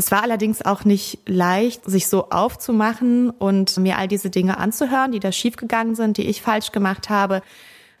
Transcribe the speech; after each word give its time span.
Es 0.00 0.10
war 0.10 0.22
allerdings 0.22 0.64
auch 0.64 0.86
nicht 0.86 1.18
leicht, 1.26 1.84
sich 1.84 2.06
so 2.06 2.30
aufzumachen 2.30 3.28
und 3.28 3.76
mir 3.76 3.98
all 3.98 4.08
diese 4.08 4.30
Dinge 4.30 4.56
anzuhören, 4.56 5.12
die 5.12 5.20
da 5.20 5.30
schiefgegangen 5.30 5.94
sind, 5.94 6.16
die 6.16 6.26
ich 6.26 6.40
falsch 6.40 6.72
gemacht 6.72 7.10
habe. 7.10 7.42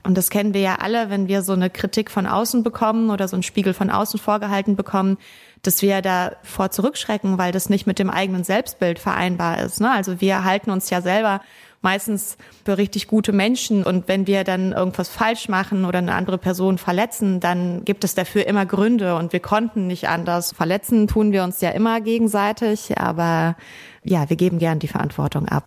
Und 0.02 0.16
das 0.16 0.30
kennen 0.30 0.54
wir 0.54 0.62
ja 0.62 0.76
alle, 0.76 1.10
wenn 1.10 1.28
wir 1.28 1.42
so 1.42 1.52
eine 1.52 1.68
Kritik 1.68 2.10
von 2.10 2.26
außen 2.26 2.62
bekommen 2.62 3.10
oder 3.10 3.28
so 3.28 3.36
einen 3.36 3.42
Spiegel 3.42 3.74
von 3.74 3.90
außen 3.90 4.18
vorgehalten 4.18 4.76
bekommen, 4.76 5.18
dass 5.60 5.82
wir 5.82 6.00
davor 6.00 6.70
zurückschrecken, 6.70 7.36
weil 7.36 7.52
das 7.52 7.68
nicht 7.68 7.86
mit 7.86 7.98
dem 7.98 8.08
eigenen 8.08 8.44
Selbstbild 8.44 8.98
vereinbar 8.98 9.60
ist. 9.60 9.82
Ne? 9.82 9.90
Also 9.90 10.22
wir 10.22 10.42
halten 10.42 10.70
uns 10.70 10.88
ja 10.88 11.02
selber 11.02 11.42
meistens 11.82 12.36
für 12.64 12.78
richtig 12.78 13.06
gute 13.06 13.32
Menschen. 13.32 13.82
Und 13.82 14.08
wenn 14.08 14.26
wir 14.26 14.44
dann 14.44 14.72
irgendwas 14.72 15.08
falsch 15.08 15.48
machen 15.48 15.84
oder 15.84 15.98
eine 15.98 16.14
andere 16.14 16.38
Person 16.38 16.78
verletzen, 16.78 17.40
dann 17.40 17.84
gibt 17.84 18.04
es 18.04 18.14
dafür 18.14 18.46
immer 18.46 18.66
Gründe 18.66 19.16
und 19.16 19.32
wir 19.32 19.40
konnten 19.40 19.86
nicht 19.86 20.08
anders. 20.08 20.52
Verletzen 20.52 21.06
tun 21.06 21.32
wir 21.32 21.44
uns 21.44 21.60
ja 21.60 21.70
immer 21.70 22.00
gegenseitig, 22.00 22.98
aber 22.98 23.56
ja, 24.02 24.28
wir 24.28 24.36
geben 24.36 24.58
gern 24.58 24.78
die 24.78 24.88
Verantwortung 24.88 25.48
ab. 25.48 25.66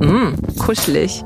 Mmh, 0.00 0.36
kuschelig. 0.58 1.24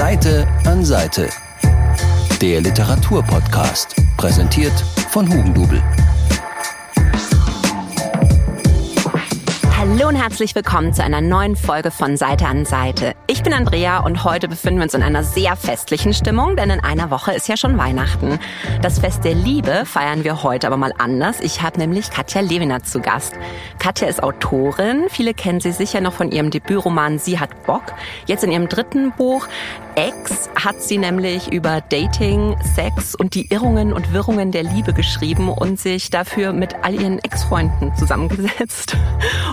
Seite 0.00 0.48
an 0.64 0.82
Seite. 0.82 1.28
Der 2.40 2.62
Literaturpodcast, 2.62 3.96
präsentiert 4.16 4.72
von 5.10 5.28
Hugendubel. 5.28 5.82
Hallo 9.80 10.08
und 10.08 10.14
herzlich 10.14 10.54
willkommen 10.54 10.92
zu 10.92 11.02
einer 11.02 11.22
neuen 11.22 11.56
Folge 11.56 11.90
von 11.90 12.18
Seite 12.18 12.44
an 12.44 12.66
Seite. 12.66 13.14
Ich 13.28 13.42
bin 13.42 13.54
Andrea 13.54 14.00
und 14.00 14.24
heute 14.24 14.46
befinden 14.46 14.80
wir 14.80 14.82
uns 14.82 14.92
in 14.92 15.02
einer 15.02 15.24
sehr 15.24 15.56
festlichen 15.56 16.12
Stimmung, 16.12 16.54
denn 16.54 16.68
in 16.68 16.80
einer 16.80 17.10
Woche 17.10 17.32
ist 17.32 17.48
ja 17.48 17.56
schon 17.56 17.78
Weihnachten. 17.78 18.38
Das 18.82 18.98
Fest 18.98 19.24
der 19.24 19.32
Liebe 19.32 19.86
feiern 19.86 20.22
wir 20.22 20.42
heute 20.42 20.66
aber 20.66 20.76
mal 20.76 20.92
anders. 20.98 21.40
Ich 21.40 21.62
habe 21.62 21.78
nämlich 21.78 22.10
Katja 22.10 22.42
Lewiner 22.42 22.82
zu 22.82 23.00
Gast. 23.00 23.32
Katja 23.78 24.06
ist 24.06 24.22
Autorin. 24.22 25.06
Viele 25.08 25.32
kennen 25.32 25.60
sie 25.60 25.72
sicher 25.72 26.02
noch 26.02 26.12
von 26.12 26.30
ihrem 26.30 26.50
Debütroman 26.50 27.18
Sie 27.18 27.40
hat 27.40 27.64
Bock. 27.64 27.94
Jetzt 28.26 28.44
in 28.44 28.52
ihrem 28.52 28.68
dritten 28.68 29.12
Buch 29.12 29.48
Ex 29.94 30.48
hat 30.54 30.80
sie 30.80 30.98
nämlich 30.98 31.52
über 31.52 31.80
Dating, 31.80 32.56
Sex 32.74 33.14
und 33.14 33.34
die 33.34 33.52
Irrungen 33.52 33.92
und 33.92 34.12
Wirrungen 34.12 34.52
der 34.52 34.62
Liebe 34.62 34.92
geschrieben 34.92 35.48
und 35.48 35.80
sich 35.80 36.10
dafür 36.10 36.52
mit 36.52 36.74
all 36.82 36.94
ihren 36.94 37.18
Ex-Freunden 37.18 37.94
zusammengesetzt 37.96 38.96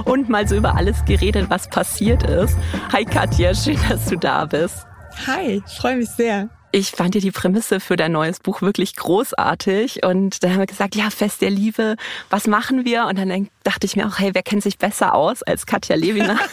und 0.05 0.16
mal 0.25 0.47
so 0.47 0.55
über 0.55 0.75
alles 0.75 1.05
geredet, 1.05 1.49
was 1.49 1.69
passiert 1.69 2.23
ist. 2.23 2.55
Hi 2.91 3.05
Katja, 3.05 3.53
schön, 3.53 3.79
dass 3.89 4.05
du 4.05 4.17
da 4.17 4.45
bist. 4.45 4.85
Hi, 5.27 5.63
ich 5.65 5.73
freue 5.73 5.97
mich 5.97 6.09
sehr. 6.09 6.49
Ich 6.71 6.91
fand 6.91 7.15
dir 7.15 7.21
die 7.21 7.31
Prämisse 7.31 7.79
für 7.79 7.95
dein 7.95 8.11
neues 8.11 8.39
Buch 8.39 8.61
wirklich 8.61 8.95
großartig 8.95 10.03
und 10.03 10.43
dann 10.43 10.51
haben 10.51 10.59
wir 10.59 10.65
gesagt, 10.65 10.95
ja, 10.95 11.09
Fest 11.09 11.41
der 11.41 11.49
Liebe, 11.49 11.95
was 12.29 12.45
machen 12.45 12.83
wir? 12.83 13.05
Und 13.05 13.17
dann 13.17 13.49
dachte 13.63 13.85
ich 13.85 13.95
mir 13.95 14.05
auch, 14.07 14.19
hey, 14.19 14.31
wer 14.33 14.43
kennt 14.43 14.63
sich 14.63 14.77
besser 14.77 15.15
aus 15.15 15.43
als 15.43 15.65
Katja 15.65 15.95
Lewiner? 15.95 16.37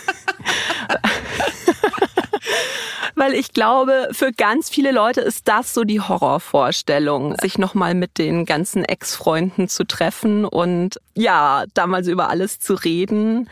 Weil 3.15 3.35
ich 3.35 3.53
glaube, 3.53 4.09
für 4.13 4.33
ganz 4.33 4.69
viele 4.69 4.93
Leute 4.93 5.21
ist 5.21 5.47
das 5.49 5.73
so 5.73 5.85
die 5.85 6.01
Horrorvorstellung, 6.01 7.37
sich 7.41 7.59
nochmal 7.59 7.95
mit 7.95 8.19
den 8.19 8.45
ganzen 8.45 8.85
Ex-Freunden 8.85 9.69
zu 9.69 9.85
treffen 9.85 10.45
und 10.45 11.01
ja, 11.15 11.65
damals 11.75 12.09
über 12.09 12.29
alles 12.29 12.59
zu 12.59 12.75
reden. 12.75 13.49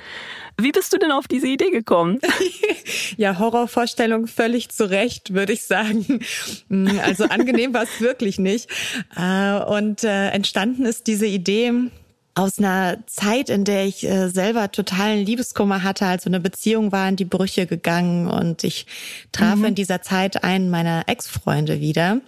Wie 0.58 0.72
bist 0.72 0.92
du 0.92 0.98
denn 0.98 1.12
auf 1.12 1.28
diese 1.28 1.46
Idee 1.46 1.70
gekommen? 1.70 2.20
ja, 3.16 3.38
Horrorvorstellung 3.38 4.26
völlig 4.26 4.68
zu 4.68 4.90
Recht, 4.90 5.32
würde 5.32 5.52
ich 5.52 5.64
sagen. 5.64 6.20
Also 7.02 7.24
angenehm 7.24 7.72
war 7.72 7.84
es 7.84 8.00
wirklich 8.00 8.38
nicht. 8.38 8.68
Äh, 9.16 9.60
und 9.64 10.04
äh, 10.04 10.28
entstanden 10.28 10.84
ist 10.84 11.06
diese 11.06 11.26
Idee 11.26 11.90
aus 12.34 12.58
einer 12.58 12.98
Zeit, 13.06 13.50
in 13.50 13.64
der 13.64 13.84
ich 13.84 14.08
äh, 14.08 14.28
selber 14.28 14.72
totalen 14.72 15.24
Liebeskummer 15.24 15.82
hatte, 15.82 16.06
also 16.06 16.30
eine 16.30 16.40
Beziehung 16.40 16.90
war 16.90 17.06
in 17.08 17.16
die 17.16 17.26
Brüche 17.26 17.66
gegangen 17.66 18.26
und 18.26 18.64
ich 18.64 18.86
traf 19.32 19.56
mhm. 19.56 19.66
in 19.66 19.74
dieser 19.74 20.00
Zeit 20.00 20.42
einen 20.42 20.70
meiner 20.70 21.02
Ex-Freunde 21.08 21.80
wieder. 21.80 22.22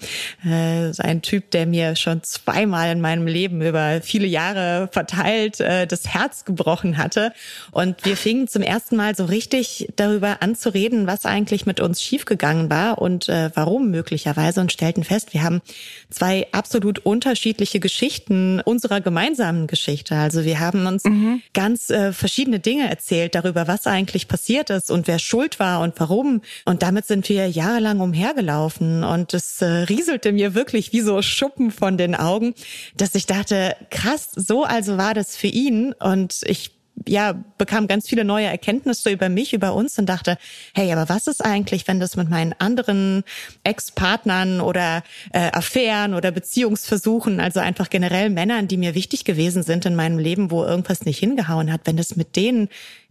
Äh, 0.44 0.93
ein 0.98 1.22
Typ, 1.22 1.50
der 1.53 1.64
mir 1.64 1.97
schon 1.97 2.22
zweimal 2.22 2.93
in 2.93 3.00
meinem 3.00 3.26
Leben 3.26 3.62
über 3.62 4.03
viele 4.03 4.26
Jahre 4.26 4.91
verteilt 4.93 5.60
äh, 5.60 5.87
das 5.87 6.06
Herz 6.06 6.44
gebrochen 6.44 6.98
hatte. 6.98 7.32
Und 7.70 8.04
wir 8.04 8.19
fingen 8.19 8.47
zum 8.47 8.60
ersten 8.60 8.97
Mal 8.97 9.16
so 9.16 9.25
richtig 9.25 9.88
darüber 9.97 10.43
an 10.43 10.54
zu 10.54 10.75
reden, 10.75 11.06
was 11.06 11.25
eigentlich 11.25 11.64
mit 11.64 11.81
uns 11.81 12.03
schiefgegangen 12.03 12.69
war 12.69 12.98
und 13.00 13.31
äh, 13.31 13.50
warum 13.54 13.91
möglicherweise 13.91 14.60
und 14.60 14.70
stellten 14.70 15.03
fest, 15.03 15.32
wir 15.32 15.43
haben 15.43 15.62
zwei 16.10 16.47
absolut 16.53 16.98
unterschiedliche 16.98 17.81
Geschichten 17.81 18.60
unserer 18.60 19.00
gemeinsamen 19.00 19.66
Geschichte 19.66 19.94
Geschichte. 19.94 20.16
Also 20.16 20.44
wir 20.44 20.60
haben 20.60 20.87
uns 20.87 21.05
mhm. 21.05 21.43
ganz 21.53 21.91
äh, 21.91 22.12
verschiedene 22.12 22.59
Dinge 22.59 22.88
erzählt 22.91 23.34
darüber, 23.34 23.69
was 23.69 23.87
eigentlich 23.87 24.28
passiert 24.28 24.71
ist 24.71 24.91
und 24.91 25.06
wer 25.06 25.19
schuld 25.19 25.60
war 25.60 25.81
und 25.81 25.94
warum. 25.99 26.43
Und 26.65 26.82
damit 26.82 27.06
sind 27.06 27.28
wir 27.28 27.49
jahrelang 27.49 28.00
umhergelaufen 28.00 29.05
und 29.05 29.34
es 29.34 29.62
äh, 29.62 29.66
rieselte 29.66 30.32
mir 30.32 30.55
wirklich 30.55 30.93
wie 30.93 31.00
so 31.00 31.22
Schuppen 31.22 31.71
von 31.71 31.97
den 31.97 32.15
Augen, 32.15 32.55
dass 32.97 33.15
ich 33.15 33.27
dachte, 33.27 33.77
krass, 33.91 34.31
so 34.34 34.65
also 34.65 34.99
war 34.99 35.15
das 35.15 35.37
für 35.37 35.47
ihn 35.47 35.93
und 35.93 36.41
ich 36.44 36.72
ja, 37.06 37.34
bekam 37.59 37.87
ganz 37.87 38.09
viele 38.09 38.25
neue 38.25 38.47
Erkenntnisse 38.47 39.10
über 39.10 39.28
mich, 39.28 39.53
über 39.53 39.75
uns 39.75 39.99
und 39.99 40.06
dachte, 40.06 40.38
hey, 40.75 40.93
aber 40.93 41.09
was 41.09 41.27
ist 41.27 41.44
eigentlich, 41.44 41.87
wenn 41.87 42.00
das 42.00 42.16
mit 42.16 42.31
meinen 42.31 42.55
anderen 42.59 43.25
Ex-Partnern 43.65 44.60
oder 44.60 45.03
äh, 45.32 45.50
Affären 45.53 46.15
oder 46.15 46.31
Beziehungsversuchen, 46.31 47.41
also 47.41 47.60
einfach 47.60 47.91
generell 47.91 48.31
Männern, 48.31 48.69
die 48.69 48.77
mir 48.77 48.94
wichtig 48.94 49.25
gewesen 49.25 49.62
sind 49.62 49.87
in 49.87 49.97
meinem 49.97 50.19
Leben, 50.19 50.50
wo 50.50 50.65
irgendwas 50.65 51.05
nicht 51.05 51.19
hingehauen 51.19 51.72
hat, 51.72 51.82
wenn 51.84 51.97
das 51.97 52.16
mit 52.16 52.37
denen 52.37 52.69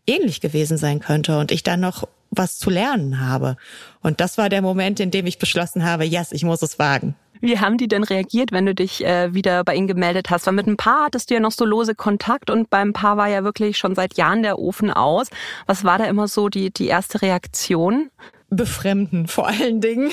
ähnlich 0.07 0.41
gewesen 0.41 0.77
sein 0.77 0.99
könnte 0.99 1.37
und 1.39 1.51
ich 1.51 1.63
dann 1.63 1.79
noch 1.79 2.07
was 2.29 2.57
zu 2.57 2.69
lernen 2.69 3.19
habe. 3.19 3.57
Und 4.01 4.19
das 4.19 4.37
war 4.37 4.49
der 4.49 4.61
Moment, 4.61 4.99
in 4.99 5.11
dem 5.11 5.27
ich 5.27 5.37
beschlossen 5.37 5.83
habe, 5.83 6.03
yes, 6.03 6.31
ich 6.31 6.43
muss 6.43 6.61
es 6.61 6.79
wagen. 6.79 7.15
Wie 7.43 7.59
haben 7.59 7.77
die 7.77 7.89
denn 7.89 8.05
reagiert, 8.05 8.53
wenn 8.53 8.65
du 8.65 8.73
dich 8.73 9.03
äh, 9.03 9.33
wieder 9.33 9.65
bei 9.65 9.75
ihnen 9.75 9.87
gemeldet 9.87 10.29
hast? 10.29 10.47
Weil 10.47 10.53
mit 10.53 10.65
ein 10.65 10.77
paar 10.77 11.07
hattest 11.07 11.29
du 11.29 11.33
ja 11.33 11.41
noch 11.41 11.51
so 11.51 11.65
lose 11.65 11.93
Kontakt 11.93 12.49
und 12.49 12.69
beim 12.69 12.93
Paar 12.93 13.17
war 13.17 13.27
ja 13.27 13.43
wirklich 13.43 13.77
schon 13.77 13.95
seit 13.95 14.15
Jahren 14.15 14.43
der 14.43 14.59
Ofen 14.59 14.89
aus. 14.89 15.27
Was 15.65 15.83
war 15.83 15.97
da 15.97 16.05
immer 16.05 16.29
so 16.29 16.47
die, 16.47 16.71
die 16.71 16.87
erste 16.87 17.21
Reaktion? 17.21 18.09
befremden 18.49 19.27
vor 19.27 19.47
allen 19.47 19.81
Dingen. 19.81 20.11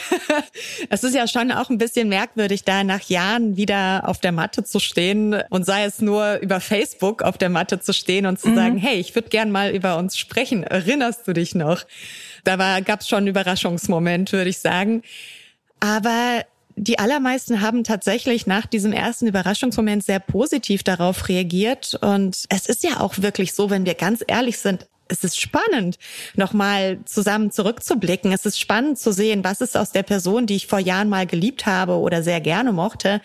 Es 0.89 1.05
ist 1.05 1.15
ja 1.15 1.29
schon 1.29 1.53
auch 1.53 1.71
ein 1.71 1.79
bisschen 1.79 2.09
merkwürdig, 2.09 2.65
da 2.65 2.83
nach 2.85 3.03
Jahren 3.03 3.57
wieder 3.57 4.09
auf 4.09 4.19
der 4.19 4.33
Matte 4.33 4.65
zu 4.65 4.81
stehen 4.81 5.37
und 5.51 5.67
sei 5.67 5.85
es 5.85 6.01
nur 6.01 6.39
über 6.39 6.59
Facebook 6.59 7.23
auf 7.23 7.37
der 7.37 7.51
Matte 7.51 7.81
zu 7.81 7.93
stehen 7.93 8.25
und 8.25 8.41
zu 8.41 8.49
mhm. 8.49 8.55
sagen, 8.57 8.77
hey, 8.79 8.97
ich 8.97 9.15
würde 9.15 9.29
gern 9.29 9.53
mal 9.53 9.71
über 9.73 9.99
uns 9.99 10.17
sprechen. 10.17 10.65
Erinnerst 10.65 11.29
du 11.29 11.35
dich 11.35 11.55
noch? 11.55 11.85
Da 12.45 12.59
war, 12.59 12.81
gab's 12.81 13.09
schon 13.09 13.19
einen 13.19 13.27
Überraschungsmoment, 13.29 14.33
würde 14.33 14.49
ich 14.49 14.59
sagen. 14.59 15.03
Aber 15.81 16.45
die 16.83 16.99
allermeisten 16.99 17.61
haben 17.61 17.85
tatsächlich 17.85 18.47
nach 18.47 18.65
diesem 18.65 18.93
ersten 18.93 19.27
Überraschungsmoment 19.27 20.03
sehr 20.03 20.19
positiv 20.19 20.83
darauf 20.83 21.29
reagiert. 21.29 21.99
Und 22.01 22.47
es 22.49 22.67
ist 22.67 22.83
ja 22.83 23.01
auch 23.01 23.19
wirklich 23.19 23.53
so, 23.53 23.69
wenn 23.69 23.85
wir 23.85 23.95
ganz 23.95 24.25
ehrlich 24.27 24.57
sind, 24.59 24.87
es 25.09 25.23
ist 25.23 25.39
spannend, 25.39 25.99
nochmal 26.37 27.01
zusammen 27.05 27.51
zurückzublicken. 27.51 28.33
Es 28.33 28.47
ist 28.47 28.59
spannend 28.59 28.99
zu 28.99 29.13
sehen, 29.13 29.45
was 29.45 29.61
ist 29.61 29.77
aus 29.77 29.93
der 29.93 30.05
Person, 30.05 30.47
die 30.47 30.57
ich 30.57 30.69
vor 30.69 30.79
Jahren 30.79 31.11
mal 31.11 31.27
geliebt 31.27 31.67
habe 31.67 31.99
oder 31.99 32.23
sehr 32.23 32.41
gerne 32.41 32.73
mochte, 32.73 33.21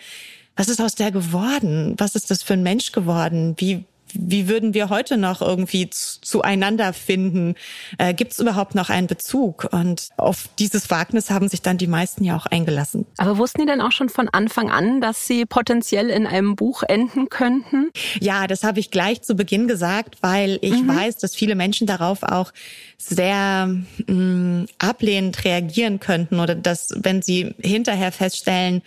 was 0.54 0.68
ist 0.68 0.80
aus 0.80 0.94
der 0.94 1.10
geworden? 1.10 1.94
Was 1.96 2.14
ist 2.14 2.30
das 2.30 2.42
für 2.42 2.54
ein 2.54 2.62
Mensch 2.62 2.92
geworden? 2.92 3.54
Wie, 3.56 3.84
wie 4.14 4.48
würden 4.48 4.74
wir 4.74 4.88
heute 4.88 5.16
noch 5.16 5.42
irgendwie 5.42 5.90
zueinander 5.90 6.92
finden? 6.92 7.54
Äh, 7.98 8.14
Gibt 8.14 8.32
es 8.32 8.38
überhaupt 8.38 8.74
noch 8.74 8.90
einen 8.90 9.06
Bezug? 9.06 9.68
Und 9.72 10.08
auf 10.16 10.48
dieses 10.58 10.90
Wagnis 10.90 11.30
haben 11.30 11.48
sich 11.48 11.62
dann 11.62 11.78
die 11.78 11.86
meisten 11.86 12.24
ja 12.24 12.36
auch 12.36 12.46
eingelassen. 12.46 13.06
Aber 13.18 13.38
wussten 13.38 13.60
die 13.60 13.66
denn 13.66 13.80
auch 13.80 13.92
schon 13.92 14.08
von 14.08 14.28
Anfang 14.28 14.70
an, 14.70 15.00
dass 15.00 15.26
sie 15.26 15.44
potenziell 15.44 16.10
in 16.10 16.26
einem 16.26 16.56
Buch 16.56 16.82
enden 16.82 17.28
könnten? 17.28 17.90
Ja, 18.20 18.46
das 18.46 18.64
habe 18.64 18.80
ich 18.80 18.90
gleich 18.90 19.22
zu 19.22 19.34
Beginn 19.34 19.68
gesagt, 19.68 20.16
weil 20.22 20.58
ich 20.62 20.82
mhm. 20.82 20.88
weiß, 20.88 21.16
dass 21.16 21.34
viele 21.34 21.54
Menschen 21.54 21.86
darauf 21.86 22.22
auch 22.22 22.52
sehr 22.98 23.66
mh, 24.06 24.12
mm, 24.12 24.66
ablehnend 24.78 25.44
reagieren 25.44 26.00
könnten 26.00 26.40
oder 26.40 26.54
dass, 26.54 26.94
wenn 26.96 27.22
sie 27.22 27.54
hinterher 27.60 28.12
feststellen, 28.12 28.82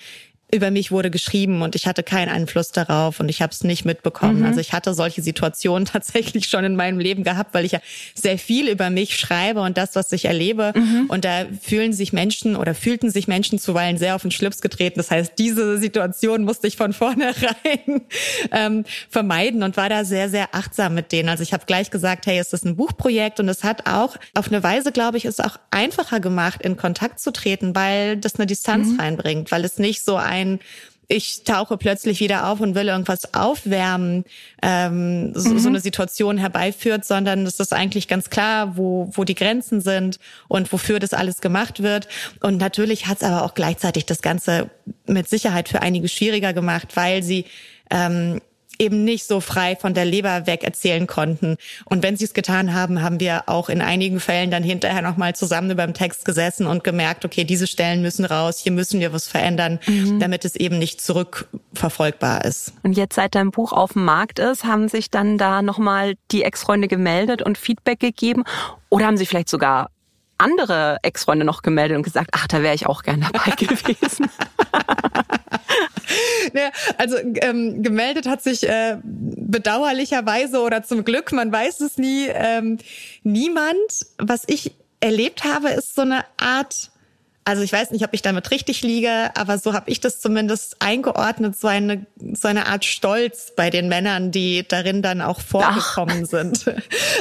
über 0.51 0.71
mich 0.71 0.91
wurde 0.91 1.11
geschrieben 1.11 1.61
und 1.61 1.75
ich 1.75 1.85
hatte 1.85 2.01
keinen 2.01 2.29
Einfluss 2.29 2.71
darauf 2.71 3.19
und 3.19 3.29
ich 3.29 3.41
habe 3.41 3.51
es 3.51 3.63
nicht 3.63 3.85
mitbekommen. 3.85 4.39
Mhm. 4.39 4.45
Also 4.45 4.59
ich 4.59 4.73
hatte 4.73 4.93
solche 4.95 5.21
Situationen 5.21 5.85
tatsächlich 5.91 6.47
schon 6.47 6.65
in 6.65 6.75
meinem 6.75 6.99
Leben 6.99 7.23
gehabt, 7.23 7.53
weil 7.53 7.65
ich 7.65 7.73
ja 7.73 7.79
sehr 8.15 8.39
viel 8.39 8.67
über 8.67 8.89
mich 8.89 9.17
schreibe 9.17 9.61
und 9.61 9.77
das, 9.77 9.95
was 9.95 10.11
ich 10.11 10.25
erlebe. 10.25 10.73
Mhm. 10.75 11.05
Und 11.07 11.23
da 11.23 11.45
fühlen 11.61 11.93
sich 11.93 12.13
Menschen 12.13 12.55
oder 12.55 12.73
fühlten 12.73 13.11
sich 13.11 13.27
Menschen 13.27 13.59
zuweilen 13.59 13.97
sehr 13.97 14.15
auf 14.15 14.23
den 14.23 14.31
Schlips 14.31 14.61
getreten. 14.61 14.97
Das 14.97 15.11
heißt, 15.11 15.33
diese 15.37 15.77
Situation 15.77 16.43
musste 16.43 16.67
ich 16.67 16.77
von 16.77 16.93
vornherein 16.99 18.01
ähm, 18.51 18.85
vermeiden 19.09 19.61
und 19.61 19.77
war 19.77 19.89
da 19.89 20.03
sehr, 20.03 20.29
sehr 20.29 20.55
achtsam 20.55 20.95
mit 20.95 21.11
denen. 21.11 21.29
Also 21.29 21.43
ich 21.43 21.53
habe 21.53 21.65
gleich 21.67 21.91
gesagt, 21.91 22.25
hey, 22.25 22.39
es 22.39 22.53
ist 22.53 22.65
ein 22.65 22.75
Buchprojekt 22.75 23.39
und 23.39 23.49
es 23.49 23.63
hat 23.63 23.87
auch 23.87 24.15
auf 24.33 24.47
eine 24.47 24.63
Weise, 24.63 24.91
glaube 24.91 25.17
ich, 25.17 25.25
es 25.25 25.39
auch 25.39 25.57
einfacher 25.69 26.19
gemacht, 26.19 26.63
in 26.63 26.75
Kontakt 26.75 27.19
zu 27.19 27.31
treten, 27.31 27.75
weil 27.75 28.17
das 28.17 28.35
eine 28.35 28.47
Distanz 28.47 28.89
mhm. 28.89 28.99
reinbringt, 28.99 29.51
weil 29.51 29.63
es 29.63 29.77
nicht 29.77 30.03
so 30.03 30.15
ein 30.15 30.38
ein 30.39 30.59
ich 31.11 31.43
tauche 31.43 31.75
plötzlich 31.75 32.19
wieder 32.19 32.47
auf 32.47 32.61
und 32.61 32.75
will 32.75 32.87
irgendwas 32.87 33.33
aufwärmen, 33.33 34.25
ähm, 34.61 35.33
so, 35.33 35.49
mhm. 35.49 35.59
so 35.59 35.67
eine 35.67 35.79
Situation 35.79 36.37
herbeiführt, 36.37 37.03
sondern 37.03 37.47
es 37.47 37.59
ist 37.59 37.73
eigentlich 37.73 38.07
ganz 38.07 38.29
klar, 38.29 38.77
wo, 38.77 39.09
wo 39.13 39.23
die 39.23 39.33
Grenzen 39.33 39.81
sind 39.81 40.19
und 40.47 40.71
wofür 40.71 40.99
das 40.99 41.13
alles 41.13 41.41
gemacht 41.41 41.81
wird. 41.81 42.07
Und 42.41 42.57
natürlich 42.57 43.07
hat 43.07 43.17
es 43.17 43.23
aber 43.23 43.43
auch 43.43 43.55
gleichzeitig 43.55 44.05
das 44.05 44.21
Ganze 44.21 44.69
mit 45.07 45.27
Sicherheit 45.27 45.67
für 45.67 45.81
einige 45.81 46.07
schwieriger 46.07 46.53
gemacht, 46.53 46.89
weil 46.95 47.23
sie 47.23 47.45
ähm, 47.89 48.39
eben 48.79 49.03
nicht 49.03 49.25
so 49.25 49.41
frei 49.41 49.75
von 49.75 49.93
der 49.93 50.05
Leber 50.05 50.47
weg 50.47 50.63
erzählen 50.63 51.05
konnten. 51.05 51.57
Und 51.85 52.01
wenn 52.01 52.17
sie 52.17 52.25
es 52.25 52.33
getan 52.33 52.73
haben, 52.73 53.01
haben 53.03 53.19
wir 53.19 53.43
auch 53.47 53.69
in 53.69 53.81
einigen 53.81 54.19
Fällen 54.19 54.49
dann 54.49 54.63
hinterher 54.63 55.01
nochmal 55.01 55.35
zusammen 55.35 55.71
über 55.71 55.85
dem 55.85 55.93
Text 55.93 56.25
gesessen 56.25 56.65
und 56.65 56.83
gemerkt, 56.83 57.25
okay, 57.25 57.43
diese 57.43 57.67
Stellen 57.67 58.01
müssen 58.01 58.25
raus, 58.25 58.59
hier 58.59 58.71
müssen 58.71 58.99
wir 58.99 59.13
was 59.13 59.27
verändern, 59.27 59.79
mhm. 59.85 60.19
damit 60.19 60.45
es 60.45 60.55
eben 60.55 60.79
nicht 60.79 61.01
zurückverfolgbar 61.01 62.45
ist. 62.45 62.73
Und 62.83 62.93
jetzt, 62.93 63.15
seit 63.15 63.35
dein 63.35 63.51
Buch 63.51 63.73
auf 63.73 63.93
dem 63.93 64.05
Markt 64.05 64.39
ist, 64.39 64.63
haben 64.63 64.87
sich 64.87 65.11
dann 65.11 65.37
da 65.37 65.61
nochmal 65.61 66.15
die 66.31 66.43
Ex-Freunde 66.43 66.87
gemeldet 66.87 67.41
und 67.41 67.57
Feedback 67.57 67.99
gegeben? 67.99 68.43
Oder 68.89 69.05
haben 69.05 69.17
sie 69.17 69.25
vielleicht 69.25 69.49
sogar 69.49 69.89
andere 70.39 70.97
Ex-Freunde 71.03 71.45
noch 71.45 71.61
gemeldet 71.61 71.97
und 71.97 72.03
gesagt, 72.03 72.31
ach, 72.33 72.47
da 72.47 72.63
wäre 72.63 72.75
ich 72.75 72.87
auch 72.87 73.03
gern 73.03 73.21
dabei 73.21 73.51
gewesen. 73.57 74.29
Ja, 76.53 76.71
also 76.97 77.17
ähm, 77.41 77.83
gemeldet 77.83 78.27
hat 78.27 78.41
sich 78.41 78.67
äh, 78.67 78.97
bedauerlicherweise 79.03 80.61
oder 80.61 80.83
zum 80.83 81.05
Glück, 81.05 81.31
man 81.31 81.51
weiß 81.51 81.81
es 81.81 81.97
nie, 81.97 82.27
ähm, 82.27 82.79
niemand. 83.23 83.75
Was 84.17 84.43
ich 84.47 84.73
erlebt 84.99 85.43
habe, 85.43 85.69
ist 85.69 85.95
so 85.95 86.01
eine 86.01 86.25
Art 86.37 86.91
also 87.49 87.63
ich 87.63 87.73
weiß 87.73 87.89
nicht, 87.89 88.05
ob 88.05 88.13
ich 88.13 88.21
damit 88.21 88.51
richtig 88.51 88.83
liege, 88.83 89.31
aber 89.33 89.57
so 89.57 89.73
habe 89.73 89.89
ich 89.89 89.99
das 89.99 90.19
zumindest 90.19 90.77
eingeordnet, 90.83 91.59
so 91.59 91.67
eine, 91.67 92.05
so 92.33 92.47
eine 92.47 92.67
Art 92.67 92.85
Stolz 92.85 93.53
bei 93.55 93.71
den 93.71 93.89
Männern, 93.89 94.29
die 94.29 94.67
darin 94.67 95.01
dann 95.01 95.21
auch 95.21 95.41
vorgekommen 95.41 96.23
Ach. 96.25 96.29
sind. 96.29 96.65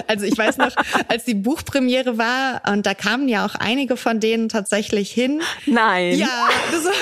Also 0.07 0.25
ich 0.25 0.39
weiß 0.39 0.59
noch, 0.59 0.75
als 1.09 1.25
die 1.25 1.35
Buchpremiere 1.35 2.17
war, 2.17 2.63
und 2.71 2.87
da 2.87 2.95
kamen 2.95 3.29
ja 3.29 3.45
auch 3.45 3.55
einige 3.57 3.97
von 3.97 4.21
denen 4.21 4.49
tatsächlich 4.49 5.11
hin. 5.11 5.43
Nein. 5.67 6.17
Ja, 6.17 6.49
das 6.71 6.85
war, 6.85 6.93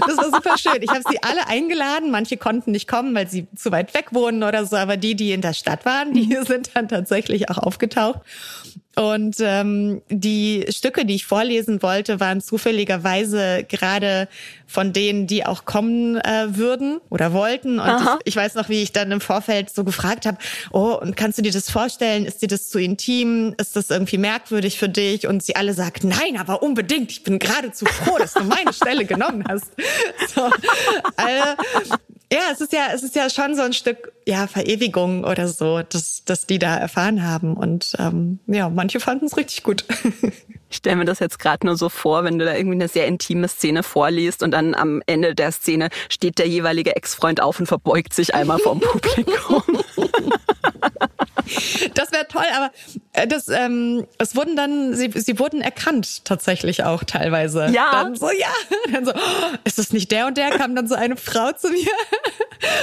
das 0.06 0.16
war 0.16 0.24
super 0.24 0.58
schön. 0.58 0.82
Ich 0.82 0.90
habe 0.90 1.02
sie 1.08 1.22
alle 1.22 1.46
eingeladen. 1.46 2.10
Manche 2.10 2.36
konnten 2.36 2.72
nicht 2.72 2.88
kommen, 2.88 3.14
weil 3.14 3.28
sie 3.28 3.46
zu 3.54 3.70
weit 3.70 3.94
weg 3.94 4.06
wohnen 4.12 4.42
oder 4.42 4.64
so, 4.66 4.76
aber 4.76 4.96
die, 4.96 5.14
die 5.14 5.32
in 5.32 5.42
der 5.42 5.52
Stadt 5.52 5.84
waren, 5.84 6.12
die 6.12 6.26
mhm. 6.26 6.44
sind 6.44 6.70
dann 6.74 6.88
tatsächlich 6.88 7.50
auch 7.50 7.58
aufgetaucht. 7.58 8.20
Und 8.96 9.36
ähm, 9.40 10.02
die 10.08 10.66
Stücke, 10.68 11.04
die 11.04 11.16
ich 11.16 11.26
vorlesen 11.26 11.82
wollte, 11.82 12.20
waren 12.20 12.40
zufälligerweise 12.40 13.64
gerade 13.68 14.28
von 14.66 14.92
denen, 14.92 15.26
die 15.26 15.44
auch 15.44 15.64
kommen 15.64 16.16
äh, 16.16 16.56
würden 16.56 17.00
oder 17.10 17.32
wollten. 17.32 17.78
Und 17.78 17.90
ich, 18.00 18.32
ich, 18.32 18.36
weiß 18.36 18.54
noch, 18.54 18.68
wie 18.68 18.82
ich 18.82 18.92
dann 18.92 19.10
im 19.10 19.20
Vorfeld 19.20 19.70
so 19.70 19.84
gefragt 19.84 20.26
habe, 20.26 20.38
oh, 20.72 20.98
und 21.00 21.16
kannst 21.16 21.38
du 21.38 21.42
dir 21.42 21.52
das 21.52 21.70
vorstellen? 21.70 22.24
Ist 22.24 22.42
dir 22.42 22.48
das 22.48 22.68
zu 22.70 22.78
intim? 22.78 23.54
Ist 23.58 23.76
das 23.76 23.90
irgendwie 23.90 24.18
merkwürdig 24.18 24.78
für 24.78 24.88
dich? 24.88 25.26
Und 25.26 25.42
sie 25.42 25.56
alle 25.56 25.74
sagt, 25.74 26.04
nein, 26.04 26.36
aber 26.38 26.62
unbedingt. 26.62 27.10
Ich 27.10 27.22
bin 27.22 27.38
geradezu 27.38 27.84
froh, 27.86 28.18
dass 28.18 28.34
du 28.34 28.44
meine 28.44 28.72
Stelle 28.72 29.04
genommen 29.04 29.44
hast. 29.48 29.72
So, 30.34 30.46
äh, 30.46 31.54
ja, 32.34 32.50
es 32.52 32.60
ist 32.60 32.72
ja, 32.72 32.88
es 32.92 33.02
ist 33.04 33.14
ja 33.14 33.30
schon 33.30 33.54
so 33.54 33.62
ein 33.62 33.72
Stück 33.72 34.12
ja 34.26 34.48
Verewigung 34.48 35.22
oder 35.22 35.46
so, 35.46 35.82
dass, 35.82 36.24
dass 36.24 36.46
die 36.46 36.58
da 36.58 36.76
erfahren 36.76 37.22
haben. 37.22 37.54
Und 37.54 37.94
ähm, 37.98 38.40
ja, 38.48 38.68
manche 38.68 38.98
fanden 38.98 39.26
es 39.26 39.36
richtig 39.36 39.62
gut. 39.62 39.84
Ich 40.70 40.78
stelle 40.78 40.96
mir 40.96 41.04
das 41.04 41.18
jetzt 41.20 41.38
gerade 41.38 41.66
nur 41.66 41.76
so 41.76 41.88
vor, 41.88 42.24
wenn 42.24 42.38
du 42.38 42.44
da 42.44 42.54
irgendwie 42.54 42.76
eine 42.76 42.88
sehr 42.88 43.06
intime 43.06 43.48
Szene 43.48 43.82
vorliest 43.82 44.42
und 44.42 44.50
dann 44.50 44.74
am 44.74 45.02
Ende 45.06 45.34
der 45.34 45.52
Szene 45.52 45.88
steht 46.08 46.38
der 46.38 46.48
jeweilige 46.48 46.96
Ex-Freund 46.96 47.40
auf 47.40 47.60
und 47.60 47.66
verbeugt 47.66 48.12
sich 48.12 48.34
einmal 48.34 48.58
vom 48.58 48.80
Publikum. 48.80 49.62
Das 51.94 52.10
wäre 52.12 52.26
toll, 52.28 52.44
aber 52.56 52.70
äh, 53.12 53.26
das, 53.26 53.48
ähm, 53.48 54.06
es 54.18 54.34
wurden 54.34 54.56
dann, 54.56 54.94
sie, 54.94 55.10
sie 55.14 55.38
wurden 55.38 55.60
erkannt 55.60 56.24
tatsächlich 56.24 56.84
auch 56.84 57.04
teilweise. 57.04 57.68
Ja. 57.72 57.90
Dann 57.92 58.16
so, 58.16 58.30
ja. 58.30 58.48
Dann 58.92 59.04
so, 59.04 59.12
oh, 59.12 59.56
ist 59.64 59.78
das 59.78 59.92
nicht 59.92 60.10
der 60.10 60.26
und 60.26 60.36
der? 60.36 60.50
Kam 60.50 60.74
dann 60.74 60.88
so 60.88 60.94
eine 60.94 61.16
Frau 61.16 61.52
zu 61.52 61.68
mir 61.68 61.90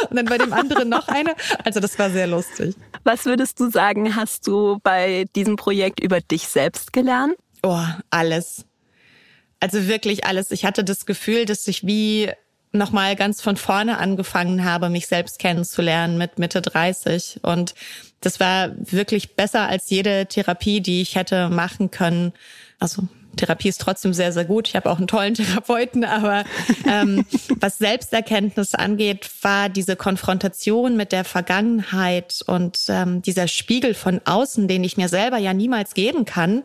und 0.10 0.16
dann 0.16 0.26
bei 0.26 0.38
dem 0.38 0.54
anderen 0.54 0.90
noch 0.90 1.08
eine. 1.08 1.34
Also 1.64 1.80
das 1.80 1.98
war 1.98 2.10
sehr 2.10 2.28
lustig. 2.28 2.76
Was 3.04 3.26
würdest 3.26 3.60
du 3.60 3.70
sagen, 3.70 4.16
hast 4.16 4.48
du 4.48 4.80
bei 4.84 5.26
diesem 5.36 5.56
Projekt 5.56 6.00
über 6.00 6.22
dich 6.22 6.48
selbst 6.48 6.94
gelernt? 6.94 7.36
Oh, 7.64 7.86
alles. 8.10 8.66
Also 9.60 9.88
wirklich 9.88 10.26
alles. 10.26 10.52
Ich 10.52 10.66
hatte 10.66 10.84
das 10.84 11.06
Gefühl, 11.06 11.46
dass 11.46 11.68
ich 11.68 11.86
wie 11.86 12.32
nochmal 12.72 13.16
ganz 13.16 13.42
von 13.42 13.58
vorne 13.58 13.98
angefangen 13.98 14.64
habe, 14.64 14.90
mich 14.90 15.08
selbst 15.08 15.40
kennenzulernen 15.40 16.18
mit 16.18 16.40
Mitte 16.40 16.62
30. 16.62 17.42
Und 17.44 17.76
das 18.22 18.40
war 18.40 18.72
wirklich 18.76 19.36
besser 19.36 19.68
als 19.68 19.90
jede 19.90 20.26
Therapie, 20.26 20.82
die 20.82 21.02
ich 21.02 21.16
hätte 21.16 21.50
machen 21.50 21.92
können. 21.92 22.34
Also 22.80 23.08
Therapie 23.36 23.70
ist 23.70 23.82
trotzdem 23.82 24.14
sehr, 24.14 24.32
sehr 24.32 24.46
gut. 24.46 24.68
Ich 24.68 24.76
habe 24.76 24.90
auch 24.90 24.98
einen 24.98 25.08
tollen 25.08 25.34
Therapeuten, 25.36 26.04
aber 26.04 26.44
ähm, 26.86 27.26
was 27.60 27.78
Selbsterkenntnis 27.78 28.76
angeht, 28.76 29.30
war 29.42 29.70
diese 29.70 29.96
Konfrontation 29.96 30.98
mit 30.98 31.12
der 31.12 31.24
Vergangenheit 31.24 32.44
und 32.46 32.80
ähm, 32.90 33.22
dieser 33.22 33.48
Spiegel 33.48 33.94
von 33.94 34.22
außen, 34.26 34.68
den 34.68 34.84
ich 34.84 34.98
mir 34.98 35.10
selber 35.10 35.38
ja 35.38 35.54
niemals 35.54 35.94
geben 35.94 36.26
kann, 36.26 36.64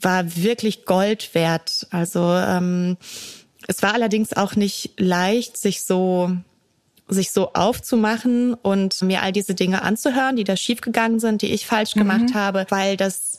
war 0.00 0.36
wirklich 0.36 0.84
Gold 0.84 1.34
wert. 1.34 1.86
Also 1.90 2.20
ähm, 2.20 2.96
es 3.66 3.82
war 3.82 3.94
allerdings 3.94 4.32
auch 4.32 4.56
nicht 4.56 4.92
leicht, 4.98 5.56
sich 5.56 5.82
so 5.82 6.30
sich 7.06 7.32
so 7.32 7.52
aufzumachen 7.52 8.54
und 8.54 9.02
mir 9.02 9.22
all 9.22 9.32
diese 9.32 9.54
Dinge 9.54 9.82
anzuhören, 9.82 10.36
die 10.36 10.44
da 10.44 10.56
schiefgegangen 10.56 11.20
sind, 11.20 11.42
die 11.42 11.52
ich 11.52 11.66
falsch 11.66 11.92
gemacht 11.92 12.30
mhm. 12.30 12.34
habe, 12.34 12.66
weil 12.70 12.96
das 12.96 13.33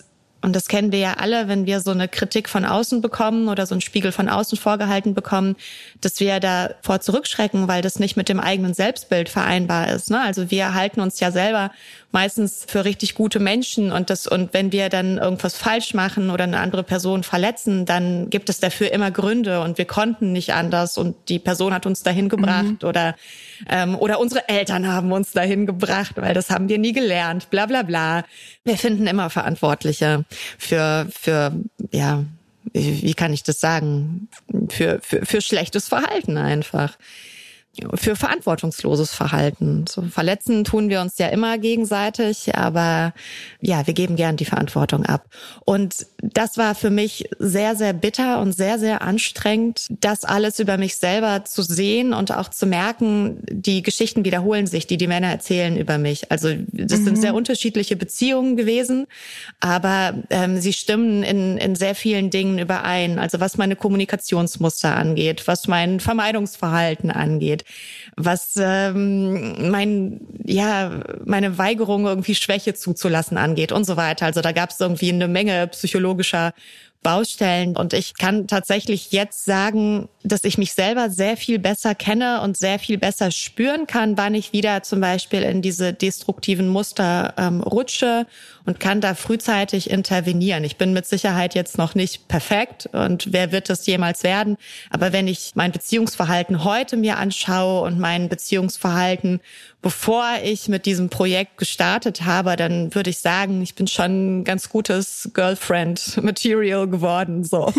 und 0.45 0.56
das 0.56 0.68
kennen 0.68 0.92
wir 0.92 1.00
ja 1.00 1.13
alle, 1.15 1.47
wenn 1.47 1.65
wir 1.65 1.80
so 1.80 1.89
eine 1.89 2.07
Kritik 2.07 2.50
von 2.50 2.65
außen 2.65 3.01
bekommen 3.01 3.47
oder 3.47 3.65
so 3.65 3.74
einen 3.74 3.81
Spiegel 3.81 4.12
von 4.12 4.30
außen 4.30 4.59
vorgehalten 4.59 5.15
bekommen, 5.15 5.56
dass 6.01 6.19
wir 6.19 6.39
davor 6.39 7.01
zurückschrecken, 7.01 7.68
weil 7.68 7.81
das 7.81 7.97
nicht 7.97 8.15
mit 8.15 8.30
dem 8.30 8.39
eigenen 8.39 8.75
Selbstbild 8.75 9.27
vereinbar 9.27 9.92
ist. 9.92 10.12
Ne? 10.12 10.21
Also 10.21 10.51
wir 10.51 10.75
halten 10.75 11.01
uns 11.01 11.19
ja 11.19 11.31
selber 11.31 11.71
meistens 12.12 12.63
für 12.68 12.86
richtig 12.86 13.15
gute 13.15 13.39
Menschen 13.39 13.92
und 13.92 14.11
das 14.11 14.28
und 14.28 14.54
wenn 14.54 14.71
wir 14.71 14.90
dann 14.90 15.18
irgendwas 15.18 15.57
falsch 15.57 15.95
machen 15.95 16.30
oder 16.30 16.44
eine 16.44 16.59
andere 16.59 16.83
Person 16.83 17.23
verletzen, 17.23 17.87
dann 17.87 18.30
gibt 18.30 18.47
es 18.49 18.59
dafür 18.59 18.92
immer 18.92 19.09
Gründe 19.09 19.61
und 19.61 19.80
wir 19.80 19.85
konnten 19.85 20.31
nicht 20.31 20.54
anders 20.54 20.99
und 20.99 21.16
die 21.28 21.40
Person 21.40 21.73
hat 21.73 21.87
uns 21.87 22.04
dahin 22.04 22.30
gebracht 22.30 22.83
mhm. 22.83 22.87
oder 22.87 23.16
ähm, 23.69 23.95
oder 23.95 24.19
unsere 24.19 24.47
Eltern 24.47 24.88
haben 24.88 25.12
uns 25.12 25.31
dahin 25.31 25.66
gebracht, 25.66 26.16
weil 26.16 26.33
das 26.33 26.50
haben 26.50 26.69
wir 26.69 26.78
nie 26.78 26.94
gelernt, 26.94 27.50
bla 27.50 27.66
bla 27.66 27.83
bla. 27.83 28.24
Wir 28.64 28.78
finden 28.78 29.07
immer 29.07 29.30
Verantwortliche 29.30 30.26
für 30.57 31.07
für 31.12 31.54
ja 31.92 32.24
wie 32.74 33.14
kann 33.14 33.33
ich 33.33 33.44
das 33.44 33.59
sagen 33.59 34.28
für 34.69 35.00
für, 35.02 35.26
für 35.26 35.42
schlechtes 35.42 35.88
Verhalten 35.88 36.38
einfach 36.38 36.97
für 37.95 38.15
verantwortungsloses 38.15 39.13
Verhalten. 39.13 39.85
So 39.87 40.03
verletzen 40.03 40.63
tun 40.63 40.89
wir 40.89 41.01
uns 41.01 41.17
ja 41.17 41.27
immer 41.27 41.57
gegenseitig, 41.57 42.55
aber 42.55 43.13
ja, 43.61 43.85
wir 43.85 43.94
geben 43.94 44.15
gern 44.15 44.37
die 44.37 44.45
Verantwortung 44.45 45.05
ab. 45.05 45.25
Und 45.65 46.07
das 46.21 46.57
war 46.57 46.75
für 46.75 46.89
mich 46.89 47.29
sehr, 47.39 47.75
sehr 47.75 47.94
bitter 47.94 48.39
und 48.41 48.53
sehr, 48.53 48.79
sehr 48.79 49.01
anstrengend, 49.01 49.87
das 49.89 50.23
alles 50.23 50.59
über 50.59 50.77
mich 50.77 50.95
selber 50.95 51.45
zu 51.45 51.61
sehen 51.61 52.13
und 52.13 52.31
auch 52.31 52.49
zu 52.49 52.65
merken, 52.65 53.41
die 53.49 53.81
Geschichten 53.81 54.25
wiederholen 54.25 54.67
sich, 54.67 54.87
die 54.87 54.97
die 54.97 55.07
Männer 55.07 55.27
erzählen 55.27 55.77
über 55.77 55.97
mich. 55.97 56.31
Also 56.31 56.49
das 56.71 56.99
mhm. 56.99 57.05
sind 57.05 57.15
sehr 57.17 57.35
unterschiedliche 57.35 57.95
Beziehungen 57.95 58.55
gewesen, 58.55 59.07
aber 59.59 60.15
ähm, 60.29 60.59
sie 60.59 60.73
stimmen 60.73 61.23
in, 61.23 61.57
in 61.57 61.75
sehr 61.75 61.95
vielen 61.95 62.29
Dingen 62.29 62.59
überein. 62.59 63.19
Also 63.19 63.39
was 63.39 63.57
meine 63.57 63.75
Kommunikationsmuster 63.75 64.95
angeht, 64.95 65.47
was 65.47 65.67
mein 65.67 65.99
Vermeidungsverhalten 65.99 67.11
angeht 67.11 67.65
was 68.16 68.56
ähm, 68.57 69.69
mein 69.72 70.22
ja 70.44 71.02
meine 71.26 71.57
Weigerung 71.57 72.06
irgendwie 72.06 72.36
Schwäche 72.36 72.74
zuzulassen 72.74 73.38
angeht 73.38 73.72
und 73.72 73.86
so 73.86 73.98
weiter. 73.98 74.26
Also 74.26 74.42
da 74.42 74.52
gab 74.52 74.69
es 74.69 74.80
irgendwie 74.80 75.12
eine 75.12 75.28
Menge 75.28 75.68
psychologischer 75.68 76.54
Baustellen. 77.06 77.78
Und 77.78 77.94
ich 77.94 78.16
kann 78.16 78.47
tatsächlich 78.47 79.12
jetzt 79.12 79.45
sagen, 79.45 80.09
dass 80.24 80.44
ich 80.44 80.57
mich 80.57 80.74
selber 80.74 81.12
sehr 81.12 81.38
viel 81.38 81.59
besser 81.59 81.94
kenne 81.94 82.42
und 82.42 82.57
sehr 82.57 82.80
viel 82.80 82.97
besser 82.97 83.30
spüren 83.30 83.85
kann, 83.85 84.18
wann 84.18 84.33
ich 84.33 84.54
wieder 84.54 84.81
zum 84.81 85.02
Beispiel 85.02 85.44
in 85.44 85.62
diese 85.62 85.94
destruktiven 85.94 86.68
Muster 86.68 87.35
ähm, 87.38 87.62
rutsche 87.62 88.26
und 88.66 88.80
kann 88.80 89.02
da 89.02 89.14
frühzeitig 89.14 89.92
intervenieren. 89.92 90.64
Ich 90.64 90.78
bin 90.78 90.94
mit 90.94 91.06
Sicherheit 91.06 91.54
jetzt 91.54 91.78
noch 91.78 91.94
nicht 91.94 92.28
perfekt 92.28 92.90
und 92.92 93.31
wer 93.31 93.52
wird 93.52 93.69
es 93.69 93.85
jemals 93.85 94.24
werden? 94.24 94.57
Aber 94.90 95.14
wenn 95.14 95.28
ich 95.28 95.52
mein 95.54 95.71
Beziehungsverhalten 95.71 96.64
heute 96.64 96.97
mir 96.97 97.19
anschaue 97.19 97.81
und 97.81 98.00
mein 98.00 98.30
Beziehungsverhalten 98.30 99.42
bevor 99.85 100.25
ich 100.42 100.68
mit 100.68 100.87
diesem 100.87 101.09
Projekt 101.11 101.59
gestartet 101.59 102.23
habe, 102.23 102.56
dann 102.56 102.95
würde 102.95 103.11
ich 103.11 103.19
sagen, 103.19 103.61
ich 103.61 103.75
bin 103.75 103.85
schon 103.85 104.39
ein 104.39 104.44
ganz 104.44 104.68
gutes 104.68 105.30
Girlfriend-Material 105.35 106.87
geworden. 106.87 107.44
So. 107.44 107.71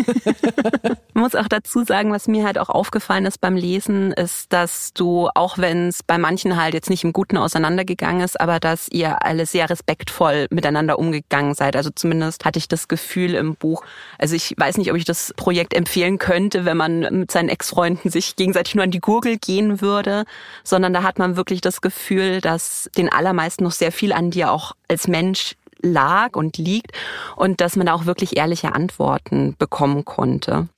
Man 0.83 0.95
muss 1.15 1.35
auch 1.35 1.49
dazu 1.49 1.83
sagen, 1.83 2.13
was 2.13 2.29
mir 2.29 2.45
halt 2.45 2.59
auch 2.59 2.69
aufgefallen 2.69 3.25
ist 3.25 3.41
beim 3.41 3.57
Lesen, 3.57 4.13
ist, 4.13 4.53
dass 4.53 4.93
du, 4.93 5.27
auch 5.35 5.57
wenn 5.57 5.89
es 5.89 6.01
bei 6.01 6.17
manchen 6.17 6.55
halt 6.55 6.75
jetzt 6.75 6.89
nicht 6.89 7.03
im 7.03 7.11
Guten 7.11 7.35
auseinandergegangen 7.35 8.21
ist, 8.21 8.39
aber 8.39 8.61
dass 8.61 8.87
ihr 8.87 9.25
alle 9.25 9.45
sehr 9.45 9.69
respektvoll 9.69 10.47
miteinander 10.49 10.99
umgegangen 10.99 11.55
seid. 11.55 11.75
Also 11.75 11.89
zumindest 11.89 12.45
hatte 12.45 12.57
ich 12.57 12.69
das 12.69 12.87
Gefühl 12.87 13.33
im 13.35 13.55
Buch. 13.55 13.83
Also 14.17 14.33
ich 14.33 14.53
weiß 14.55 14.77
nicht, 14.77 14.91
ob 14.91 14.97
ich 14.97 15.03
das 15.03 15.33
Projekt 15.35 15.73
empfehlen 15.73 16.19
könnte, 16.19 16.63
wenn 16.63 16.77
man 16.77 17.01
mit 17.01 17.31
seinen 17.31 17.49
Ex-Freunden 17.49 18.09
sich 18.09 18.37
gegenseitig 18.37 18.75
nur 18.75 18.85
an 18.85 18.91
die 18.91 19.01
Gurgel 19.01 19.37
gehen 19.37 19.81
würde, 19.81 20.23
sondern 20.63 20.93
da 20.93 21.03
hat 21.03 21.19
man 21.19 21.35
wirklich 21.35 21.59
das 21.59 21.81
Gefühl, 21.81 21.96
Gefühl, 21.97 22.41
dass 22.41 22.89
den 22.95 23.11
allermeisten 23.11 23.63
noch 23.63 23.71
sehr 23.71 23.91
viel 23.91 24.13
an 24.13 24.29
dir 24.29 24.51
auch 24.51 24.73
als 24.87 25.07
Mensch 25.07 25.55
lag 25.81 26.35
und 26.35 26.57
liegt 26.57 26.91
und 27.35 27.61
dass 27.61 27.75
man 27.75 27.87
da 27.87 27.93
auch 27.93 28.05
wirklich 28.05 28.37
ehrliche 28.37 28.73
Antworten 28.73 29.55
bekommen 29.57 30.05
konnte. 30.05 30.69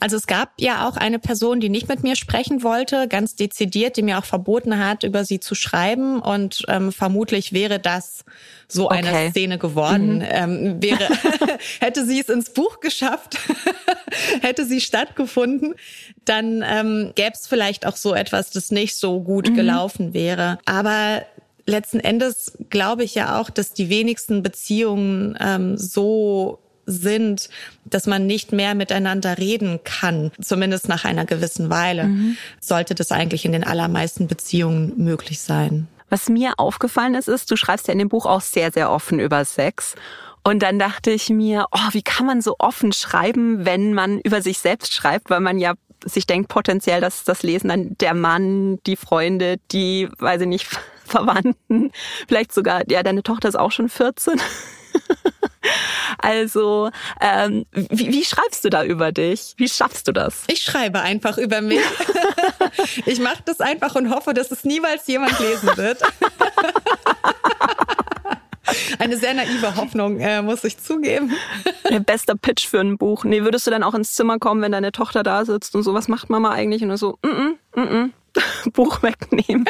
Also 0.00 0.16
es 0.16 0.26
gab 0.26 0.50
ja 0.58 0.86
auch 0.88 0.96
eine 0.96 1.18
Person, 1.18 1.60
die 1.60 1.68
nicht 1.68 1.88
mit 1.88 2.02
mir 2.02 2.16
sprechen 2.16 2.62
wollte, 2.62 3.08
ganz 3.08 3.34
dezidiert, 3.34 3.96
die 3.96 4.02
mir 4.02 4.18
auch 4.18 4.24
verboten 4.24 4.78
hat, 4.78 5.02
über 5.02 5.24
sie 5.24 5.40
zu 5.40 5.54
schreiben. 5.54 6.20
Und 6.20 6.64
ähm, 6.68 6.92
vermutlich 6.92 7.52
wäre 7.52 7.78
das 7.78 8.24
so 8.68 8.86
okay. 8.86 9.06
eine 9.06 9.30
Szene 9.30 9.58
geworden. 9.58 10.16
Mhm. 10.16 10.24
Ähm, 10.28 10.82
wäre, 10.82 11.08
hätte 11.80 12.04
sie 12.04 12.20
es 12.20 12.28
ins 12.28 12.50
Buch 12.50 12.80
geschafft, 12.80 13.38
hätte 14.40 14.64
sie 14.64 14.80
stattgefunden, 14.80 15.74
dann 16.24 16.64
ähm, 16.66 17.12
gäbe 17.14 17.32
es 17.34 17.46
vielleicht 17.46 17.86
auch 17.86 17.96
so 17.96 18.14
etwas, 18.14 18.50
das 18.50 18.70
nicht 18.70 18.96
so 18.96 19.20
gut 19.20 19.50
mhm. 19.50 19.54
gelaufen 19.54 20.14
wäre. 20.14 20.58
Aber 20.64 21.22
letzten 21.66 22.00
Endes 22.00 22.56
glaube 22.70 23.04
ich 23.04 23.14
ja 23.14 23.40
auch, 23.40 23.50
dass 23.50 23.72
die 23.72 23.88
wenigsten 23.88 24.42
Beziehungen 24.42 25.36
ähm, 25.40 25.76
so 25.76 26.58
sind, 26.86 27.48
dass 27.84 28.06
man 28.06 28.26
nicht 28.26 28.52
mehr 28.52 28.74
miteinander 28.74 29.38
reden 29.38 29.80
kann, 29.82 30.30
zumindest 30.40 30.88
nach 30.88 31.04
einer 31.04 31.24
gewissen 31.24 31.68
Weile, 31.68 32.04
mhm. 32.04 32.36
sollte 32.60 32.94
das 32.94 33.10
eigentlich 33.10 33.44
in 33.44 33.52
den 33.52 33.64
allermeisten 33.64 34.28
Beziehungen 34.28 34.92
möglich 34.96 35.40
sein. 35.40 35.88
Was 36.08 36.28
mir 36.28 36.54
aufgefallen 36.58 37.14
ist, 37.14 37.28
ist, 37.28 37.50
du 37.50 37.56
schreibst 37.56 37.88
ja 37.88 37.92
in 37.92 37.98
dem 37.98 38.08
Buch 38.08 38.26
auch 38.26 38.40
sehr, 38.40 38.70
sehr 38.72 38.90
offen 38.90 39.18
über 39.18 39.44
Sex. 39.44 39.94
Und 40.44 40.62
dann 40.62 40.78
dachte 40.78 41.10
ich 41.10 41.28
mir, 41.28 41.66
oh, 41.72 41.88
wie 41.90 42.02
kann 42.02 42.26
man 42.26 42.40
so 42.40 42.54
offen 42.58 42.92
schreiben, 42.92 43.66
wenn 43.66 43.94
man 43.94 44.20
über 44.20 44.42
sich 44.42 44.58
selbst 44.58 44.94
schreibt, 44.94 45.28
weil 45.28 45.40
man 45.40 45.58
ja 45.58 45.74
sich 46.04 46.26
denkt 46.26 46.48
potenziell, 46.48 47.00
dass 47.00 47.24
das 47.24 47.42
Lesen 47.42 47.68
dann 47.68 47.98
der 47.98 48.14
Mann, 48.14 48.78
die 48.86 48.96
Freunde, 48.96 49.56
die, 49.72 50.08
weiß 50.18 50.42
ich 50.42 50.46
nicht, 50.46 50.68
Verwandten, 51.04 51.90
vielleicht 52.28 52.52
sogar, 52.52 52.82
ja, 52.88 53.02
deine 53.02 53.22
Tochter 53.22 53.48
ist 53.48 53.58
auch 53.58 53.72
schon 53.72 53.88
14. 53.88 54.40
Also, 56.18 56.90
ähm, 57.20 57.66
wie, 57.72 58.12
wie 58.12 58.24
schreibst 58.24 58.64
du 58.64 58.70
da 58.70 58.84
über 58.84 59.12
dich? 59.12 59.54
Wie 59.56 59.68
schaffst 59.68 60.08
du 60.08 60.12
das? 60.12 60.44
Ich 60.48 60.62
schreibe 60.62 61.00
einfach 61.00 61.38
über 61.38 61.60
mich. 61.60 61.80
Ich 63.04 63.20
mache 63.20 63.42
das 63.44 63.60
einfach 63.60 63.94
und 63.94 64.10
hoffe, 64.10 64.34
dass 64.34 64.50
es 64.50 64.64
niemals 64.64 65.06
jemand 65.06 65.38
lesen 65.38 65.76
wird. 65.76 66.02
Eine 68.98 69.16
sehr 69.16 69.34
naive 69.34 69.76
Hoffnung, 69.76 70.18
äh, 70.20 70.42
muss 70.42 70.64
ich 70.64 70.78
zugeben. 70.78 71.32
Der 71.88 72.00
beste 72.00 72.36
Pitch 72.36 72.66
für 72.66 72.80
ein 72.80 72.98
Buch. 72.98 73.24
Nee, 73.24 73.42
würdest 73.42 73.66
du 73.66 73.70
dann 73.70 73.82
auch 73.82 73.94
ins 73.94 74.14
Zimmer 74.14 74.38
kommen, 74.38 74.62
wenn 74.62 74.72
deine 74.72 74.92
Tochter 74.92 75.22
da 75.22 75.44
sitzt 75.44 75.74
und 75.76 75.82
so, 75.82 75.94
was 75.94 76.08
macht 76.08 76.30
Mama 76.30 76.50
eigentlich? 76.50 76.82
Und 76.82 76.96
so, 76.96 77.18
mm 77.22 77.28
-mm, 77.28 77.54
mm 77.74 77.80
-mm. 77.80 78.10
Buch 78.72 79.02
wegnehmen. 79.02 79.64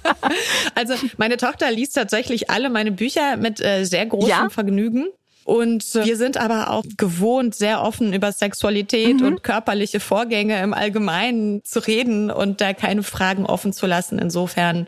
also 0.74 0.94
meine 1.16 1.36
Tochter 1.36 1.70
liest 1.70 1.94
tatsächlich 1.94 2.50
alle 2.50 2.70
meine 2.70 2.92
Bücher 2.92 3.36
mit 3.36 3.60
äh, 3.60 3.84
sehr 3.84 4.06
großem 4.06 4.28
ja? 4.28 4.48
Vergnügen. 4.50 5.06
Und 5.44 5.96
äh, 5.96 6.04
wir 6.04 6.16
sind 6.16 6.36
aber 6.36 6.70
auch 6.70 6.84
gewohnt, 6.96 7.54
sehr 7.54 7.82
offen 7.82 8.12
über 8.12 8.30
Sexualität 8.30 9.20
mhm. 9.20 9.26
und 9.26 9.42
körperliche 9.42 9.98
Vorgänge 9.98 10.62
im 10.62 10.72
Allgemeinen 10.72 11.64
zu 11.64 11.80
reden 11.80 12.30
und 12.30 12.60
da 12.60 12.74
keine 12.74 13.02
Fragen 13.02 13.44
offen 13.44 13.72
zu 13.72 13.86
lassen. 13.86 14.18
Insofern 14.18 14.86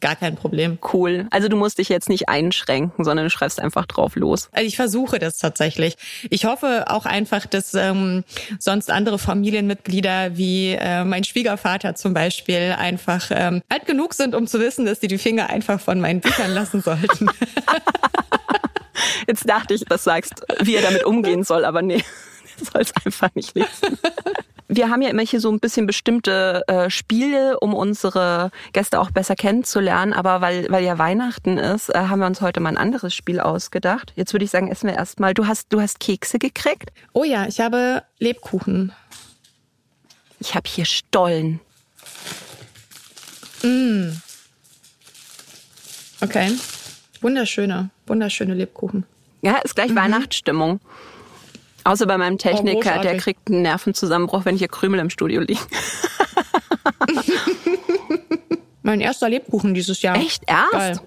Gar 0.00 0.16
kein 0.16 0.36
Problem. 0.36 0.78
Cool. 0.92 1.26
Also 1.30 1.48
du 1.48 1.56
musst 1.56 1.78
dich 1.78 1.88
jetzt 1.88 2.10
nicht 2.10 2.28
einschränken, 2.28 3.02
sondern 3.02 3.26
du 3.26 3.30
schreibst 3.30 3.60
einfach 3.60 3.86
drauf 3.86 4.14
los. 4.14 4.48
Also 4.52 4.66
ich 4.66 4.76
versuche 4.76 5.18
das 5.18 5.38
tatsächlich. 5.38 5.96
Ich 6.28 6.44
hoffe 6.44 6.84
auch 6.88 7.06
einfach, 7.06 7.46
dass 7.46 7.72
ähm, 7.72 8.22
sonst 8.58 8.90
andere 8.90 9.18
Familienmitglieder 9.18 10.36
wie 10.36 10.72
äh, 10.72 11.04
mein 11.04 11.24
Schwiegervater 11.24 11.94
zum 11.94 12.12
Beispiel 12.12 12.74
einfach 12.78 13.30
ähm, 13.30 13.62
alt 13.70 13.86
genug 13.86 14.12
sind, 14.12 14.34
um 14.34 14.46
zu 14.46 14.60
wissen, 14.60 14.84
dass 14.84 15.00
sie 15.00 15.08
die 15.08 15.18
Finger 15.18 15.48
einfach 15.48 15.80
von 15.80 15.98
meinen 15.98 16.20
Büchern 16.20 16.52
lassen 16.52 16.82
sollten. 16.82 17.30
Jetzt 19.26 19.48
dachte 19.48 19.74
ich, 19.74 19.84
du 19.84 19.96
sagst, 19.96 20.44
wie 20.60 20.76
er 20.76 20.82
damit 20.82 21.04
umgehen 21.04 21.42
soll, 21.42 21.64
aber 21.64 21.80
nee, 21.82 22.04
soll 22.72 22.82
es 22.82 22.92
einfach 23.04 23.34
nicht 23.34 23.54
lesen 23.54 23.98
wir 24.68 24.90
haben 24.90 25.02
ja 25.02 25.10
immer 25.10 25.22
hier 25.22 25.40
so 25.40 25.50
ein 25.50 25.60
bisschen 25.60 25.86
bestimmte 25.86 26.62
äh, 26.66 26.90
Spiele, 26.90 27.58
um 27.60 27.74
unsere 27.74 28.50
Gäste 28.72 29.00
auch 29.00 29.10
besser 29.10 29.36
kennenzulernen. 29.36 30.12
Aber 30.12 30.40
weil, 30.40 30.66
weil 30.70 30.84
ja 30.84 30.98
Weihnachten 30.98 31.58
ist, 31.58 31.88
äh, 31.88 31.98
haben 31.98 32.20
wir 32.20 32.26
uns 32.26 32.40
heute 32.40 32.60
mal 32.60 32.70
ein 32.70 32.76
anderes 32.76 33.14
Spiel 33.14 33.40
ausgedacht. 33.40 34.12
Jetzt 34.16 34.32
würde 34.32 34.44
ich 34.44 34.50
sagen, 34.50 34.70
essen 34.70 34.88
wir 34.88 34.96
erstmal. 34.96 35.34
Du 35.34 35.46
hast, 35.46 35.72
du 35.72 35.80
hast 35.80 36.00
Kekse 36.00 36.38
gekriegt? 36.38 36.90
Oh 37.12 37.24
ja, 37.24 37.46
ich 37.46 37.60
habe 37.60 38.02
Lebkuchen. 38.18 38.92
Ich 40.40 40.54
habe 40.54 40.68
hier 40.68 40.84
Stollen. 40.84 41.60
Mm. 43.62 44.10
Okay. 46.20 46.52
Wunderschöne, 47.20 47.90
wunderschöne 48.06 48.54
Lebkuchen. 48.54 49.04
Ja, 49.42 49.56
ist 49.58 49.74
gleich 49.74 49.90
mhm. 49.90 49.96
Weihnachtsstimmung. 49.96 50.80
Außer 51.86 52.06
bei 52.06 52.18
meinem 52.18 52.36
Techniker, 52.36 52.96
oh, 52.98 53.02
der 53.02 53.16
kriegt 53.16 53.48
einen 53.48 53.62
Nervenzusammenbruch, 53.62 54.44
wenn 54.44 54.56
hier 54.56 54.66
Krümel 54.66 54.98
im 54.98 55.08
Studio 55.08 55.40
liegen. 55.40 55.60
mein 58.82 59.00
erster 59.00 59.28
Lebkuchen 59.28 59.72
dieses 59.72 60.02
Jahr. 60.02 60.16
Echt? 60.16 60.42
Erst? 60.48 61.02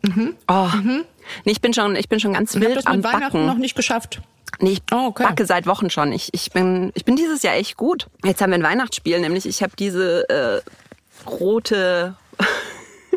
Mhm. 0.00 0.34
Oh. 0.48 0.68
Mhm. 0.74 1.04
Nee, 1.44 1.52
ich 1.52 1.60
bin 1.60 1.74
schon, 1.74 1.94
ich 1.94 2.08
bin 2.08 2.20
schon 2.20 2.32
ganz 2.32 2.54
ich 2.54 2.60
wild 2.62 2.76
das 2.76 2.86
am 2.86 2.96
mit 2.96 3.04
Weihnachten 3.04 3.20
Backen. 3.20 3.46
noch 3.46 3.58
nicht 3.58 3.76
geschafft. 3.76 4.22
Nee, 4.60 4.70
ich 4.70 4.82
oh, 4.92 5.08
okay. 5.08 5.24
backe 5.24 5.44
seit 5.44 5.66
Wochen 5.66 5.90
schon. 5.90 6.10
Ich, 6.12 6.30
ich, 6.32 6.52
bin, 6.52 6.90
ich 6.94 7.04
bin 7.04 7.16
dieses 7.16 7.42
Jahr 7.42 7.56
echt 7.56 7.76
gut. 7.76 8.06
Jetzt 8.24 8.40
haben 8.40 8.50
wir 8.50 8.58
ein 8.58 8.62
Weihnachtsspiel, 8.62 9.20
nämlich 9.20 9.44
ich 9.44 9.62
habe 9.62 9.74
diese 9.78 10.26
äh, 10.30 10.62
rote 11.28 12.16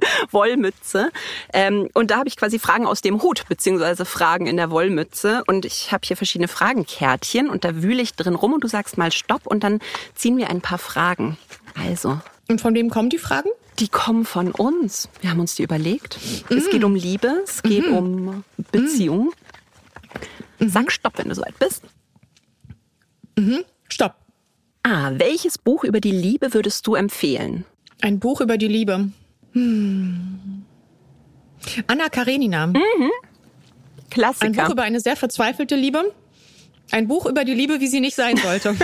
Wollmütze. 0.32 1.12
Ähm, 1.54 1.90
und 1.94 2.12
da 2.12 2.18
habe 2.18 2.28
ich 2.28 2.38
quasi 2.38 2.60
Fragen 2.60 2.86
aus 2.86 3.02
dem 3.02 3.22
Hut, 3.22 3.44
beziehungsweise 3.48 4.06
Fragen 4.06 4.48
in 4.48 4.58
der 4.58 4.72
Wollmütze. 4.72 5.44
Und 5.48 5.66
ich 5.66 5.92
habe 5.92 6.02
hier 6.06 6.18
verschiedene 6.18 6.48
Fragenkärtchen 6.48 7.50
und 7.50 7.64
da 7.64 7.82
wühle 7.82 8.02
ich 8.02 8.14
drin 8.14 8.36
rum 8.36 8.54
und 8.54 8.64
du 8.64 8.68
sagst 8.68 8.98
mal 8.98 9.12
Stopp 9.12 9.48
und 9.48 9.64
dann 9.64 9.80
ziehen 10.16 10.38
wir 10.38 10.50
ein 10.50 10.62
paar 10.62 10.78
Fragen. 10.78 11.38
Also. 11.76 12.20
Und 12.48 12.62
von 12.62 12.74
wem 12.74 12.90
kommen 12.90 13.10
die 13.10 13.18
Fragen? 13.18 13.50
Die 13.80 13.88
kommen 13.88 14.26
von 14.26 14.52
uns. 14.52 15.10
Wir 15.22 15.32
haben 15.32 15.40
uns 15.40 15.56
die 15.56 15.64
überlegt. 15.64 16.20
Mhm. 16.50 16.58
Es 16.58 16.70
geht 16.70 16.84
um 16.84 16.96
Liebe, 16.96 17.42
es 17.44 17.64
geht 17.64 17.88
mhm. 17.88 17.98
um 17.98 18.44
Beziehung. 18.72 19.32
Mhm. 20.60 20.70
Sag 20.70 20.92
Stopp, 20.92 21.18
wenn 21.18 21.30
du 21.30 21.36
soweit 21.36 21.58
bist. 21.58 21.84
Mhm. 23.38 23.64
Stopp. 23.90 24.16
Ah, 24.84 25.12
welches 25.16 25.58
Buch 25.58 25.84
über 25.84 26.00
die 26.00 26.12
Liebe 26.12 26.54
würdest 26.54 26.86
du 26.88 26.96
empfehlen? 26.96 27.66
Ein 28.02 28.20
Buch 28.20 28.42
über 28.42 28.58
die 28.58 28.68
Liebe. 28.68 29.12
Hm. 29.54 30.66
Anna 31.88 32.10
Karenina. 32.10 32.68
Mhm. 32.68 33.12
Klassiker. 34.10 34.46
Ein 34.46 34.54
Buch 34.54 34.70
über 34.70 34.84
eine 34.84 35.00
sehr 35.00 35.16
verzweifelte 35.16 35.76
Liebe. 35.76 36.14
Ein 36.92 37.08
Buch 37.08 37.26
über 37.26 37.46
die 37.46 37.54
Liebe, 37.54 37.80
wie 37.80 37.88
sie 37.88 38.02
nicht 38.02 38.16
sein 38.16 38.36
sollte. 38.38 38.76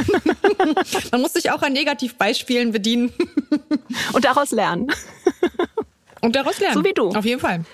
Man 1.11 1.21
muss 1.21 1.33
sich 1.33 1.51
auch 1.51 1.61
an 1.61 1.73
Negativbeispielen 1.73 2.71
bedienen. 2.71 3.11
Und 4.13 4.23
daraus 4.23 4.51
lernen. 4.51 4.87
Und 6.21 6.35
daraus 6.35 6.59
lernen. 6.59 6.75
So 6.75 6.85
wie 6.85 6.93
du. 6.93 7.09
Auf 7.09 7.25
jeden 7.25 7.41
Fall. 7.41 7.65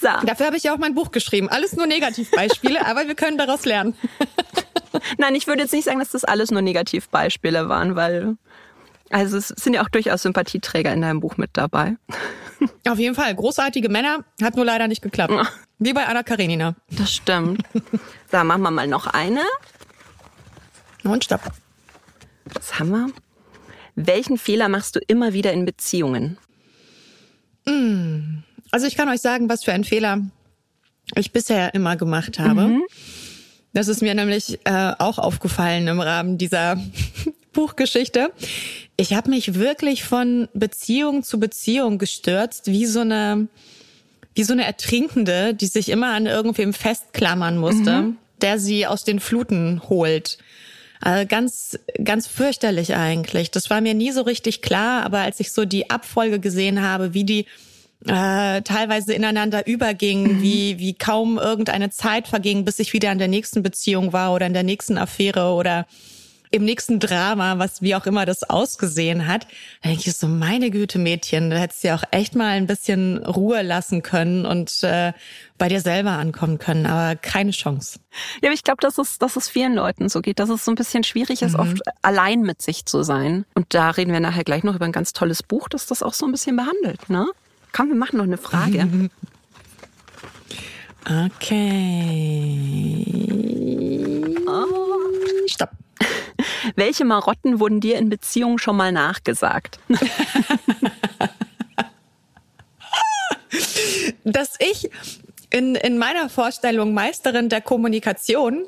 So. 0.00 0.08
Dafür 0.24 0.46
habe 0.46 0.56
ich 0.56 0.64
ja 0.64 0.74
auch 0.74 0.78
mein 0.78 0.94
Buch 0.94 1.10
geschrieben. 1.10 1.48
Alles 1.48 1.74
nur 1.74 1.86
Negativbeispiele, 1.86 2.86
aber 2.86 3.08
wir 3.08 3.14
können 3.14 3.38
daraus 3.38 3.64
lernen. 3.64 3.94
Nein, 5.18 5.34
ich 5.34 5.46
würde 5.46 5.62
jetzt 5.62 5.72
nicht 5.72 5.84
sagen, 5.84 5.98
dass 5.98 6.10
das 6.10 6.24
alles 6.24 6.50
nur 6.50 6.62
Negativbeispiele 6.62 7.68
waren, 7.68 7.96
weil 7.96 8.36
also 9.12 9.36
es 9.36 9.48
sind 9.48 9.74
ja 9.74 9.82
auch 9.82 9.88
durchaus 9.88 10.22
Sympathieträger 10.22 10.92
in 10.92 11.02
deinem 11.02 11.20
Buch 11.20 11.36
mit 11.36 11.50
dabei. 11.52 11.96
Auf 12.88 12.98
jeden 12.98 13.14
Fall. 13.14 13.34
Großartige 13.34 13.88
Männer. 13.88 14.24
Hat 14.42 14.56
nur 14.56 14.64
leider 14.64 14.88
nicht 14.88 15.02
geklappt. 15.02 15.34
Wie 15.78 15.92
bei 15.92 16.06
Anna 16.06 16.22
Karenina. 16.22 16.74
Das 16.90 17.12
stimmt. 17.12 17.62
so, 18.30 18.44
machen 18.44 18.62
wir 18.62 18.70
mal 18.70 18.86
noch 18.86 19.06
eine. 19.06 19.42
Und 21.04 21.24
stopp. 21.24 21.40
Das 22.52 22.78
haben 22.78 22.90
wir. 22.90 23.08
Welchen 23.94 24.38
Fehler 24.38 24.68
machst 24.68 24.96
du 24.96 25.00
immer 25.00 25.32
wieder 25.32 25.52
in 25.52 25.64
Beziehungen? 25.64 26.38
Also 28.70 28.86
ich 28.86 28.96
kann 28.96 29.08
euch 29.08 29.20
sagen, 29.20 29.48
was 29.48 29.64
für 29.64 29.72
einen 29.72 29.84
Fehler 29.84 30.20
ich 31.14 31.32
bisher 31.32 31.74
immer 31.74 31.96
gemacht 31.96 32.38
habe. 32.38 32.62
Mhm. 32.62 32.82
Das 33.74 33.88
ist 33.88 34.02
mir 34.02 34.14
nämlich 34.14 34.58
äh, 34.64 34.92
auch 34.98 35.18
aufgefallen 35.18 35.86
im 35.88 36.00
Rahmen 36.00 36.38
dieser 36.38 36.76
Buchgeschichte. 37.52 38.30
Ich 38.96 39.14
habe 39.14 39.30
mich 39.30 39.54
wirklich 39.54 40.04
von 40.04 40.48
Beziehung 40.54 41.22
zu 41.22 41.38
Beziehung 41.38 41.98
gestürzt, 41.98 42.66
wie 42.66 42.86
so 42.86 43.00
eine 43.00 43.48
wie 44.34 44.44
so 44.44 44.52
eine 44.52 44.64
Ertrinkende, 44.64 45.54
die 45.54 45.66
sich 45.66 45.90
immer 45.90 46.12
an 46.14 46.26
irgendwem 46.26 46.72
festklammern 46.72 47.58
musste, 47.58 48.14
der 48.40 48.58
sie 48.58 48.86
aus 48.86 49.04
den 49.04 49.20
Fluten 49.20 49.82
holt. 49.88 50.38
Also 51.00 51.26
ganz, 51.26 51.78
ganz 52.02 52.28
fürchterlich 52.28 52.94
eigentlich. 52.94 53.50
Das 53.50 53.70
war 53.70 53.80
mir 53.80 53.94
nie 53.94 54.12
so 54.12 54.22
richtig 54.22 54.62
klar, 54.62 55.04
aber 55.04 55.18
als 55.18 55.40
ich 55.40 55.50
so 55.52 55.64
die 55.64 55.90
Abfolge 55.90 56.38
gesehen 56.38 56.80
habe, 56.80 57.12
wie 57.12 57.24
die 57.24 57.46
äh, 58.06 58.62
teilweise 58.62 59.12
ineinander 59.12 59.66
übergingen, 59.66 60.42
wie, 60.42 60.78
wie 60.78 60.94
kaum 60.94 61.38
irgendeine 61.38 61.90
Zeit 61.90 62.28
verging, 62.28 62.64
bis 62.64 62.78
ich 62.78 62.92
wieder 62.92 63.12
in 63.12 63.18
der 63.18 63.28
nächsten 63.28 63.62
Beziehung 63.62 64.12
war 64.12 64.32
oder 64.32 64.46
in 64.46 64.54
der 64.54 64.62
nächsten 64.62 64.96
Affäre 64.96 65.54
oder 65.54 65.86
im 66.52 66.64
nächsten 66.64 67.00
Drama, 67.00 67.58
was 67.58 67.82
wie 67.82 67.94
auch 67.94 68.06
immer 68.06 68.26
das 68.26 68.44
ausgesehen 68.44 69.26
hat, 69.26 69.46
da 69.82 69.88
denke 69.88 70.04
ich 70.06 70.14
so, 70.14 70.28
meine 70.28 70.70
Güte, 70.70 70.98
Mädchen, 70.98 71.50
da 71.50 71.56
hättest 71.56 71.82
du 71.82 71.88
ja 71.88 71.96
auch 71.96 72.04
echt 72.10 72.36
mal 72.36 72.50
ein 72.50 72.66
bisschen 72.66 73.24
Ruhe 73.24 73.62
lassen 73.62 74.02
können 74.02 74.44
und 74.44 74.82
äh, 74.82 75.14
bei 75.56 75.68
dir 75.68 75.80
selber 75.80 76.10
ankommen 76.10 76.58
können, 76.58 76.84
aber 76.86 77.16
keine 77.16 77.52
Chance. 77.52 78.00
Ja, 78.42 78.48
aber 78.48 78.54
ich 78.54 78.64
glaube, 78.64 78.82
dass 78.82 78.98
es, 78.98 79.18
dass 79.18 79.36
es 79.36 79.48
vielen 79.48 79.74
Leuten 79.74 80.10
so 80.10 80.20
geht, 80.20 80.38
dass 80.38 80.50
es 80.50 80.64
so 80.64 80.70
ein 80.70 80.76
bisschen 80.76 81.04
schwierig 81.04 81.40
ist, 81.40 81.54
oft 81.54 81.80
allein 82.02 82.42
mit 82.42 82.60
sich 82.60 82.84
zu 82.84 83.02
sein. 83.02 83.46
Und 83.54 83.66
da 83.70 83.90
reden 83.90 84.12
wir 84.12 84.20
nachher 84.20 84.44
gleich 84.44 84.62
noch 84.62 84.76
über 84.76 84.84
ein 84.84 84.92
ganz 84.92 85.14
tolles 85.14 85.42
Buch, 85.42 85.68
das 85.70 85.86
das 85.86 86.02
auch 86.02 86.14
so 86.14 86.26
ein 86.26 86.32
bisschen 86.32 86.56
behandelt, 86.56 87.08
ne? 87.08 87.26
Komm, 87.72 87.88
wir 87.88 87.96
machen 87.96 88.18
noch 88.18 88.24
eine 88.24 88.38
Frage. 88.38 89.10
Okay. 91.04 92.12
Stopp. 94.52 94.81
Welche 96.76 97.04
Marotten 97.04 97.60
wurden 97.60 97.80
dir 97.80 97.98
in 97.98 98.08
Beziehungen 98.08 98.58
schon 98.58 98.76
mal 98.76 98.92
nachgesagt? 98.92 99.78
Dass 104.24 104.54
ich 104.58 104.90
in, 105.50 105.74
in 105.74 105.98
meiner 105.98 106.28
Vorstellung 106.28 106.94
Meisterin 106.94 107.48
der 107.48 107.60
Kommunikation 107.60 108.64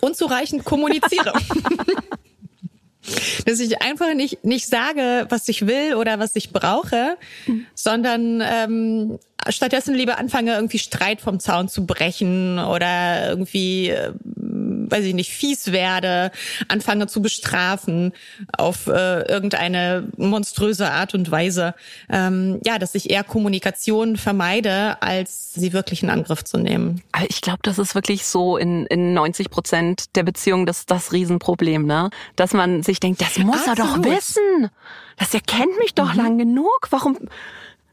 unzureichend 0.00 0.64
kommuniziere. 0.64 1.32
Dass 3.46 3.58
ich 3.58 3.82
einfach 3.82 4.14
nicht, 4.14 4.44
nicht 4.44 4.68
sage, 4.68 5.26
was 5.28 5.48
ich 5.48 5.66
will 5.66 5.94
oder 5.94 6.20
was 6.20 6.36
ich 6.36 6.52
brauche, 6.52 7.16
sondern 7.74 8.40
ähm, 8.44 9.18
stattdessen 9.48 9.94
lieber 9.94 10.18
anfange, 10.18 10.54
irgendwie 10.54 10.78
Streit 10.78 11.20
vom 11.20 11.40
Zaun 11.40 11.68
zu 11.68 11.84
brechen 11.84 12.60
oder 12.60 13.28
irgendwie, 13.28 13.88
äh, 13.88 14.12
weiß 14.90 15.04
ich 15.04 15.14
nicht, 15.14 15.30
fies 15.30 15.72
werde, 15.72 16.30
anfange 16.68 17.06
zu 17.06 17.22
bestrafen 17.22 18.12
auf 18.56 18.86
äh, 18.86 19.22
irgendeine 19.22 20.08
monströse 20.16 20.90
Art 20.90 21.14
und 21.14 21.30
Weise. 21.30 21.74
Ähm, 22.10 22.60
ja, 22.64 22.78
dass 22.78 22.94
ich 22.94 23.10
eher 23.10 23.24
Kommunikation 23.24 24.16
vermeide, 24.16 25.00
als 25.02 25.54
sie 25.54 25.72
wirklich 25.72 26.02
in 26.02 26.10
Angriff 26.10 26.44
zu 26.44 26.58
nehmen. 26.58 27.02
Aber 27.12 27.26
ich 27.28 27.40
glaube, 27.40 27.60
das 27.62 27.78
ist 27.78 27.94
wirklich 27.94 28.26
so 28.26 28.56
in, 28.56 28.86
in 28.86 29.14
90 29.14 29.50
Prozent 29.50 30.16
der 30.16 30.22
Beziehungen 30.22 30.66
das, 30.66 30.86
das 30.86 31.12
Riesenproblem, 31.12 31.86
ne? 31.86 32.10
Dass 32.36 32.52
man 32.52 32.82
sich 32.82 33.00
denkt, 33.00 33.20
das 33.20 33.38
muss 33.38 33.66
er 33.66 33.74
doch 33.74 33.96
Absolut. 33.96 34.06
wissen. 34.06 34.70
Das 35.18 35.34
erkennt 35.34 35.78
mich 35.78 35.94
doch 35.94 36.14
lang 36.14 36.38
genug. 36.38 36.88
Warum? 36.90 37.18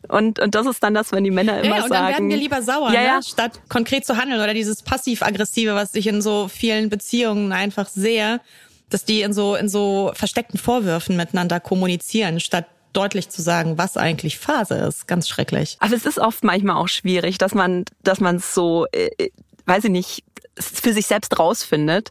Und, 0.09 0.39
und 0.39 0.55
das 0.55 0.65
ist 0.65 0.83
dann 0.83 0.93
das, 0.93 1.11
wenn 1.11 1.23
die 1.23 1.31
Männer 1.31 1.59
immer 1.61 1.77
Ja, 1.77 1.83
und 1.83 1.89
sagen. 1.89 2.03
dann 2.03 2.07
werden 2.13 2.29
wir 2.29 2.37
lieber 2.37 2.61
sauer, 2.61 2.91
Ja, 2.91 3.01
ja. 3.01 3.15
Ne? 3.17 3.23
statt 3.23 3.61
konkret 3.69 4.05
zu 4.05 4.17
handeln 4.17 4.41
oder 4.41 4.53
dieses 4.53 4.81
passiv-aggressive, 4.83 5.75
was 5.75 5.93
ich 5.95 6.07
in 6.07 6.21
so 6.21 6.47
vielen 6.47 6.89
Beziehungen 6.89 7.51
einfach 7.51 7.87
sehe, 7.87 8.41
dass 8.89 9.05
die 9.05 9.21
in 9.21 9.33
so 9.33 9.55
in 9.55 9.69
so 9.69 10.11
versteckten 10.15 10.59
Vorwürfen 10.59 11.15
miteinander 11.15 11.59
kommunizieren, 11.59 12.39
statt 12.39 12.65
deutlich 12.93 13.29
zu 13.29 13.41
sagen, 13.41 13.77
was 13.77 13.97
eigentlich 13.97 14.39
Phase 14.39 14.75
ist. 14.75 15.07
Ganz 15.07 15.29
schrecklich. 15.29 15.77
Aber 15.79 15.95
es 15.95 16.05
ist 16.05 16.17
oft 16.17 16.43
manchmal 16.43 16.77
auch 16.77 16.87
schwierig, 16.87 17.37
dass 17.37 17.53
man, 17.53 17.85
dass 18.03 18.19
man 18.19 18.37
es 18.37 18.55
so, 18.55 18.87
äh, 18.91 19.09
äh, 19.19 19.29
weiß 19.67 19.83
ich 19.85 19.91
nicht, 19.91 20.23
für 20.59 20.91
sich 20.93 21.05
selbst 21.05 21.37
rausfindet. 21.37 22.09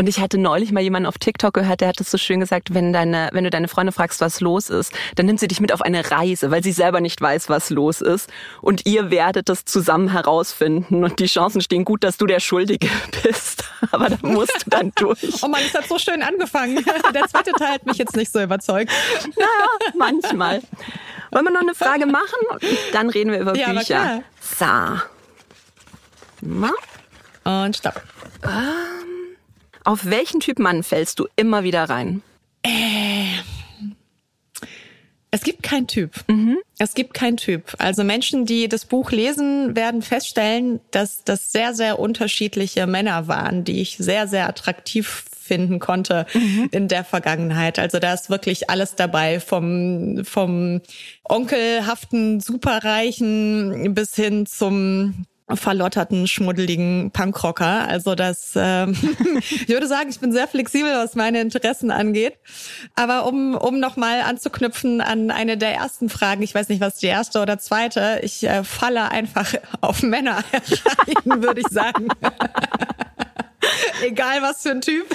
Und 0.00 0.08
ich 0.08 0.20
hatte 0.20 0.38
neulich 0.38 0.70
mal 0.70 0.80
jemanden 0.80 1.06
auf 1.06 1.18
TikTok 1.18 1.52
gehört, 1.54 1.80
der 1.80 1.88
hat 1.88 2.00
es 2.00 2.08
so 2.08 2.18
schön 2.18 2.38
gesagt, 2.38 2.72
wenn 2.72 2.92
deine, 2.92 3.30
wenn 3.32 3.42
du 3.42 3.50
deine 3.50 3.66
Freunde 3.66 3.90
fragst, 3.90 4.20
was 4.20 4.40
los 4.40 4.70
ist, 4.70 4.92
dann 5.16 5.26
nimmt 5.26 5.40
sie 5.40 5.48
dich 5.48 5.60
mit 5.60 5.72
auf 5.72 5.82
eine 5.82 6.08
Reise, 6.08 6.52
weil 6.52 6.62
sie 6.62 6.70
selber 6.70 7.00
nicht 7.00 7.20
weiß, 7.20 7.48
was 7.48 7.68
los 7.70 8.00
ist. 8.00 8.30
Und 8.60 8.86
ihr 8.86 9.10
werdet 9.10 9.48
es 9.48 9.64
zusammen 9.64 10.08
herausfinden. 10.12 11.02
Und 11.02 11.18
die 11.18 11.26
Chancen 11.26 11.60
stehen 11.60 11.84
gut, 11.84 12.04
dass 12.04 12.16
du 12.16 12.26
der 12.26 12.38
Schuldige 12.38 12.88
bist. 13.24 13.64
Aber 13.90 14.08
da 14.08 14.16
musst 14.22 14.66
du 14.66 14.70
dann 14.70 14.92
durch. 14.94 15.18
Oh 15.42 15.48
Mann, 15.48 15.62
es 15.66 15.74
hat 15.74 15.88
so 15.88 15.98
schön 15.98 16.22
angefangen. 16.22 16.84
Der 17.14 17.26
zweite 17.26 17.52
Teil 17.52 17.72
hat 17.72 17.86
mich 17.86 17.96
jetzt 17.96 18.16
nicht 18.16 18.32
so 18.32 18.40
überzeugt. 18.40 18.92
Naja, 19.36 19.92
manchmal. 19.96 20.62
Wollen 21.32 21.44
wir 21.44 21.52
noch 21.52 21.60
eine 21.60 21.74
Frage 21.74 22.06
machen? 22.06 22.70
Dann 22.92 23.10
reden 23.10 23.32
wir 23.32 23.40
über 23.40 23.56
Ja, 23.56 23.72
Bücher. 23.72 24.22
So. 24.40 24.66
Und 27.44 27.76
stopp. 27.76 28.00
Auf 29.88 30.04
welchen 30.04 30.40
Typ 30.40 30.58
Mann 30.58 30.82
fällst 30.82 31.18
du 31.18 31.28
immer 31.34 31.64
wieder 31.64 31.84
rein? 31.84 32.20
Es 35.30 35.40
gibt 35.40 35.62
keinen 35.62 35.86
Typ. 35.86 36.12
Es 36.78 36.92
gibt 36.92 37.14
keinen 37.14 37.38
Typ. 37.38 37.74
Also 37.78 38.04
Menschen, 38.04 38.44
die 38.44 38.68
das 38.68 38.84
Buch 38.84 39.12
lesen, 39.12 39.74
werden 39.76 40.02
feststellen, 40.02 40.80
dass 40.90 41.24
das 41.24 41.52
sehr, 41.52 41.72
sehr 41.72 41.98
unterschiedliche 41.98 42.86
Männer 42.86 43.28
waren, 43.28 43.64
die 43.64 43.80
ich 43.80 43.96
sehr, 43.96 44.28
sehr 44.28 44.46
attraktiv 44.46 45.24
finden 45.40 45.78
konnte 45.78 46.26
in 46.70 46.88
der 46.88 47.02
Vergangenheit. 47.02 47.78
Also 47.78 47.98
da 47.98 48.12
ist 48.12 48.28
wirklich 48.28 48.68
alles 48.68 48.94
dabei, 48.94 49.40
vom, 49.40 50.22
vom 50.22 50.82
onkelhaften 51.26 52.40
Superreichen 52.40 53.94
bis 53.94 54.14
hin 54.14 54.44
zum 54.44 55.24
verlotterten, 55.54 56.26
schmuddeligen 56.26 57.10
Punkrocker. 57.12 57.88
Also 57.88 58.14
das, 58.14 58.52
ähm, 58.56 58.96
ich 59.40 59.68
würde 59.68 59.86
sagen, 59.86 60.10
ich 60.10 60.20
bin 60.20 60.32
sehr 60.32 60.48
flexibel, 60.48 60.92
was 60.92 61.14
meine 61.14 61.40
Interessen 61.40 61.90
angeht. 61.90 62.34
Aber 62.94 63.26
um, 63.26 63.54
um 63.54 63.80
nochmal 63.80 64.22
anzuknüpfen 64.22 65.00
an 65.00 65.30
eine 65.30 65.56
der 65.56 65.74
ersten 65.74 66.08
Fragen, 66.08 66.42
ich 66.42 66.54
weiß 66.54 66.68
nicht, 66.68 66.80
was 66.80 66.96
die 66.96 67.06
erste 67.06 67.40
oder 67.40 67.58
zweite, 67.58 68.20
ich 68.22 68.44
äh, 68.44 68.64
falle 68.64 69.10
einfach 69.10 69.54
auf 69.80 70.02
Männer 70.02 70.44
rein, 70.52 71.42
würde 71.42 71.60
ich 71.60 71.68
sagen. 71.68 72.08
Egal 74.02 74.42
was 74.42 74.62
für 74.62 74.70
ein 74.70 74.80
Typ. 74.80 75.06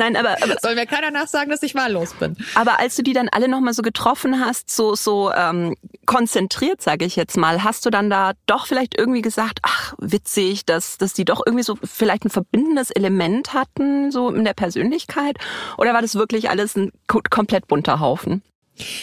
Nein, 0.00 0.16
aber, 0.16 0.30
aber, 0.42 0.56
Soll 0.62 0.74
mir 0.74 0.86
keiner 0.86 1.10
nachsagen, 1.10 1.50
dass 1.50 1.62
ich 1.62 1.74
wahllos 1.74 2.14
bin. 2.14 2.36
aber 2.54 2.80
als 2.80 2.96
du 2.96 3.02
die 3.02 3.12
dann 3.12 3.28
alle 3.28 3.48
nochmal 3.48 3.74
so 3.74 3.82
getroffen 3.82 4.40
hast, 4.44 4.74
so, 4.74 4.94
so 4.94 5.30
ähm, 5.32 5.76
konzentriert, 6.06 6.80
sage 6.82 7.04
ich 7.04 7.16
jetzt 7.16 7.36
mal, 7.36 7.62
hast 7.62 7.84
du 7.86 7.90
dann 7.90 8.08
da 8.10 8.32
doch 8.46 8.66
vielleicht 8.66 8.98
irgendwie 8.98 9.22
gesagt, 9.22 9.58
ach, 9.62 9.94
witzig, 9.98 10.64
dass, 10.66 10.98
dass 10.98 11.12
die 11.12 11.24
doch 11.24 11.42
irgendwie 11.44 11.62
so 11.64 11.76
vielleicht 11.84 12.24
ein 12.24 12.30
verbindendes 12.30 12.90
Element 12.90 13.52
hatten, 13.54 14.10
so 14.10 14.30
in 14.30 14.44
der 14.44 14.54
Persönlichkeit? 14.54 15.36
Oder 15.78 15.92
war 15.94 16.02
das 16.02 16.14
wirklich 16.14 16.48
alles 16.50 16.76
ein 16.76 16.90
ko- 17.06 17.20
komplett 17.28 17.68
bunter 17.68 18.00
Haufen? 18.00 18.42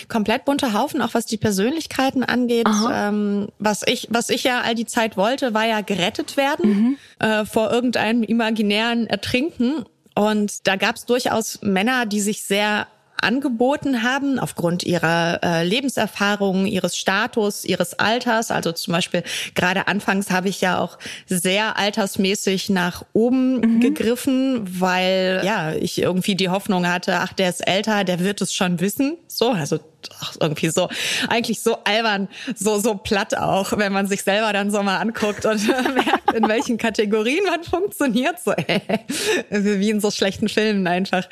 komplett 0.09 0.43
bunter 0.45 0.73
Haufen, 0.73 1.03
auch 1.03 1.13
was 1.13 1.27
die 1.27 1.37
Persönlichkeiten 1.37 2.23
angeht. 2.23 2.67
Ähm, 2.91 3.49
was 3.59 3.83
ich, 3.85 4.07
was 4.09 4.29
ich 4.31 4.43
ja 4.43 4.61
all 4.61 4.73
die 4.73 4.87
Zeit 4.87 5.17
wollte, 5.17 5.53
war 5.53 5.67
ja 5.67 5.81
gerettet 5.81 6.35
werden 6.35 6.97
äh, 7.19 7.45
vor 7.45 7.71
irgendeinem 7.71 8.23
imaginären 8.23 9.05
Ertrinken. 9.05 9.85
Und 10.17 10.65
da 10.65 10.77
gab 10.77 10.95
es 10.95 11.05
durchaus 11.05 11.59
Männer, 11.61 12.07
die 12.07 12.21
sich 12.21 12.41
sehr 12.41 12.87
angeboten 13.21 14.01
haben 14.01 14.39
aufgrund 14.39 14.83
ihrer 14.83 15.39
äh, 15.43 15.63
Lebenserfahrung, 15.63 16.65
ihres 16.65 16.97
Status, 16.97 17.65
ihres 17.65 17.99
Alters. 17.99 18.49
Also 18.49 18.71
zum 18.71 18.93
Beispiel 18.93 19.23
gerade 19.53 19.87
anfangs 19.87 20.31
habe 20.31 20.49
ich 20.49 20.59
ja 20.61 20.79
auch 20.79 20.97
sehr 21.27 21.77
altersmäßig 21.77 22.69
nach 22.69 23.05
oben 23.13 23.79
gegriffen, 23.79 24.79
weil 24.79 25.41
ja 25.43 25.73
ich 25.73 25.99
irgendwie 25.99 26.35
die 26.35 26.49
Hoffnung 26.49 26.87
hatte, 26.87 27.17
ach 27.19 27.33
der 27.33 27.49
ist 27.49 27.67
älter, 27.67 28.03
der 28.03 28.19
wird 28.19 28.41
es 28.41 28.53
schon 28.53 28.79
wissen. 28.79 29.17
So 29.27 29.49
also 29.51 29.79
ach, 30.19 30.35
irgendwie 30.39 30.69
so 30.69 30.89
eigentlich 31.29 31.61
so 31.61 31.77
albern, 31.83 32.27
so 32.55 32.79
so 32.79 32.95
platt 32.95 33.35
auch, 33.35 33.77
wenn 33.77 33.93
man 33.93 34.07
sich 34.07 34.23
selber 34.23 34.53
dann 34.53 34.71
so 34.71 34.81
mal 34.83 34.97
anguckt 34.97 35.45
und 35.45 35.67
merkt, 35.67 36.33
in 36.33 36.47
welchen 36.47 36.77
Kategorien 36.77 37.43
man 37.45 37.63
funktioniert. 37.63 38.39
So 38.43 38.51
wie 39.49 39.89
in 39.89 39.99
so 39.99 40.11
schlechten 40.11 40.49
Filmen 40.49 40.87
einfach. 40.87 41.27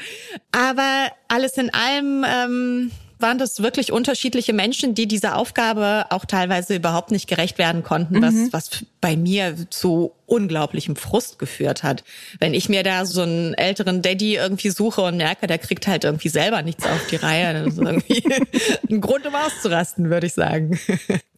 Aber 0.51 1.11
alles 1.27 1.57
in 1.57 1.73
allem, 1.73 2.25
ähm, 2.27 2.91
waren 3.19 3.37
das 3.37 3.61
wirklich 3.61 3.91
unterschiedliche 3.91 4.53
Menschen, 4.53 4.93
die 4.93 5.07
dieser 5.07 5.37
Aufgabe 5.37 6.05
auch 6.09 6.25
teilweise 6.25 6.75
überhaupt 6.75 7.11
nicht 7.11 7.27
gerecht 7.27 7.57
werden 7.57 7.83
konnten, 7.83 8.21
was, 8.21 8.33
mhm. 8.33 8.53
was 8.53 8.69
bei 9.01 9.15
mir 9.15 9.55
zu 9.69 10.11
unglaublichem 10.25 10.95
Frust 10.95 11.39
geführt 11.39 11.83
hat. 11.83 12.03
Wenn 12.39 12.53
ich 12.53 12.69
mir 12.69 12.83
da 12.83 13.05
so 13.05 13.21
einen 13.21 13.53
älteren 13.53 14.01
Daddy 14.01 14.35
irgendwie 14.35 14.69
suche 14.69 15.01
und 15.01 15.17
merke, 15.17 15.47
der 15.47 15.57
kriegt 15.57 15.87
halt 15.87 16.03
irgendwie 16.03 16.29
selber 16.29 16.61
nichts 16.61 16.85
auf 16.85 17.07
die 17.07 17.17
Reihe, 17.17 17.53
das 17.53 17.73
ist 17.73 17.79
irgendwie 17.79 18.23
ein 18.89 19.01
Grund, 19.01 19.25
um 19.25 19.35
auszurasten, 19.35 20.09
würde 20.09 20.27
ich 20.27 20.33
sagen. 20.33 20.79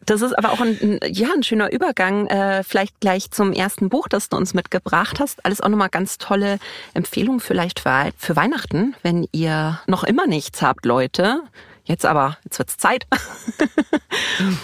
Das 0.07 0.21
ist 0.21 0.37
aber 0.37 0.53
auch 0.53 0.61
ein, 0.61 0.99
ja, 1.05 1.27
ein 1.35 1.43
schöner 1.43 1.71
Übergang, 1.71 2.27
äh, 2.27 2.63
vielleicht 2.63 3.01
gleich 3.01 3.29
zum 3.29 3.51
ersten 3.51 3.89
Buch, 3.89 4.07
das 4.07 4.29
du 4.29 4.37
uns 4.37 4.53
mitgebracht 4.53 5.19
hast. 5.19 5.45
Alles 5.45 5.59
auch 5.59 5.67
nochmal 5.67 5.89
ganz 5.89 6.17
tolle 6.17 6.59
Empfehlungen 6.93 7.41
vielleicht 7.41 7.81
für, 7.81 8.11
für 8.17 8.37
Weihnachten, 8.37 8.95
wenn 9.03 9.27
ihr 9.33 9.81
noch 9.85 10.05
immer 10.05 10.25
nichts 10.25 10.61
habt, 10.61 10.85
Leute. 10.85 11.41
Jetzt 11.87 12.05
aber, 12.05 12.37
jetzt 12.43 12.59
wird's 12.59 12.75
Zeit. 12.75 13.07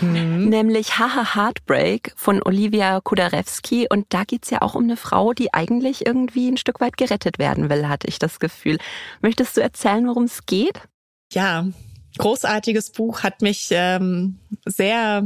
mhm. 0.01 0.45
Nämlich 0.49 0.99
Haha 0.99 1.35
Heartbreak 1.35 2.11
von 2.17 2.43
Olivia 2.43 2.99
Kudarewski. 2.99 3.87
Und 3.89 4.07
da 4.09 4.25
geht's 4.25 4.49
ja 4.49 4.61
auch 4.61 4.75
um 4.75 4.83
eine 4.83 4.97
Frau, 4.97 5.31
die 5.31 5.53
eigentlich 5.53 6.05
irgendwie 6.05 6.49
ein 6.49 6.57
Stück 6.57 6.81
weit 6.81 6.97
gerettet 6.97 7.39
werden 7.39 7.69
will, 7.69 7.87
hatte 7.87 8.07
ich 8.07 8.19
das 8.19 8.39
Gefühl. 8.41 8.77
Möchtest 9.21 9.55
du 9.55 9.61
erzählen, 9.61 10.05
worum 10.05 10.23
es 10.23 10.45
geht? 10.45 10.81
Ja, 11.31 11.65
großartiges 12.17 12.91
Buch, 12.91 13.23
hat 13.23 13.41
mich 13.41 13.69
ähm, 13.71 14.37
sehr 14.65 15.23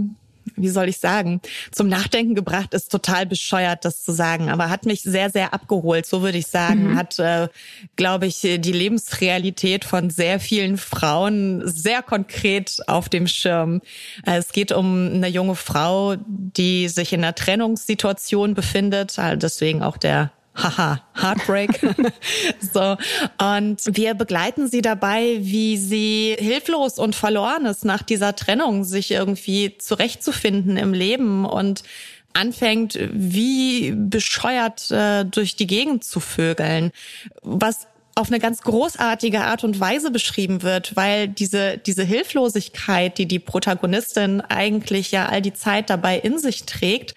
wie 0.58 0.70
soll 0.70 0.90
ich 0.90 0.98
sagen, 0.98 1.42
zum 1.72 1.88
Nachdenken 1.88 2.36
gebracht, 2.36 2.74
ist 2.74 2.92
total 2.92 3.26
bescheuert, 3.26 3.86
das 3.86 4.04
zu 4.04 4.12
sagen, 4.12 4.50
aber 4.50 4.70
hat 4.70 4.86
mich 4.86 5.02
sehr, 5.02 5.30
sehr 5.30 5.54
abgeholt, 5.54 6.06
so 6.06 6.22
würde 6.22 6.38
ich 6.38 6.48
sagen. 6.48 6.92
Mhm. 6.92 6.96
Hat, 6.98 7.20
äh, 7.20 7.48
glaube 7.96 8.26
ich, 8.26 8.42
die 8.42 8.58
Lebensrealität 8.58 9.86
von 9.86 10.10
sehr 10.10 10.40
vielen 10.40 10.78
Frauen 10.78 11.62
sehr 11.66 12.02
konkret 12.02 12.78
auf 12.88 13.10
dem 13.10 13.28
Schirm. 13.28 13.82
Äh, 14.26 14.38
es 14.38 14.52
geht 14.52 14.72
um 14.72 15.14
eine 15.14 15.28
junge 15.28 15.56
Frau, 15.56 16.16
die 16.28 16.88
sich 16.88 17.14
in 17.14 17.24
einer 17.24 17.36
Trennungssituation 17.36 18.54
befindet, 18.54 19.18
also 19.20 19.38
deswegen 19.38 19.84
auch 19.84 19.98
der 19.98 20.32
haha, 20.58 21.02
Heartbreak. 21.16 21.80
so. 22.74 22.98
Und 23.40 23.82
wir 23.86 24.14
begleiten 24.14 24.68
sie 24.68 24.82
dabei, 24.82 25.38
wie 25.40 25.78
sie 25.78 26.36
hilflos 26.40 27.00
und 27.00 27.16
verloren 27.16 27.66
ist 27.66 27.86
nach 27.86 28.04
dieser 28.04 28.36
Trennung, 28.36 28.84
sich 28.84 29.12
irgendwie 29.12 29.78
zurechtzufinden 29.78 30.78
im 30.78 30.94
Leben 30.94 31.46
und 31.46 31.84
anfängt, 32.34 32.98
wie 33.12 33.92
bescheuert 33.92 34.92
äh, 34.92 35.26
durch 35.26 35.56
die 35.56 35.68
Gegend 35.68 36.04
zu 36.04 36.20
vögeln. 36.20 36.92
Was 37.42 37.88
auf 38.18 38.30
eine 38.30 38.40
ganz 38.40 38.62
großartige 38.62 39.42
Art 39.42 39.64
und 39.64 39.80
Weise 39.80 40.10
beschrieben 40.10 40.64
wird, 40.64 40.96
weil 40.96 41.28
diese, 41.28 41.78
diese 41.78 42.04
Hilflosigkeit, 42.04 43.18
die 43.18 43.28
die 43.28 43.40
Protagonistin 43.40 44.42
eigentlich 44.42 45.12
ja 45.12 45.28
all 45.28 45.42
die 45.42 45.54
Zeit 45.54 45.92
dabei 45.92 46.18
in 46.18 46.40
sich 46.40 46.66
trägt, 46.66 47.14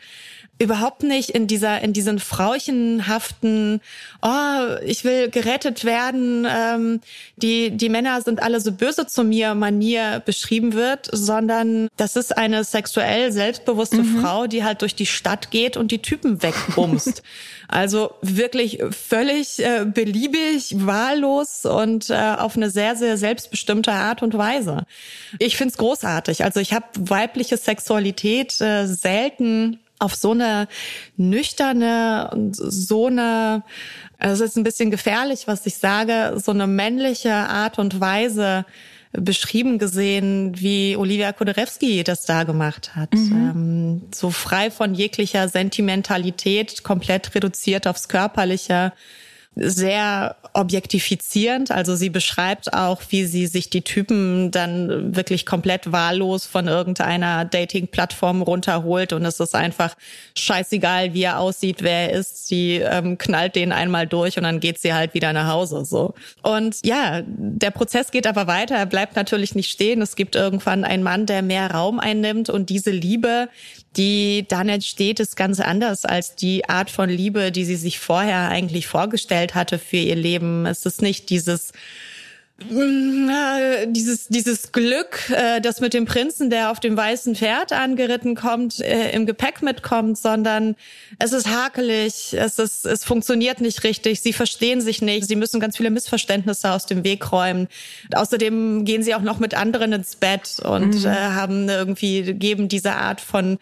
überhaupt 0.61 1.03
nicht 1.03 1.31
in 1.31 1.47
dieser 1.47 1.81
in 1.81 1.93
diesen 1.93 2.19
frauchenhaften 2.19 3.81
oh 4.23 4.77
ich 4.85 5.05
will 5.05 5.31
gerettet 5.31 5.85
werden 5.85 6.47
ähm, 6.49 7.01
die 7.37 7.71
die 7.71 7.89
Männer 7.89 8.21
sind 8.21 8.43
alle 8.43 8.61
so 8.61 8.71
böse 8.71 9.07
zu 9.07 9.25
mir 9.25 9.55
Manier 9.55 10.23
beschrieben 10.25 10.75
wird 10.75 11.09
sondern 11.11 11.89
das 11.97 12.15
ist 12.15 12.37
eine 12.37 12.63
sexuell 12.65 13.33
selbstbewusste 13.33 14.03
mhm. 14.03 14.21
Frau 14.21 14.47
die 14.47 14.63
halt 14.63 14.83
durch 14.83 14.95
die 14.95 15.07
Stadt 15.07 15.51
geht 15.51 15.77
und 15.77 15.91
die 15.91 16.03
Typen 16.03 16.43
wegbumst. 16.43 17.23
Also 17.73 18.17
wirklich 18.21 18.83
völlig 18.91 19.61
äh, 19.61 19.85
beliebig 19.85 20.75
wahllos 20.85 21.65
und 21.65 22.11
äh, 22.11 22.35
auf 22.37 22.57
eine 22.57 22.69
sehr 22.69 22.97
sehr 22.97 23.17
selbstbestimmte 23.17 23.93
Art 23.93 24.25
und 24.25 24.37
Weise. 24.37 24.87
Ich 25.39 25.57
find's 25.57 25.77
großartig. 25.77 26.43
Also 26.43 26.59
ich 26.59 26.73
habe 26.73 26.87
weibliche 26.99 27.57
Sexualität 27.57 28.61
äh, 28.61 28.87
selten 28.87 29.79
auf 30.01 30.15
so 30.15 30.33
eine 30.33 30.67
nüchterne 31.17 32.31
und 32.33 32.57
so 32.57 33.07
eine, 33.07 33.63
also 34.19 34.45
es 34.45 34.51
ist 34.51 34.57
ein 34.57 34.65
bisschen 34.65 34.91
gefährlich, 34.91 35.47
was 35.47 35.65
ich 35.67 35.77
sage, 35.77 36.41
so 36.43 36.51
eine 36.51 36.67
männliche 36.67 37.33
Art 37.33 37.79
und 37.79 38.01
Weise 38.01 38.65
beschrieben 39.13 39.79
gesehen, 39.79 40.53
wie 40.61 40.97
Olivia 40.97 41.33
Kuderewski 41.33 42.05
das 42.05 42.25
da 42.25 42.45
gemacht 42.45 42.95
hat. 42.95 43.13
Mhm. 43.13 43.33
Ähm, 43.33 44.03
so 44.15 44.31
frei 44.31 44.71
von 44.71 44.95
jeglicher 44.95 45.49
Sentimentalität, 45.49 46.83
komplett 46.83 47.35
reduziert 47.35 47.87
aufs 47.87 48.09
Körperliche 48.09 48.93
sehr 49.57 50.37
objektifizierend. 50.53 51.71
Also 51.71 51.97
sie 51.97 52.11
beschreibt 52.11 52.73
auch, 52.73 53.03
wie 53.11 53.25
sie 53.25 53.47
sich 53.47 53.71
die 53.71 53.83
Typen 53.83 54.51
dann 54.51 55.15
wirklich 55.15 55.45
komplett 55.47 55.93
wahllos 55.93 56.47
von 56.47 56.67
irgendeiner 56.69 57.45
Dating-Plattform 57.45 58.43
runterholt 58.43 59.13
und 59.13 59.25
es 59.25 59.39
ist 59.41 59.55
einfach 59.55 59.97
scheißegal, 60.37 61.15
wie 61.15 61.23
er 61.23 61.39
aussieht, 61.39 61.83
wer 61.83 62.11
er 62.11 62.19
ist. 62.19 62.49
Sie 62.49 62.77
ähm, 62.77 63.19
knallt 63.19 63.57
den 63.57 63.73
einmal 63.73 64.07
durch 64.07 64.37
und 64.37 64.45
dann 64.45 64.61
geht 64.61 64.79
sie 64.79 64.95
halt 64.95 65.15
wieder 65.15 65.33
nach 65.33 65.49
Hause. 65.49 65.85
So 65.85 66.15
und 66.43 66.77
ja, 66.85 67.23
der 67.27 67.71
Prozess 67.71 68.11
geht 68.11 68.27
aber 68.27 68.47
weiter. 68.47 68.77
Er 68.77 68.87
bleibt 68.87 69.17
natürlich 69.17 69.55
nicht 69.55 69.71
stehen. 69.71 70.01
Es 70.01 70.17
gibt 70.17 70.37
irgendwann 70.37 70.85
einen 70.85 71.03
Mann, 71.03 71.27
der 71.27 71.43
mehr 71.43 71.71
Raum 71.71 72.01
einnimmt 72.01 72.51
und 72.51 72.71
diese 72.71 72.91
Liebe, 72.91 73.49
die 73.97 74.47
dann 74.49 74.69
entsteht, 74.69 75.21
ist 75.21 75.37
ganz 75.37 75.59
anders 75.61 76.05
als 76.05 76.37
die 76.37 76.69
Art 76.69 76.91
von 76.91 77.09
Liebe, 77.09 77.51
die 77.51 77.65
sie 77.65 77.77
sich 77.77 77.99
vorher 77.99 78.49
eigentlich 78.49 78.87
vorgestellt 78.87 79.55
hatte 79.55 79.79
für 79.79 79.97
ihr 79.97 80.17
Leben. 80.17 80.67
Es 80.67 80.87
ist 80.87 81.03
nicht 81.03 81.29
dieses 81.31 81.73
dieses 82.69 84.29
dieses 84.29 84.73
Glück, 84.73 85.31
äh, 85.31 85.61
das 85.61 85.81
mit 85.81 85.95
dem 85.95 86.05
Prinzen, 86.05 86.51
der 86.51 86.71
auf 86.71 86.81
dem 86.81 86.97
weißen 86.97 87.35
Pferd 87.35 87.73
angeritten 87.73 88.35
kommt, 88.35 88.81
äh, 88.81 89.11
im 89.13 89.25
Gepäck 89.27 89.63
mitkommt, 89.63 90.19
sondern 90.19 90.77
es 91.19 91.33
ist 91.33 91.49
hakelig, 91.49 92.35
es 92.35 92.59
ist 92.59 92.85
es 92.85 93.05
funktioniert 93.05 93.61
nicht 93.61 93.83
richtig, 93.85 94.21
sie 94.21 94.33
verstehen 94.33 94.81
sich 94.81 95.01
nicht, 95.01 95.27
sie 95.27 95.37
müssen 95.37 95.59
ganz 95.61 95.77
viele 95.77 95.91
Missverständnisse 95.91 96.71
aus 96.71 96.87
dem 96.87 97.03
Weg 97.03 97.33
räumen. 97.33 97.69
Außerdem 98.15 98.85
gehen 98.85 99.03
sie 99.03 99.15
auch 99.15 99.23
noch 99.23 99.39
mit 99.39 99.55
anderen 99.55 99.93
ins 99.93 100.17
Bett 100.17 100.61
und 100.63 101.01
mhm. 101.01 101.07
äh, 101.07 101.15
haben 101.15 101.69
irgendwie 101.69 102.35
geben 102.35 102.69
diese 102.69 102.93
Art 102.93 103.21
von 103.21 103.59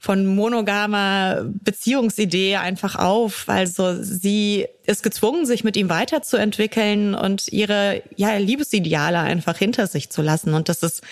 von 0.00 0.24
monogamer 0.24 1.44
Beziehungsidee 1.44 2.56
einfach 2.56 2.96
auf. 2.96 3.44
Also 3.48 4.02
sie 4.02 4.66
ist 4.86 5.02
gezwungen, 5.02 5.44
sich 5.44 5.62
mit 5.62 5.76
ihm 5.76 5.90
weiterzuentwickeln 5.90 7.14
und 7.14 7.48
ihre 7.48 8.02
ja, 8.16 8.34
Liebesideale 8.38 9.18
einfach 9.18 9.58
hinter 9.58 9.86
sich 9.86 10.08
zu 10.08 10.22
lassen. 10.22 10.54
Und 10.54 10.70
das 10.70 10.82
ist 10.82 11.02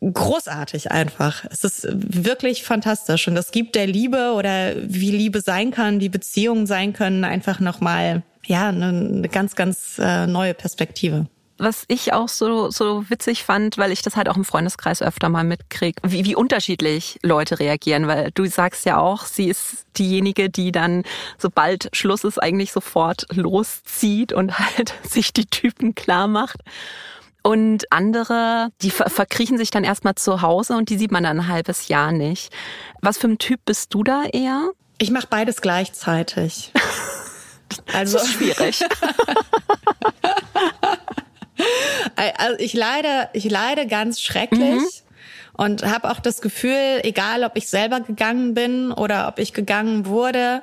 großartig 0.00 0.90
einfach. 0.90 1.44
Es 1.48 1.62
ist 1.62 1.86
wirklich 1.92 2.64
fantastisch. 2.64 3.28
Und 3.28 3.36
das 3.36 3.52
gibt 3.52 3.76
der 3.76 3.86
Liebe 3.86 4.32
oder 4.36 4.72
wie 4.82 5.12
Liebe 5.12 5.40
sein 5.40 5.70
kann, 5.70 6.00
wie 6.00 6.08
Beziehungen 6.08 6.66
sein 6.66 6.92
können, 6.92 7.22
einfach 7.22 7.60
nochmal, 7.60 8.24
ja, 8.46 8.68
eine 8.68 9.28
ganz, 9.30 9.54
ganz 9.54 10.00
äh, 10.00 10.26
neue 10.26 10.54
Perspektive 10.54 11.28
was 11.58 11.84
ich 11.88 12.12
auch 12.12 12.28
so, 12.28 12.70
so 12.70 13.08
witzig 13.08 13.44
fand, 13.44 13.78
weil 13.78 13.92
ich 13.92 14.02
das 14.02 14.16
halt 14.16 14.28
auch 14.28 14.36
im 14.36 14.44
Freundeskreis 14.44 15.02
öfter 15.02 15.28
mal 15.28 15.44
mitkriege, 15.44 16.00
wie, 16.04 16.24
wie 16.24 16.34
unterschiedlich 16.34 17.18
Leute 17.22 17.60
reagieren, 17.60 18.08
weil 18.08 18.30
du 18.32 18.46
sagst 18.46 18.84
ja 18.84 18.98
auch, 18.98 19.24
sie 19.24 19.48
ist 19.48 19.86
diejenige, 19.96 20.50
die 20.50 20.72
dann, 20.72 21.04
sobald 21.38 21.88
Schluss 21.92 22.24
ist, 22.24 22.42
eigentlich 22.42 22.72
sofort 22.72 23.26
loszieht 23.32 24.32
und 24.32 24.58
halt 24.76 24.94
sich 25.08 25.32
die 25.32 25.46
Typen 25.46 25.94
klar 25.94 26.26
macht. 26.26 26.60
Und 27.42 27.92
andere, 27.92 28.70
die 28.80 28.90
ver 28.90 29.10
verkriechen 29.10 29.58
sich 29.58 29.70
dann 29.70 29.84
erstmal 29.84 30.14
zu 30.14 30.40
Hause 30.40 30.76
und 30.76 30.88
die 30.88 30.96
sieht 30.96 31.12
man 31.12 31.24
dann 31.24 31.40
ein 31.40 31.48
halbes 31.48 31.88
Jahr 31.88 32.10
nicht. 32.10 32.50
Was 33.02 33.18
für 33.18 33.28
ein 33.28 33.38
Typ 33.38 33.60
bist 33.66 33.92
du 33.92 34.02
da 34.02 34.24
eher? 34.32 34.70
Ich 34.96 35.10
mache 35.10 35.26
beides 35.28 35.60
gleichzeitig. 35.60 36.72
Also 37.92 38.16
das 38.18 38.28
ist 38.28 38.32
schwierig. 38.32 38.82
Also 42.16 42.58
ich 42.58 42.74
leide, 42.74 43.28
ich 43.32 43.50
leide 43.50 43.86
ganz 43.86 44.20
schrecklich. 44.20 44.60
Mhm. 44.60 44.88
Und 45.56 45.84
habe 45.84 46.10
auch 46.10 46.18
das 46.18 46.40
Gefühl, 46.40 46.98
egal 47.04 47.44
ob 47.44 47.56
ich 47.56 47.68
selber 47.68 48.00
gegangen 48.00 48.54
bin 48.54 48.90
oder 48.90 49.28
ob 49.28 49.38
ich 49.38 49.52
gegangen 49.52 50.06
wurde, 50.06 50.62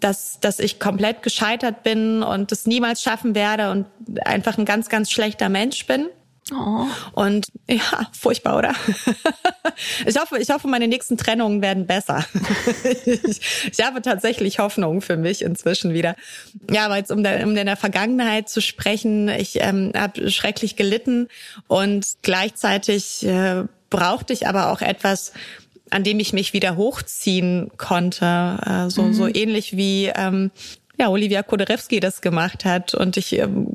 dass, 0.00 0.40
dass 0.40 0.58
ich 0.60 0.80
komplett 0.80 1.22
gescheitert 1.22 1.82
bin 1.82 2.22
und 2.22 2.50
es 2.50 2.66
niemals 2.66 3.02
schaffen 3.02 3.34
werde 3.34 3.70
und 3.70 3.86
einfach 4.24 4.56
ein 4.56 4.64
ganz, 4.64 4.88
ganz 4.88 5.10
schlechter 5.10 5.50
Mensch 5.50 5.86
bin. 5.86 6.06
Oh. 6.52 6.86
Und 7.12 7.48
ja, 7.68 8.08
furchtbar, 8.12 8.58
oder? 8.58 8.74
ich 10.06 10.18
hoffe, 10.18 10.38
ich 10.38 10.50
hoffe, 10.50 10.68
meine 10.68 10.88
nächsten 10.88 11.16
Trennungen 11.16 11.62
werden 11.62 11.86
besser. 11.86 12.24
ich, 13.04 13.40
ich, 13.72 13.84
habe 13.84 14.02
tatsächlich 14.02 14.58
Hoffnung 14.58 15.00
für 15.00 15.16
mich 15.16 15.42
inzwischen 15.42 15.94
wieder. 15.94 16.16
Ja, 16.70 16.86
aber 16.86 16.96
jetzt 16.96 17.12
um, 17.12 17.22
der, 17.22 17.44
um 17.44 17.56
in 17.56 17.66
der 17.66 17.76
Vergangenheit 17.76 18.48
zu 18.48 18.60
sprechen, 18.60 19.28
ich 19.28 19.60
ähm, 19.60 19.92
habe 19.94 20.30
schrecklich 20.30 20.76
gelitten 20.76 21.28
und 21.68 22.06
gleichzeitig 22.22 23.24
äh, 23.26 23.64
brauchte 23.90 24.32
ich 24.32 24.46
aber 24.46 24.72
auch 24.72 24.80
etwas, 24.80 25.32
an 25.90 26.04
dem 26.04 26.20
ich 26.20 26.32
mich 26.32 26.52
wieder 26.52 26.76
hochziehen 26.76 27.70
konnte. 27.76 28.58
Äh, 28.64 28.90
so, 28.90 29.02
mhm. 29.02 29.14
so 29.14 29.26
ähnlich 29.26 29.76
wie 29.76 30.06
ähm, 30.06 30.50
ja, 31.00 31.08
Olivia 31.08 31.42
Koderewski 31.42 31.98
das 31.98 32.20
gemacht 32.20 32.64
hat. 32.64 32.94
Und 32.94 33.16
ich 33.16 33.32
ähm, 33.38 33.66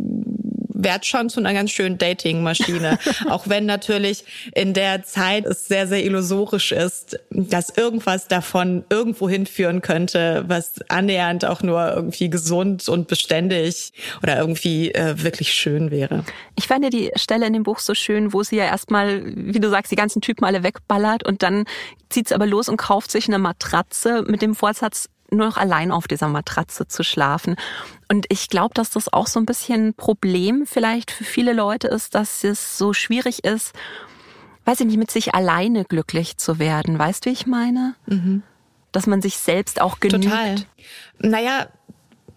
werd 0.75 1.05
schon 1.05 1.29
zu 1.29 1.39
einer 1.39 1.53
ganz 1.53 1.71
schönen 1.71 1.97
Dating-Maschine. 1.97 2.99
Auch 3.29 3.47
wenn 3.47 3.65
natürlich 3.65 4.25
in 4.53 4.73
der 4.73 5.03
Zeit 5.03 5.45
es 5.45 5.67
sehr, 5.67 5.87
sehr 5.87 6.03
illusorisch 6.03 6.71
ist, 6.71 7.19
dass 7.29 7.69
irgendwas 7.69 8.27
davon 8.27 8.83
irgendwo 8.89 9.29
hinführen 9.29 9.81
könnte, 9.81 10.43
was 10.47 10.73
annähernd 10.89 11.45
auch 11.45 11.63
nur 11.63 11.93
irgendwie 11.93 12.29
gesund 12.29 12.87
und 12.89 13.07
beständig 13.07 13.93
oder 14.21 14.37
irgendwie 14.37 14.93
äh, 14.93 15.23
wirklich 15.23 15.53
schön 15.53 15.91
wäre. 15.91 16.23
Ich 16.55 16.67
fand 16.67 16.83
ja 16.83 16.89
die 16.89 17.11
Stelle 17.15 17.47
in 17.47 17.53
dem 17.53 17.63
Buch 17.63 17.79
so 17.79 17.93
schön, 17.93 18.33
wo 18.33 18.43
sie 18.43 18.57
ja 18.57 18.65
erstmal, 18.65 19.23
wie 19.25 19.59
du 19.59 19.69
sagst, 19.69 19.91
die 19.91 19.95
ganzen 19.95 20.21
Typen 20.21 20.45
alle 20.45 20.63
wegballert 20.63 21.25
und 21.25 21.43
dann 21.43 21.65
zieht 22.09 22.29
sie 22.29 22.35
aber 22.35 22.45
los 22.45 22.69
und 22.69 22.77
kauft 22.77 23.11
sich 23.11 23.27
eine 23.27 23.39
Matratze 23.39 24.23
mit 24.27 24.41
dem 24.41 24.55
Vorsatz, 24.55 25.09
nur 25.35 25.47
noch 25.47 25.57
allein 25.57 25.91
auf 25.91 26.07
dieser 26.07 26.27
Matratze 26.27 26.87
zu 26.87 27.03
schlafen. 27.03 27.55
Und 28.09 28.25
ich 28.29 28.49
glaube, 28.49 28.73
dass 28.73 28.89
das 28.89 29.11
auch 29.11 29.27
so 29.27 29.39
ein 29.39 29.45
bisschen 29.45 29.89
ein 29.89 29.93
Problem 29.93 30.65
vielleicht 30.65 31.11
für 31.11 31.23
viele 31.23 31.53
Leute 31.53 31.87
ist, 31.87 32.15
dass 32.15 32.43
es 32.43 32.77
so 32.77 32.93
schwierig 32.93 33.43
ist, 33.43 33.73
weiß 34.65 34.79
ich 34.79 34.85
nicht, 34.87 34.97
mit 34.97 35.11
sich 35.11 35.33
alleine 35.35 35.85
glücklich 35.85 36.37
zu 36.37 36.59
werden. 36.59 36.97
Weißt 36.97 37.25
du, 37.25 37.29
wie 37.29 37.33
ich 37.33 37.45
meine? 37.45 37.95
Mhm. 38.07 38.43
Dass 38.91 39.07
man 39.07 39.21
sich 39.21 39.37
selbst 39.37 39.81
auch 39.81 39.99
genügt. 39.99 40.23
Total. 40.25 40.55
Naja, 41.19 41.67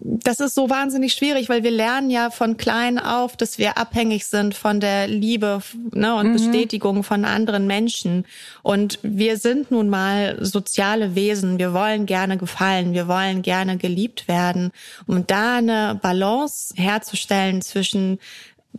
das 0.01 0.39
ist 0.39 0.55
so 0.55 0.69
wahnsinnig 0.69 1.13
schwierig, 1.13 1.49
weil 1.49 1.63
wir 1.63 1.71
lernen 1.71 2.09
ja 2.09 2.29
von 2.29 2.55
klein 2.55 2.99
auf, 2.99 3.35
dass 3.35 3.57
wir 3.57 3.77
abhängig 3.77 4.27
sind 4.27 4.55
von 4.55 4.79
der 4.79 5.07
Liebe 5.07 5.61
ne, 5.91 6.15
und 6.15 6.29
mhm. 6.29 6.33
Bestätigung 6.33 7.03
von 7.03 7.25
anderen 7.25 7.67
Menschen. 7.67 8.25
Und 8.63 8.99
wir 9.03 9.37
sind 9.37 9.71
nun 9.71 9.89
mal 9.89 10.37
soziale 10.39 11.15
Wesen. 11.15 11.59
Wir 11.59 11.73
wollen 11.73 12.05
gerne 12.05 12.37
gefallen. 12.37 12.93
Wir 12.93 13.09
wollen 13.09 13.41
gerne 13.41 13.77
geliebt 13.77 14.29
werden. 14.29 14.71
Und 15.05 15.31
da 15.31 15.57
eine 15.57 15.99
Balance 16.01 16.73
herzustellen 16.77 17.61
zwischen 17.61 18.19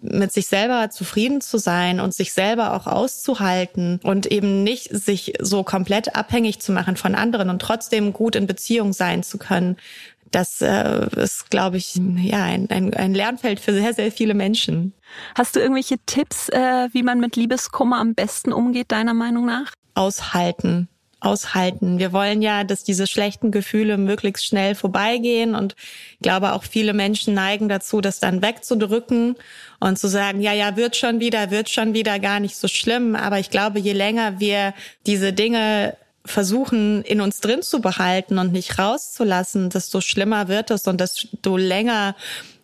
mit 0.03 0.33
sich 0.33 0.47
selber 0.47 0.89
zufrieden 0.91 1.41
zu 1.41 1.59
sein 1.59 2.01
und 2.01 2.15
sich 2.15 2.33
selber 2.33 2.75
auch 2.75 2.87
auszuhalten 2.87 4.01
und 4.03 4.27
eben 4.27 4.63
nicht 4.63 4.89
sich 4.97 5.35
so 5.41 5.63
komplett 5.63 6.15
abhängig 6.15 6.61
zu 6.61 6.73
machen 6.73 6.97
von 6.97 7.15
anderen 7.15 7.51
und 7.51 7.61
trotzdem 7.61 8.13
gut 8.13 8.37
in 8.37 8.47
Beziehung 8.47 8.93
sein 8.93 9.23
zu 9.23 9.37
können 9.37 9.77
das 10.31 10.61
äh, 10.61 11.07
ist, 11.21 11.51
glaube 11.51 11.77
ich, 11.77 11.95
ja, 11.97 12.45
ein, 12.45 12.71
ein, 12.71 12.95
ein 12.95 13.15
Lernfeld 13.15 13.61
für 13.61 13.73
sehr, 13.73 13.95
sehr 13.95 14.13
viele 14.13 14.35
Menschen. 14.35 14.93
Hast 15.35 15.57
du 15.57 15.61
irgendwelche 15.61 15.97
Tipps, 16.07 16.49
äh, 16.51 16.89
wie 16.93 17.03
man 17.03 17.21
mit 17.21 17.37
Liebeskummer 17.37 17.99
am 17.99 18.15
besten 18.15 18.53
umgeht, 18.53 18.93
deiner 18.93 19.15
Meinung 19.15 19.47
nach? 19.47 19.73
Aushalten 19.95 20.89
aushalten. 21.21 21.99
Wir 21.99 22.13
wollen 22.13 22.43
ja, 22.43 22.65
dass 22.65 22.83
diese 22.83 23.07
schlechten 23.07 23.51
Gefühle 23.51 23.99
möglichst 23.99 24.47
schnell 24.47 24.75
vorbeigehen 24.75 25.55
und 25.55 25.77
ich 26.13 26.19
glaube 26.21 26.53
auch 26.53 26.65
viele 26.65 26.95
Menschen 26.95 27.35
neigen 27.35 27.69
dazu, 27.69 28.01
das 28.01 28.21
dann 28.21 28.43
wegzudrücken 28.43 29.37
und 29.79 29.99
zu 29.99 30.09
sagen, 30.09 30.41
ja, 30.41 30.53
ja, 30.53 30.77
wird 30.77 30.97
schon 30.97 31.21
wieder, 31.21 31.51
wird 31.51 31.69
schon 31.69 31.95
wieder 31.95 32.19
gar 32.19 32.41
nicht 32.41 32.57
so 32.57 32.69
schlimm. 32.69 33.15
Aber 33.15 33.39
ich 33.39 33.51
glaube, 33.51 33.79
je 33.79 33.93
länger 33.93 34.41
wir 34.41 34.75
diese 35.07 35.33
Dinge 35.33 35.97
versuchen, 36.31 37.03
in 37.03 37.21
uns 37.21 37.41
drin 37.41 37.63
zu 37.63 37.81
behalten 37.81 38.39
und 38.39 38.53
nicht 38.53 38.79
rauszulassen, 38.79 39.71
desto 39.71 40.01
schlimmer 40.01 40.49
wird 40.49 40.71
es 40.71 40.87
und 40.87 41.01
desto 41.01 41.57
länger 41.57 42.15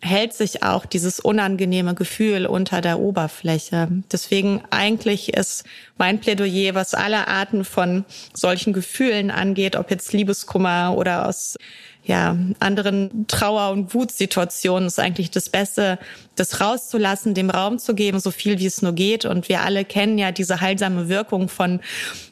hält 0.01 0.33
sich 0.33 0.63
auch 0.63 0.85
dieses 0.85 1.19
unangenehme 1.19 1.95
Gefühl 1.95 2.45
unter 2.45 2.81
der 2.81 2.99
Oberfläche. 2.99 3.87
Deswegen 4.11 4.63
eigentlich 4.69 5.33
ist 5.33 5.63
mein 5.97 6.19
Plädoyer, 6.19 6.75
was 6.75 6.93
alle 6.93 7.27
Arten 7.27 7.65
von 7.65 8.05
solchen 8.33 8.73
Gefühlen 8.73 9.31
angeht, 9.31 9.75
ob 9.75 9.89
jetzt 9.89 10.13
Liebeskummer 10.13 10.95
oder 10.95 11.27
aus 11.27 11.57
ja, 12.07 12.37
anderen 12.59 13.27
Trauer- 13.27 13.71
und 13.71 13.93
Wutsituationen 13.93 14.87
ist 14.87 14.97
eigentlich 14.97 15.29
das 15.29 15.49
Beste, 15.49 15.99
das 16.35 16.61
rauszulassen, 16.61 17.33
dem 17.33 17.49
Raum 17.49 17.79
zu 17.79 17.95
geben, 17.95 18.21
so 18.21 18.31
viel 18.31 18.59
wie 18.59 18.65
es 18.65 18.81
nur 18.81 18.93
geht. 18.93 19.25
Und 19.25 19.49
wir 19.49 19.61
alle 19.61 19.83
kennen 19.83 20.17
ja 20.17 20.31
diese 20.31 20.61
heilsame 20.61 21.09
Wirkung 21.09 21.49
von, 21.49 21.81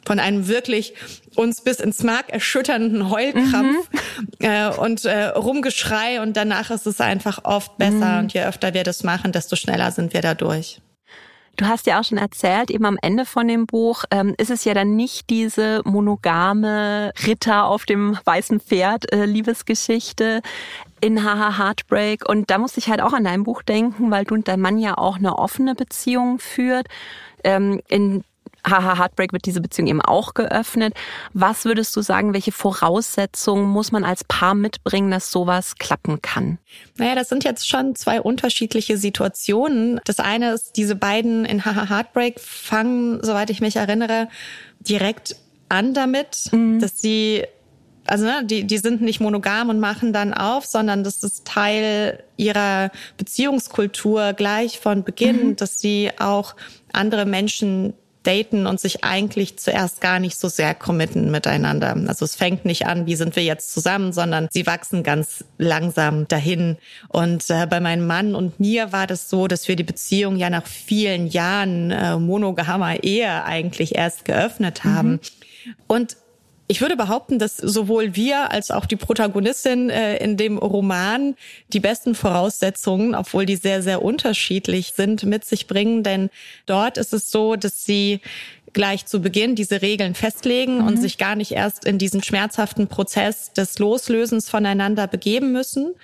von 0.06 0.18
einem 0.18 0.48
wirklich 0.48 0.94
uns 1.34 1.60
bis 1.60 1.78
ins 1.78 2.02
Mark 2.02 2.30
erschütternden 2.30 3.10
Heulkrampf 3.10 3.90
mhm. 3.90 4.28
äh, 4.38 4.68
und 4.70 5.04
äh, 5.04 5.26
Rumgeschrei. 5.26 6.22
Und 6.22 6.38
danach 6.38 6.70
ist 6.70 6.86
es 6.86 7.02
einfach 7.02 7.44
oft 7.44 7.76
besser. 7.76 8.14
Mhm. 8.14 8.18
Und 8.20 8.32
je 8.32 8.44
öfter 8.44 8.72
wir 8.72 8.82
das 8.82 9.04
machen, 9.04 9.32
desto 9.32 9.56
schneller 9.56 9.90
sind 9.90 10.14
wir 10.14 10.22
da 10.22 10.32
durch. 10.32 10.80
Du 11.56 11.66
hast 11.66 11.86
ja 11.86 11.98
auch 11.98 12.04
schon 12.04 12.18
erzählt, 12.18 12.70
eben 12.70 12.84
am 12.84 12.98
Ende 13.00 13.24
von 13.24 13.48
dem 13.48 13.66
Buch 13.66 14.04
ähm, 14.10 14.34
ist 14.36 14.50
es 14.50 14.64
ja 14.64 14.74
dann 14.74 14.94
nicht 14.94 15.30
diese 15.30 15.80
monogame 15.84 17.12
Ritter 17.26 17.64
auf 17.64 17.86
dem 17.86 18.18
weißen 18.24 18.60
Pferd 18.60 19.10
äh, 19.12 19.24
Liebesgeschichte 19.24 20.42
in 21.00 21.24
Haha 21.24 21.58
Heartbreak. 21.58 22.28
Und 22.28 22.50
da 22.50 22.58
musste 22.58 22.80
ich 22.80 22.88
halt 22.88 23.00
auch 23.00 23.14
an 23.14 23.24
dein 23.24 23.44
Buch 23.44 23.62
denken, 23.62 24.10
weil 24.10 24.24
du 24.24 24.34
und 24.34 24.48
dein 24.48 24.60
Mann 24.60 24.76
ja 24.76 24.98
auch 24.98 25.16
eine 25.16 25.38
offene 25.38 25.74
Beziehung 25.74 26.38
führt. 26.38 26.88
Ähm, 27.42 27.80
in 27.88 28.22
Haha 28.68 28.98
Heartbreak 28.98 29.32
wird 29.32 29.46
diese 29.46 29.60
Beziehung 29.60 29.88
eben 29.88 30.02
auch 30.02 30.34
geöffnet. 30.34 30.94
Was 31.32 31.64
würdest 31.64 31.94
du 31.96 32.02
sagen, 32.02 32.34
welche 32.34 32.52
Voraussetzungen 32.52 33.66
muss 33.66 33.92
man 33.92 34.04
als 34.04 34.24
Paar 34.24 34.54
mitbringen, 34.54 35.10
dass 35.10 35.30
sowas 35.30 35.76
klappen 35.76 36.20
kann? 36.22 36.58
Naja, 36.96 37.14
das 37.14 37.28
sind 37.28 37.44
jetzt 37.44 37.68
schon 37.68 37.94
zwei 37.94 38.20
unterschiedliche 38.20 38.98
Situationen. 38.98 40.00
Das 40.04 40.18
eine 40.18 40.52
ist, 40.52 40.76
diese 40.76 40.96
beiden 40.96 41.44
in 41.44 41.64
Haha 41.64 41.88
Heartbreak 41.88 42.40
fangen, 42.40 43.22
soweit 43.22 43.50
ich 43.50 43.60
mich 43.60 43.76
erinnere, 43.76 44.28
direkt 44.80 45.36
an 45.68 45.94
damit, 45.94 46.50
mhm. 46.52 46.80
dass 46.80 47.00
sie 47.00 47.44
also 48.08 48.24
ne, 48.24 48.44
die, 48.44 48.64
die 48.64 48.78
sind 48.78 49.02
nicht 49.02 49.20
monogam 49.20 49.68
und 49.68 49.80
machen 49.80 50.12
dann 50.12 50.32
auf, 50.32 50.64
sondern 50.64 51.02
das 51.02 51.22
ist 51.22 51.44
Teil 51.44 52.22
ihrer 52.36 52.90
Beziehungskultur 53.16 54.32
gleich 54.32 54.78
von 54.78 55.02
Beginn, 55.02 55.48
mhm. 55.48 55.56
dass 55.56 55.80
sie 55.80 56.10
auch 56.18 56.54
andere 56.92 57.26
Menschen 57.26 57.94
daten 58.26 58.66
und 58.66 58.80
sich 58.80 59.04
eigentlich 59.04 59.58
zuerst 59.58 60.00
gar 60.00 60.18
nicht 60.18 60.36
so 60.36 60.48
sehr 60.48 60.74
committen 60.74 61.30
miteinander. 61.30 61.96
Also 62.06 62.24
es 62.24 62.36
fängt 62.36 62.64
nicht 62.64 62.86
an, 62.86 63.06
wie 63.06 63.16
sind 63.16 63.36
wir 63.36 63.44
jetzt 63.44 63.72
zusammen, 63.72 64.12
sondern 64.12 64.48
sie 64.50 64.66
wachsen 64.66 65.02
ganz 65.02 65.44
langsam 65.58 66.28
dahin. 66.28 66.76
Und 67.08 67.48
äh, 67.50 67.66
bei 67.66 67.80
meinem 67.80 68.06
Mann 68.06 68.34
und 68.34 68.58
mir 68.58 68.92
war 68.92 69.06
das 69.06 69.30
so, 69.30 69.46
dass 69.46 69.68
wir 69.68 69.76
die 69.76 69.84
Beziehung 69.84 70.36
ja 70.36 70.50
nach 70.50 70.66
vielen 70.66 71.28
Jahren 71.28 71.90
äh, 71.90 72.16
monogamer 72.16 73.02
Ehe 73.04 73.44
eigentlich 73.44 73.94
erst 73.94 74.24
geöffnet 74.24 74.84
haben. 74.84 75.12
Mhm. 75.12 75.20
Und 75.86 76.16
ich 76.68 76.80
würde 76.80 76.96
behaupten, 76.96 77.38
dass 77.38 77.56
sowohl 77.56 78.16
wir 78.16 78.50
als 78.50 78.70
auch 78.70 78.86
die 78.86 78.96
Protagonistin 78.96 79.88
äh, 79.88 80.16
in 80.16 80.36
dem 80.36 80.58
Roman 80.58 81.36
die 81.72 81.80
besten 81.80 82.14
Voraussetzungen, 82.14 83.14
obwohl 83.14 83.46
die 83.46 83.56
sehr, 83.56 83.82
sehr 83.82 84.02
unterschiedlich 84.02 84.92
sind, 84.96 85.24
mit 85.24 85.44
sich 85.44 85.68
bringen. 85.68 86.02
Denn 86.02 86.30
dort 86.66 86.98
ist 86.98 87.12
es 87.12 87.30
so, 87.30 87.56
dass 87.56 87.84
sie 87.84 88.20
gleich 88.72 89.06
zu 89.06 89.22
Beginn 89.22 89.54
diese 89.54 89.80
Regeln 89.80 90.14
festlegen 90.14 90.80
mhm. 90.80 90.86
und 90.86 90.96
sich 90.98 91.16
gar 91.16 91.34
nicht 91.34 91.52
erst 91.52 91.86
in 91.86 91.96
diesen 91.96 92.22
schmerzhaften 92.22 92.88
Prozess 92.88 93.52
des 93.54 93.78
Loslösens 93.78 94.50
voneinander 94.50 95.06
begeben 95.06 95.52
müssen. 95.52 95.94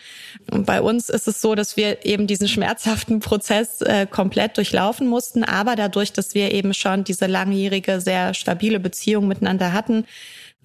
Und 0.51 0.65
bei 0.65 0.81
uns 0.81 1.11
ist 1.11 1.29
es 1.29 1.43
so, 1.43 1.55
dass 1.55 1.77
wir 1.77 2.07
eben 2.07 2.27
diesen 2.27 2.49
schmerzhaften 2.49 3.21
Prozess 3.21 3.83
äh, 3.83 4.07
komplett 4.07 4.57
durchlaufen 4.57 5.07
mussten. 5.07 5.45
Aber 5.45 5.77
dadurch, 5.77 6.13
dass 6.15 6.35
wir 6.35 6.53
eben 6.53 6.73
schon 6.73 7.05
diese 7.05 7.27
langjährige, 7.27 8.01
sehr 8.01 8.33
stabile 8.33 8.81
Beziehung 8.81 9.29
miteinander 9.29 9.75
hatten, 9.75 10.07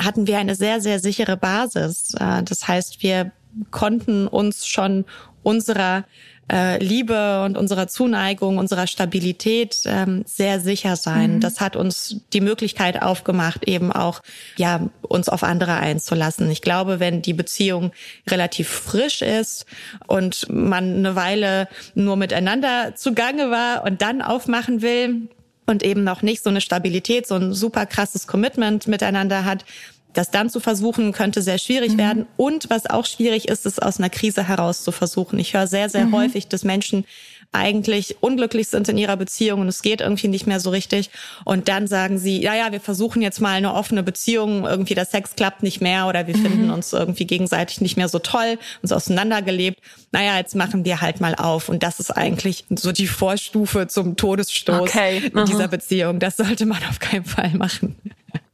hatten 0.02 0.28
wir 0.28 0.38
eine 0.38 0.56
sehr, 0.56 0.82
sehr 0.82 1.00
sichere 1.00 1.38
Basis. 1.38 2.14
Äh, 2.20 2.44
das 2.44 2.68
heißt, 2.68 3.02
wir 3.04 3.32
konnten 3.72 4.28
uns 4.28 4.68
schon 4.68 5.06
unserer 5.44 6.06
äh, 6.52 6.82
Liebe 6.84 7.44
und 7.44 7.58
unserer 7.58 7.88
Zuneigung, 7.88 8.58
unserer 8.58 8.88
Stabilität 8.88 9.82
ähm, 9.86 10.24
sehr 10.26 10.60
sicher 10.60 10.96
sein. 10.96 11.36
Mhm. 11.36 11.40
Das 11.42 11.60
hat 11.60 11.76
uns 11.76 12.22
die 12.34 12.42
Möglichkeit 12.42 13.02
aufgemacht, 13.02 13.68
eben 13.68 13.92
auch 13.92 14.22
ja 14.56 14.90
uns 15.02 15.30
auf 15.30 15.44
andere 15.44 15.76
einzulassen. 15.76 16.50
Ich 16.50 16.62
glaube, 16.62 17.00
wenn 17.00 17.22
die 17.22 17.34
Beziehung 17.34 17.92
relativ 18.30 18.70
frisch 18.70 19.22
ist 19.22 19.66
und 20.08 20.48
man 20.50 20.98
eine 20.98 21.16
Weile 21.16 21.68
nur 21.96 22.16
miteinander 22.16 22.96
zugange 22.96 23.52
war 23.52 23.84
und 23.84 24.02
dann 24.02 24.22
aufmachen 24.22 24.82
will, 24.82 25.30
und 25.68 25.84
eben 25.84 26.04
noch 26.04 26.22
nicht 26.22 26.44
so 26.44 26.50
eine 26.50 26.62
Stabilität, 26.62 27.28
so 27.28 27.36
ein 27.36 27.54
super 27.54 27.86
krasses 27.86 28.26
Commitment 28.26 28.88
miteinander 28.88 29.46
hat, 29.46 29.66
das 30.14 30.32
dann 30.32 30.50
zu 30.50 30.60
versuchen, 30.60 31.12
könnte 31.12 31.42
sehr 31.42 31.60
schwierig 31.60 31.94
mhm. 31.94 31.98
werden. 31.98 32.26
Und 32.38 32.70
was 32.70 32.90
auch 32.90 33.06
schwierig 33.06 33.48
ist, 33.48 33.66
ist 33.66 33.82
aus 33.82 34.00
einer 34.00 34.10
Krise 34.10 34.48
heraus 34.48 34.84
zu 34.84 34.92
versuchen. 34.92 35.38
Ich 35.38 35.54
höre 35.54 35.68
sehr, 35.68 35.90
sehr 35.90 36.08
mhm. 36.08 36.16
häufig, 36.16 36.48
dass 36.48 36.64
Menschen 36.64 37.06
eigentlich 37.52 38.18
unglücklich 38.22 38.68
sind 38.68 38.90
in 38.90 38.98
ihrer 38.98 39.18
Beziehung 39.18 39.62
und 39.62 39.68
es 39.68 39.82
geht 39.82 40.02
irgendwie 40.02 40.28
nicht 40.28 40.48
mehr 40.48 40.60
so 40.60 40.70
richtig. 40.70 41.10
Und 41.46 41.68
dann 41.68 41.88
sagen 41.88 42.18
sie, 42.20 42.42
ja, 42.42 42.56
ja, 42.56 42.72
wir 42.72 42.80
versuchen 42.80 43.22
jetzt 43.22 43.42
mal 43.42 43.56
eine 43.56 43.74
offene 43.74 44.04
Beziehung, 44.04 44.66
irgendwie 44.66 44.96
der 44.96 45.06
Sex 45.06 45.36
klappt 45.36 45.64
nicht 45.64 45.82
mehr 45.82 46.08
oder 46.08 46.28
wir 46.28 46.38
mhm. 46.38 46.42
finden 46.42 46.70
uns 46.70 46.94
irgendwie 46.94 47.26
gegenseitig 47.26 47.82
nicht 47.82 47.98
mehr 47.98 48.10
so 48.10 48.20
toll, 48.20 48.58
uns 48.82 48.92
auseinandergelebt. 48.92 49.80
Naja, 50.12 50.38
jetzt 50.38 50.56
machen 50.56 50.86
wir 50.86 51.02
halt 51.02 51.20
mal 51.22 51.36
auf. 51.36 51.70
Und 51.70 51.84
das 51.84 52.00
ist 52.00 52.12
eigentlich 52.12 52.66
so 52.70 52.92
die 52.92 53.08
Vorstufe 53.08 53.88
zum 53.88 54.16
Todesstoß 54.16 54.82
okay. 54.82 55.32
in 55.34 55.46
dieser 55.46 55.68
Beziehung. 55.68 56.20
Das 56.20 56.38
sollte 56.38 56.66
man 56.66 56.84
auf 56.90 57.00
keinen 57.00 57.26
Fall 57.26 57.52
machen. 57.56 57.96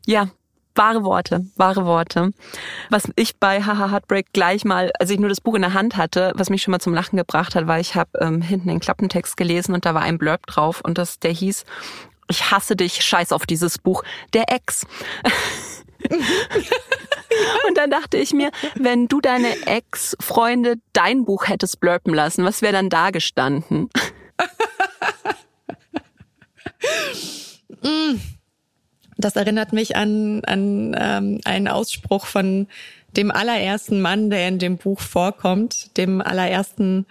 Ja, 0.06 0.30
Wahre 0.76 1.04
Worte, 1.04 1.46
wahre 1.56 1.86
Worte. 1.86 2.32
Was 2.90 3.04
ich 3.16 3.38
bei 3.38 3.62
Haha 3.62 3.92
Heartbreak 3.92 4.34
gleich 4.34 4.66
mal, 4.66 4.92
als 5.00 5.12
ich 5.12 5.20
nur 5.20 5.30
das 5.30 5.42
Buch 5.42 5.54
in 5.56 5.62
der 5.62 5.74
Hand 5.74 5.98
hatte, 5.98 6.32
was 6.36 6.50
mich 6.50 6.64
schon 6.64 6.72
mal 6.72 6.80
zum 6.80 6.94
Lachen 6.94 7.18
gebracht 7.18 7.56
hat, 7.56 7.68
war, 7.68 7.80
ich 7.80 7.96
habe 7.96 8.10
ähm, 8.20 8.42
hinten 8.42 8.70
den 8.70 8.80
Klappentext 8.80 9.38
gelesen 9.38 9.76
und 9.76 9.86
da 9.86 9.94
war 9.94 10.02
ein 10.02 10.18
Blurb 10.18 10.48
drauf 10.48 10.82
und 10.84 10.98
das, 10.98 11.20
der 11.20 11.32
hieß, 11.32 11.66
ich 12.28 12.52
hasse 12.52 12.76
dich, 12.76 13.04
scheiß 13.04 13.32
auf 13.32 13.46
dieses 13.46 13.78
Buch, 13.78 14.04
der 14.34 14.52
Ex. 14.52 14.86
und 17.68 17.78
dann 17.78 17.92
dachte 17.92 18.18
ich 18.18 18.34
mir, 18.34 18.52
wenn 18.76 19.08
du 19.08 19.22
deine 19.22 19.68
Ex-Freunde 19.68 20.76
dein 20.94 21.26
Buch 21.26 21.48
hättest 21.48 21.80
blurpen 21.80 22.14
lassen, 22.14 22.46
was 22.46 22.62
wäre 22.62 22.74
dann 22.74 22.90
da 22.90 23.12
gestanden? 23.12 23.90
Das 29.24 29.38
erinnert 29.38 29.72
mich 29.72 29.96
an, 29.96 30.44
an 30.44 30.94
ähm, 31.00 31.40
einen 31.46 31.70
Ausspruch 31.70 32.26
von 32.26 32.68
dem 33.16 33.32
allerersten 33.32 34.02
Mann, 34.02 34.30
der 34.30 34.50
in 34.50 34.60
dem 34.60 34.76
Buch 34.78 35.00
vorkommt, 35.00 35.96
dem 35.96 36.22
allerersten 36.22 37.06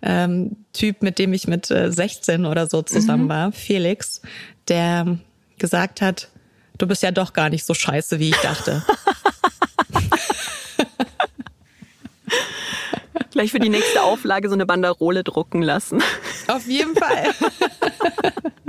ähm, 0.00 0.56
Typ, 0.72 1.02
mit 1.02 1.18
dem 1.18 1.34
ich 1.34 1.46
mit 1.46 1.70
äh, 1.70 1.92
16 1.92 2.46
oder 2.46 2.68
so 2.68 2.80
zusammen 2.80 3.24
mhm. 3.24 3.28
war, 3.28 3.52
Felix, 3.52 4.22
der 4.68 5.18
gesagt 5.58 6.00
hat, 6.00 6.30
du 6.78 6.86
bist 6.86 7.02
ja 7.02 7.10
doch 7.10 7.34
gar 7.34 7.50
nicht 7.50 7.66
so 7.66 7.74
scheiße, 7.74 8.18
wie 8.18 8.30
ich 8.30 8.36
dachte. 8.36 8.82
Gleich 13.30 13.50
für 13.50 13.60
die 13.60 13.68
nächste 13.68 14.02
Auflage 14.04 14.48
so 14.48 14.54
eine 14.54 14.64
Banderole 14.64 15.22
drucken 15.22 15.60
lassen. 15.60 16.02
Auf 16.46 16.66
jeden 16.66 16.96
Fall. 16.96 17.26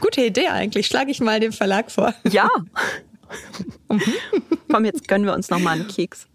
Gute 0.00 0.22
Idee 0.22 0.48
eigentlich. 0.48 0.86
Schlage 0.86 1.10
ich 1.10 1.20
mal 1.20 1.40
dem 1.40 1.52
Verlag 1.52 1.90
vor. 1.90 2.14
Ja. 2.28 2.48
Komm, 4.70 4.84
jetzt 4.84 5.08
gönnen 5.08 5.26
wir 5.26 5.34
uns 5.34 5.50
noch 5.50 5.58
mal 5.58 5.72
einen 5.72 5.88
Keks. 5.88 6.26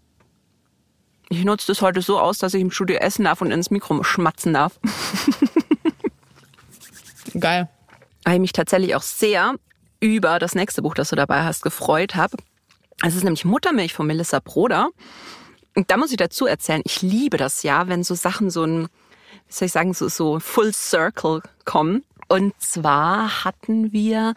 Ich 1.30 1.44
nutze 1.44 1.66
das 1.66 1.82
heute 1.82 2.00
so 2.00 2.18
aus, 2.18 2.38
dass 2.38 2.54
ich 2.54 2.60
im 2.60 2.70
Studio 2.70 2.96
essen 2.96 3.24
darf 3.24 3.42
und 3.42 3.50
ins 3.50 3.70
Mikro 3.70 4.02
schmatzen 4.02 4.54
darf. 4.54 4.78
Geil. 7.38 7.68
Weil 8.24 8.34
ich 8.34 8.40
mich 8.40 8.52
tatsächlich 8.52 8.94
auch 8.94 9.02
sehr 9.02 9.54
über 10.00 10.38
das 10.38 10.54
nächste 10.54 10.82
Buch, 10.82 10.94
das 10.94 11.10
du 11.10 11.16
dabei 11.16 11.42
hast, 11.44 11.62
gefreut 11.62 12.14
habe. 12.14 12.36
Es 13.04 13.14
ist 13.14 13.24
nämlich 13.24 13.44
Muttermilch 13.44 13.92
von 13.92 14.06
Melissa 14.06 14.40
Broder. 14.40 14.88
Und 15.74 15.90
da 15.90 15.96
muss 15.96 16.10
ich 16.10 16.16
dazu 16.16 16.46
erzählen, 16.46 16.82
ich 16.84 17.02
liebe 17.02 17.36
das 17.36 17.62
ja, 17.62 17.88
wenn 17.88 18.02
so 18.02 18.14
Sachen 18.14 18.50
so 18.50 18.64
ein, 18.64 18.88
wie 19.46 19.52
soll 19.52 19.66
ich 19.66 19.72
sagen, 19.72 19.94
so, 19.94 20.08
so 20.08 20.40
Full 20.40 20.72
Circle 20.72 21.42
kommen. 21.64 22.04
Und 22.28 22.60
zwar 22.60 23.44
hatten 23.44 23.92
wir 23.92 24.34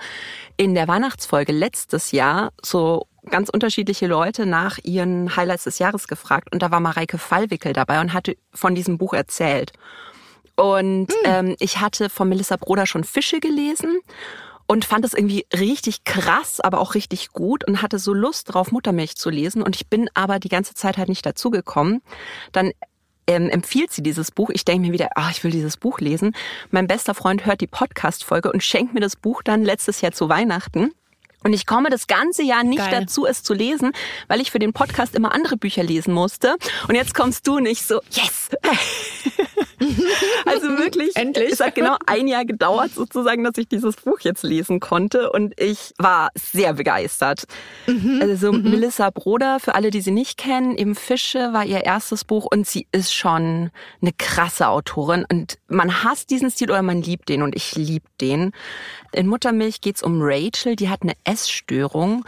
in 0.58 0.76
der 0.76 0.88
Weihnachtsfolge 0.88 1.52
letztes 1.52 2.12
Jahr 2.12 2.52
so 2.64 3.08
ganz 3.30 3.50
unterschiedliche 3.50 4.08
Leute 4.08 4.46
nach 4.46 4.80
ihren 4.84 5.36
Highlights 5.36 5.66
des 5.66 5.80
Jahres 5.80 6.08
gefragt. 6.08 6.52
Und 6.52 6.62
da 6.62 6.72
war 6.72 6.80
Mareike 6.80 7.18
Fallwickel 7.18 7.74
dabei 7.74 8.00
und 8.02 8.14
hatte 8.14 8.36
von 8.54 8.76
diesem 8.76 8.98
Buch 8.98 9.14
erzählt. 9.14 9.74
Und 10.56 11.10
mhm. 11.10 11.16
ähm, 11.26 11.56
ich 11.60 11.80
hatte 11.80 12.10
von 12.10 12.30
Melissa 12.30 12.56
Broder 12.56 12.86
schon 12.86 13.04
Fische 13.04 13.40
gelesen 13.40 14.00
und 14.68 14.86
fand 14.86 15.04
es 15.04 15.14
irgendwie 15.14 15.46
richtig 15.54 16.04
krass, 16.06 16.62
aber 16.62 16.80
auch 16.80 16.96
richtig 16.96 17.32
gut 17.34 17.68
und 17.68 17.82
hatte 17.82 18.00
so 18.00 18.14
Lust 18.14 18.54
drauf, 18.54 18.72
Muttermilch 18.72 19.18
zu 19.18 19.30
lesen. 19.30 19.62
Und 19.62 19.76
ich 19.76 19.88
bin 19.88 20.10
aber 20.14 20.40
die 20.40 20.50
ganze 20.50 20.74
Zeit 20.74 20.98
halt 20.98 21.10
nicht 21.10 21.26
dazugekommen. 21.26 22.02
Dann 22.54 22.72
ähm, 23.28 23.50
empfiehlt 23.50 23.92
sie 23.92 24.04
dieses 24.04 24.32
Buch. 24.32 24.50
Ich 24.52 24.66
denke 24.66 24.88
mir 24.88 24.94
wieder, 24.94 25.10
ach, 25.16 25.32
ich 25.32 25.44
will 25.44 25.52
dieses 25.52 25.78
Buch 25.78 26.00
lesen. 26.00 26.36
Mein 26.70 26.88
bester 26.88 27.14
Freund 27.14 27.46
hört 27.46 27.62
die 27.62 27.68
Podcast-Folge 27.68 28.52
und 28.52 28.64
schenkt 28.64 28.94
mir 28.94 29.00
das 29.00 29.16
Buch 29.16 29.42
dann 29.44 29.64
letztes 29.64 30.02
Jahr 30.02 30.12
zu 30.12 30.30
Weihnachten. 30.30 30.92
Und 31.44 31.54
ich 31.54 31.66
komme 31.66 31.90
das 31.90 32.06
ganze 32.08 32.44
Jahr 32.44 32.64
nicht 32.64 32.78
Geil. 32.78 33.02
dazu, 33.02 33.26
es 33.26 33.42
zu 33.42 33.54
lesen, 33.54 33.94
weil 34.28 34.42
ich 34.42 34.52
für 34.52 34.60
den 34.60 34.74
Podcast 34.74 35.16
immer 35.16 35.34
andere 35.34 35.58
Bücher 35.58 35.84
lesen 35.84 36.14
musste. 36.14 36.56
Und 36.88 36.96
jetzt 36.96 37.16
kommst 37.16 37.48
du 37.48 37.60
nicht 37.60 37.84
so, 37.84 38.02
yes! 38.12 38.50
also 40.46 40.68
wirklich, 40.78 41.16
Endlich. 41.16 41.54
es 41.54 41.60
hat 41.60 41.76
genau 41.76 41.96
ein 42.06 42.28
Jahr 42.28 42.46
gedauert 42.46 42.92
sozusagen, 42.94 43.44
dass 43.44 43.58
ich 43.58 43.68
dieses 43.68 43.96
Buch 43.96 44.20
jetzt 44.22 44.44
lesen 44.44 44.80
konnte 44.80 45.32
und 45.32 45.60
ich 45.60 45.94
war 45.98 46.30
sehr 46.36 46.74
begeistert. 46.74 47.44
Mhm. 47.88 48.20
Also 48.22 48.52
mhm. 48.52 48.70
Melissa 48.70 49.10
Broder, 49.10 49.60
für 49.60 49.76
alle, 49.76 49.90
die 49.90 50.02
sie 50.02 50.12
nicht 50.12 50.38
kennen, 50.38 50.78
eben 50.78 50.96
Fische 50.96 51.54
war 51.54 51.66
ihr 51.66 51.84
erstes 51.84 52.24
Buch 52.24 52.48
und 52.52 52.68
sie 52.68 52.88
ist 52.92 53.14
schon 53.14 53.72
eine 54.02 54.12
krasse 54.18 54.68
Autorin 54.68 55.26
und 55.32 55.58
man 55.68 56.04
hasst 56.04 56.30
diesen 56.30 56.52
Stil 56.52 56.72
oder 56.72 56.82
man 56.82 57.02
liebt 57.02 57.30
den 57.30 57.42
und 57.42 57.56
ich 57.56 57.76
liebe 57.76 58.06
den. 58.20 58.52
In 59.14 59.28
Muttermilch 59.28 59.82
geht's 59.82 60.04
um 60.04 60.20
Rachel, 60.22 60.76
die 60.76 60.90
hat 60.90 61.02
eine 61.02 61.14
Essstörung 61.24 62.24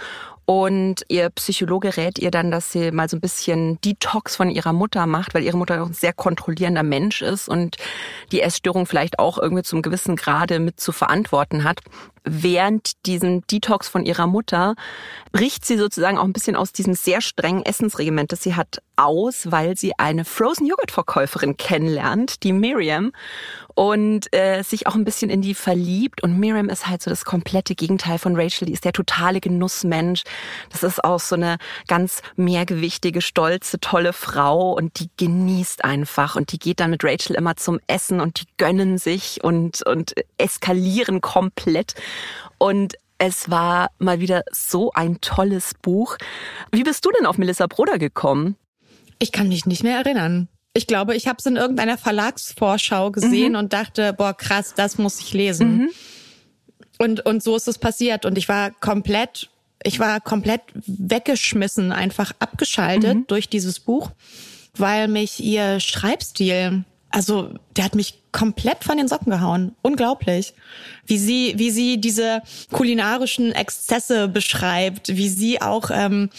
und 0.46 1.04
ihr 1.08 1.30
Psychologe 1.30 1.96
rät 1.96 2.20
ihr 2.20 2.32
dann, 2.32 2.52
dass 2.52 2.72
sie 2.72 2.92
mal 2.92 3.08
so 3.08 3.16
ein 3.16 3.22
bisschen 3.22 3.80
Detox 3.82 4.36
von 4.36 4.50
ihrer 4.50 4.74
Mutter 4.74 5.06
macht, 5.06 5.34
weil 5.34 5.44
ihre 5.44 5.58
Mutter 5.58 5.82
auch 5.82 5.88
ein 5.88 5.94
sehr 5.94 6.14
kontrollierender 6.14 6.84
Mensch 6.84 7.22
ist 7.22 7.48
und 7.48 7.78
die 8.32 8.42
Essstörung 8.42 8.86
vielleicht 8.86 9.20
auch 9.20 9.38
irgendwie 9.38 9.64
zum 9.64 9.82
gewissen 9.82 10.16
Grade 10.18 10.60
mit 10.60 10.80
zu 10.80 10.92
verantworten 10.92 11.64
hat. 11.64 11.80
Während 12.26 13.06
diesem 13.06 13.46
Detox 13.48 13.90
von 13.90 14.06
ihrer 14.06 14.28
Mutter 14.28 14.76
bricht 15.32 15.66
sie 15.66 15.78
sozusagen 15.78 16.18
auch 16.18 16.24
ein 16.24 16.34
bisschen 16.34 16.56
aus 16.56 16.72
diesem 16.72 16.94
sehr 16.94 17.20
strengen 17.22 17.66
Essensregiment, 17.66 18.32
das 18.32 18.44
sie 18.44 18.56
hat, 18.56 18.82
aus, 18.96 19.52
weil 19.52 19.76
sie 19.76 19.98
eine 19.98 20.24
Frozen 20.24 20.68
Joghurt 20.68 20.92
Verkäuferin 20.92 21.58
kennenlernt, 21.58 22.44
die 22.44 22.54
Miriam, 22.54 23.12
und 23.76 24.34
äh, 24.34 24.62
sich 24.64 24.88
auch 24.88 24.96
ein 24.96 25.04
bisschen 25.04 25.30
in 25.30 25.42
die 25.42 25.54
verliebt. 25.54 26.24
Und 26.24 26.40
Miriam 26.40 26.70
ist 26.70 26.88
halt 26.88 27.02
so 27.02 27.10
das 27.10 27.26
komplette 27.26 27.76
Gegenteil 27.76 28.20
von 28.20 28.36
Rachel. 28.36 28.68
Die 28.68 28.74
ist 28.74 28.86
der 28.86 28.94
totale 28.94 29.40
Genussmensch. 29.40 30.24
Das 30.72 30.84
ist 30.84 31.04
auch 31.04 31.20
so 31.20 31.36
eine 31.36 31.58
ganz 31.88 32.22
mehrgewichtige, 32.36 33.22
stolze, 33.22 33.80
tolle 33.80 34.14
Frau 34.14 34.74
und 34.74 35.00
die 35.00 35.10
genießt 35.18 35.84
einfach 35.84 36.36
und 36.36 36.52
die 36.52 36.60
geht 36.60 36.80
dann 36.80 36.92
mit 36.92 37.04
Rachel 37.04 37.36
immer 37.36 37.56
zum 37.56 37.80
Essen 37.88 38.20
und 38.20 38.42
die 38.42 38.48
gönnen 38.58 38.98
sich 38.98 39.44
und 39.44 39.86
und 39.86 40.14
eskalieren 40.38 41.22
komplett. 41.22 41.96
Und 42.58 42.96
es 43.18 43.50
war 43.50 43.90
mal 44.00 44.20
wieder 44.20 44.44
so 44.52 44.92
ein 44.92 45.22
tolles 45.22 45.74
Buch. 45.82 46.18
Wie 46.72 46.84
bist 46.84 47.06
du 47.06 47.12
denn 47.12 47.26
auf 47.26 47.38
Melissa 47.38 47.68
Broder 47.68 47.98
gekommen? 47.98 48.58
Ich 49.20 49.32
kann 49.32 49.48
mich 49.48 49.66
nicht 49.66 49.84
mehr 49.84 49.98
erinnern. 49.98 50.50
Ich 50.74 50.88
glaube, 50.88 51.16
ich 51.16 51.28
habe 51.28 51.38
es 51.40 51.46
in 51.46 51.56
irgendeiner 51.56 51.98
Verlagsvorschau 51.98 53.12
gesehen 53.12 53.54
mhm. 53.54 53.60
und 53.60 53.74
dachte, 53.74 54.14
boah, 54.14 54.34
krass, 54.34 54.74
das 54.76 54.98
muss 54.98 55.20
ich 55.20 55.34
lesen. 55.34 55.78
Mhm. 55.78 55.90
Und, 57.00 57.26
und 57.26 57.44
so 57.44 57.56
ist 57.56 57.68
es 57.68 57.78
passiert. 57.78 58.26
Und 58.26 58.38
ich 58.38 58.50
war 58.50 58.72
komplett, 58.72 59.50
ich 59.84 60.00
war 60.00 60.20
komplett 60.20 60.62
weggeschmissen, 60.74 61.92
einfach 61.92 62.32
abgeschaltet 62.40 63.16
mhm. 63.16 63.28
durch 63.28 63.50
dieses 63.50 63.80
Buch, 63.80 64.12
weil 64.76 65.08
mich 65.08 65.44
ihr 65.44 65.80
Schreibstil 65.80 66.86
also 67.14 67.52
der 67.78 67.86
hat 67.86 67.94
mich 67.94 68.24
komplett 68.32 68.84
von 68.84 68.98
den 68.98 69.08
Socken 69.08 69.30
gehauen. 69.32 69.76
Unglaublich. 69.84 70.56
Wie 71.06 71.20
sie, 71.20 71.54
wie 71.58 71.70
sie 71.70 72.02
diese 72.02 72.42
kulinarischen 72.72 73.52
Exzesse 73.52 74.28
beschreibt, 74.28 75.10
wie 75.10 75.30
sie 75.30 75.62
auch 75.62 75.92
ähm, 75.94 76.32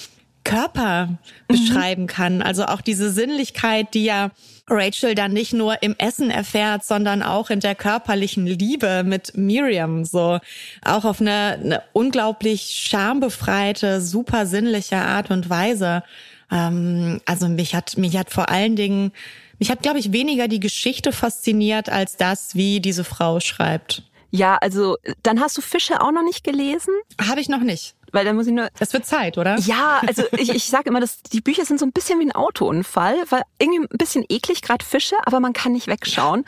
Körper 0.44 1.06
mhm. 1.06 1.18
beschreiben 1.48 2.06
kann. 2.06 2.42
Also 2.42 2.66
auch 2.66 2.80
diese 2.80 3.10
Sinnlichkeit, 3.10 3.94
die 3.94 4.04
ja 4.04 4.30
Rachel 4.68 5.14
dann 5.14 5.32
nicht 5.32 5.52
nur 5.52 5.82
im 5.82 5.94
Essen 5.98 6.30
erfährt, 6.30 6.84
sondern 6.84 7.22
auch 7.22 7.50
in 7.50 7.60
der 7.60 7.74
körperlichen 7.74 8.46
Liebe 8.46 9.02
mit 9.04 9.36
Miriam. 9.36 10.04
So 10.04 10.38
auch 10.84 11.04
auf 11.04 11.20
eine, 11.20 11.58
eine 11.62 11.82
unglaublich 11.92 12.62
schambefreite, 12.88 14.00
super 14.00 14.46
sinnliche 14.46 14.96
Art 14.96 15.30
und 15.30 15.50
Weise. 15.50 16.02
Ähm, 16.50 17.20
also 17.26 17.48
mich 17.48 17.74
hat, 17.74 17.96
mich 17.98 18.16
hat 18.16 18.30
vor 18.30 18.48
allen 18.48 18.76
Dingen 18.76 19.12
mich 19.58 19.70
hat, 19.70 19.82
glaube 19.82 19.98
ich, 19.98 20.12
weniger 20.12 20.48
die 20.48 20.60
Geschichte 20.60 21.12
fasziniert 21.12 21.88
als 21.88 22.16
das, 22.16 22.54
wie 22.54 22.80
diese 22.80 23.04
Frau 23.04 23.40
schreibt. 23.40 24.02
Ja, 24.30 24.56
also 24.56 24.96
dann 25.22 25.40
hast 25.40 25.56
du 25.56 25.62
Fische 25.62 26.00
auch 26.00 26.10
noch 26.10 26.24
nicht 26.24 26.42
gelesen? 26.42 26.92
Habe 27.20 27.40
ich 27.40 27.48
noch 27.48 27.60
nicht. 27.60 27.94
Weil 28.14 28.24
dann 28.24 28.36
muss 28.36 28.46
ich 28.46 28.52
nur. 28.52 28.68
Das 28.78 28.92
wird 28.92 29.04
Zeit, 29.04 29.38
oder? 29.38 29.58
Ja, 29.58 30.00
also 30.06 30.22
ich, 30.38 30.50
ich 30.50 30.68
sage 30.68 30.88
immer, 30.88 31.00
dass 31.00 31.20
die 31.20 31.40
Bücher 31.40 31.64
sind 31.64 31.80
so 31.80 31.84
ein 31.84 31.90
bisschen 31.90 32.20
wie 32.20 32.26
ein 32.26 32.32
Autounfall, 32.32 33.16
weil 33.28 33.42
irgendwie 33.58 33.88
ein 33.90 33.98
bisschen 33.98 34.24
eklig, 34.28 34.62
gerade 34.62 34.84
Fische, 34.84 35.16
aber 35.26 35.40
man 35.40 35.52
kann 35.52 35.72
nicht 35.72 35.88
wegschauen. 35.88 36.44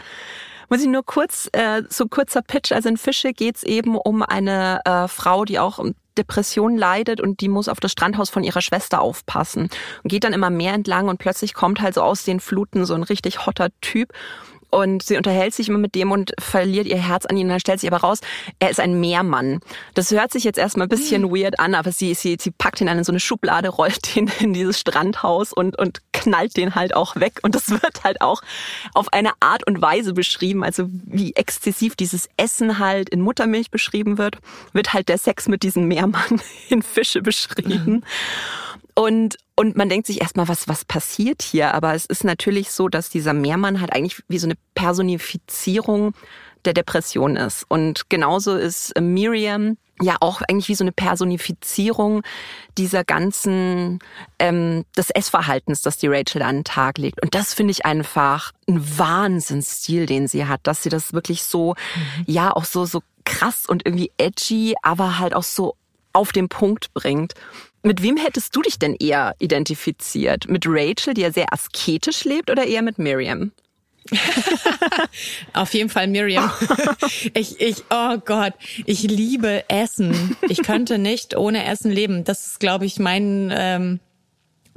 Muss 0.69 0.81
ich 0.81 0.87
nur 0.87 1.05
kurz, 1.05 1.49
äh, 1.53 1.83
so 1.89 2.07
kurzer 2.07 2.43
Pitch, 2.43 2.71
also 2.71 2.89
in 2.89 2.97
Fische 2.97 3.33
geht's 3.33 3.65
eben 3.65 3.97
um 3.97 4.23
eine 4.23 4.81
äh, 4.85 5.09
Frau, 5.09 5.45
die 5.45 5.59
auch 5.59 5.85
Depression 6.17 6.77
leidet 6.77 7.21
und 7.21 7.41
die 7.41 7.49
muss 7.49 7.69
auf 7.69 7.81
das 7.81 7.91
Strandhaus 7.91 8.31
von 8.31 8.45
ihrer 8.45 8.63
Schwester 8.63 9.01
aufpassen 9.01 9.69
und 10.03 10.09
geht 10.09 10.23
dann 10.23 10.33
immer 10.33 10.51
mehr 10.51 10.73
entlang 10.73 11.09
und 11.09 11.19
plötzlich 11.19 11.53
kommt 11.53 11.81
halt 11.81 11.95
so 11.95 12.03
aus 12.03 12.25
den 12.25 12.39
Fluten 12.39 12.87
so 12.87 12.95
ein 12.95 13.03
richtig 13.03 13.45
hotter 13.45 13.69
Typ 13.81 14.13
und 14.71 15.03
sie 15.03 15.17
unterhält 15.17 15.55
sich 15.55 15.69
immer 15.69 15.79
mit 15.79 15.95
dem 15.95 16.11
und 16.11 16.33
verliert 16.39 16.87
ihr 16.87 16.97
Herz 16.97 17.27
an 17.27 17.37
ihn. 17.37 17.47
Und 17.47 17.51
dann 17.51 17.61
stellt 17.61 17.81
sich 17.81 17.91
aber 17.91 18.03
raus, 18.03 18.21
er 18.59 18.71
ist 18.71 18.81
ein 18.81 18.99
Meermann. 19.01 19.61
Das 19.95 20.11
hört 20.11 20.33
sich 20.33 20.45
jetzt 20.45 20.59
erstmal 20.59 20.87
ein 20.87 20.91
bisschen 20.91 21.23
mhm. 21.23 21.31
weird 21.31 21.61
an, 21.61 21.75
aber 21.75 21.93
sie, 21.93 22.15
sie, 22.15 22.37
sie 22.41 22.51
packt 22.51 22.81
ihn 22.81 22.87
dann 22.87 22.99
in 22.99 23.05
so 23.05 23.13
eine 23.13 23.21
Schublade, 23.21 23.69
rollt 23.77 24.17
ihn 24.17 24.31
in 24.41 24.53
dieses 24.53 24.81
Strandhaus 24.81 25.53
und, 25.53 25.79
und 25.79 26.01
knallt 26.13 26.57
den 26.57 26.75
halt 26.75 26.95
auch 26.95 27.17
weg. 27.17 27.41
Und 27.43 27.55
das 27.55 27.71
wird 27.71 28.05
halt 28.05 28.21
auch 28.21 28.43
auf 28.95 29.13
eine 29.13 29.33
Art 29.41 29.67
und 29.67 29.81
Weise 29.81 30.13
beschrieben, 30.13 30.65
also 30.65 30.87
wie 30.89 31.35
exzessiv 31.35 31.97
dieses 31.97 32.29
Essen 32.37 32.79
halt 32.79 33.09
in 33.09 33.21
Muttermilch 33.21 33.71
beschrieben 33.71 34.19
wird, 34.19 34.39
wird 34.73 34.93
halt 34.93 35.09
der 35.09 35.19
Sex 35.19 35.49
mit 35.49 35.63
diesem 35.63 35.89
Meermann 35.89 36.41
in 36.69 36.83
Fische 36.83 37.23
beschrieben. 37.23 37.93
Mhm. 37.93 38.03
Und, 38.99 39.37
und 39.57 39.77
man 39.77 39.89
denkt 39.89 40.07
sich 40.07 40.21
erstmal, 40.21 40.49
was, 40.49 40.69
was 40.69 40.85
passiert 40.85 41.43
hier? 41.43 41.75
Aber 41.75 41.95
es 41.95 42.05
ist 42.05 42.25
natürlich 42.25 42.71
so, 42.71 42.89
dass 42.89 43.09
dieser 43.09 43.33
Mehrmann 43.33 43.81
halt 43.81 43.93
eigentlich 43.93 44.23
wie 44.29 44.39
so 44.39 44.47
eine 44.47 44.57
Personifizierung 44.75 46.15
der 46.67 46.75
Depression 46.75 47.37
ist. 47.37 47.65
Und 47.69 48.11
genauso 48.11 48.57
ist 48.57 48.99
Miriam 49.01 49.79
ja 50.03 50.17
auch 50.21 50.43
eigentlich 50.43 50.69
wie 50.69 50.75
so 50.75 50.85
eine 50.85 50.93
Personifizierung 50.93 52.23
dieser 52.77 53.03
ganzen 53.03 54.01
ähm, 54.39 54.85
des 54.97 55.09
Essverhaltens, 55.09 55.81
das 55.81 55.97
die 55.97 56.09
Rachel 56.09 56.43
an 56.43 56.57
den 56.57 56.65
Tag 56.65 56.99
legt. 56.99 57.23
Und 57.23 57.35
das 57.35 57.55
finde 57.55 57.71
ich 57.71 57.87
einfach 57.87 58.53
ein 58.69 58.99
Wahnsinnsstil, 58.99 60.05
den 60.05 60.29
sie 60.29 60.47
hat, 60.47 60.61
dass 60.65 60.83
sie 60.83 60.91
das 60.91 61.15
wirklich 61.15 61.45
so, 61.45 61.71
mhm. 61.71 62.25
ja, 62.27 62.55
auch 62.55 62.65
so, 62.65 62.85
so 62.85 63.01
krass 63.25 63.67
und 63.67 63.87
irgendwie 63.87 64.13
edgy, 64.19 64.75
aber 64.83 65.19
halt 65.19 65.35
auch 65.35 65.43
so 65.43 65.77
auf 66.13 66.33
den 66.33 66.49
Punkt 66.49 66.93
bringt. 66.93 67.35
Mit 67.87 68.03
wem 68.03 68.17
hättest 68.17 68.57
du 68.57 68.63
dich 68.63 68.81
denn 68.81 68.97
eher 68.97 69.37
identifiziert? 69.39 70.49
Mit 70.49 70.65
Rachel, 70.67 71.15
die 71.15 71.21
ja 71.21 71.31
sehr 71.31 71.53
asketisch 71.53 72.25
lebt, 72.25 72.51
oder 72.51 72.67
eher 72.67 72.83
mit 72.83 72.99
Miriam? 72.99 73.53
Auf 75.53 75.73
jeden 75.73 75.89
Fall 75.89 76.09
Miriam. 76.09 76.51
ich, 77.35 77.61
ich, 77.61 77.85
oh 77.91 78.17
Gott, 78.25 78.55
ich 78.87 79.05
liebe 79.05 79.63
Essen. 79.69 80.37
Ich 80.49 80.65
könnte 80.65 80.99
nicht 80.99 81.37
ohne 81.37 81.65
Essen 81.65 81.93
leben. 81.93 82.25
Das 82.25 82.49
ist, 82.49 82.59
glaube 82.59 82.87
ich, 82.87 82.99
mein 82.99 83.53
ähm, 83.57 84.01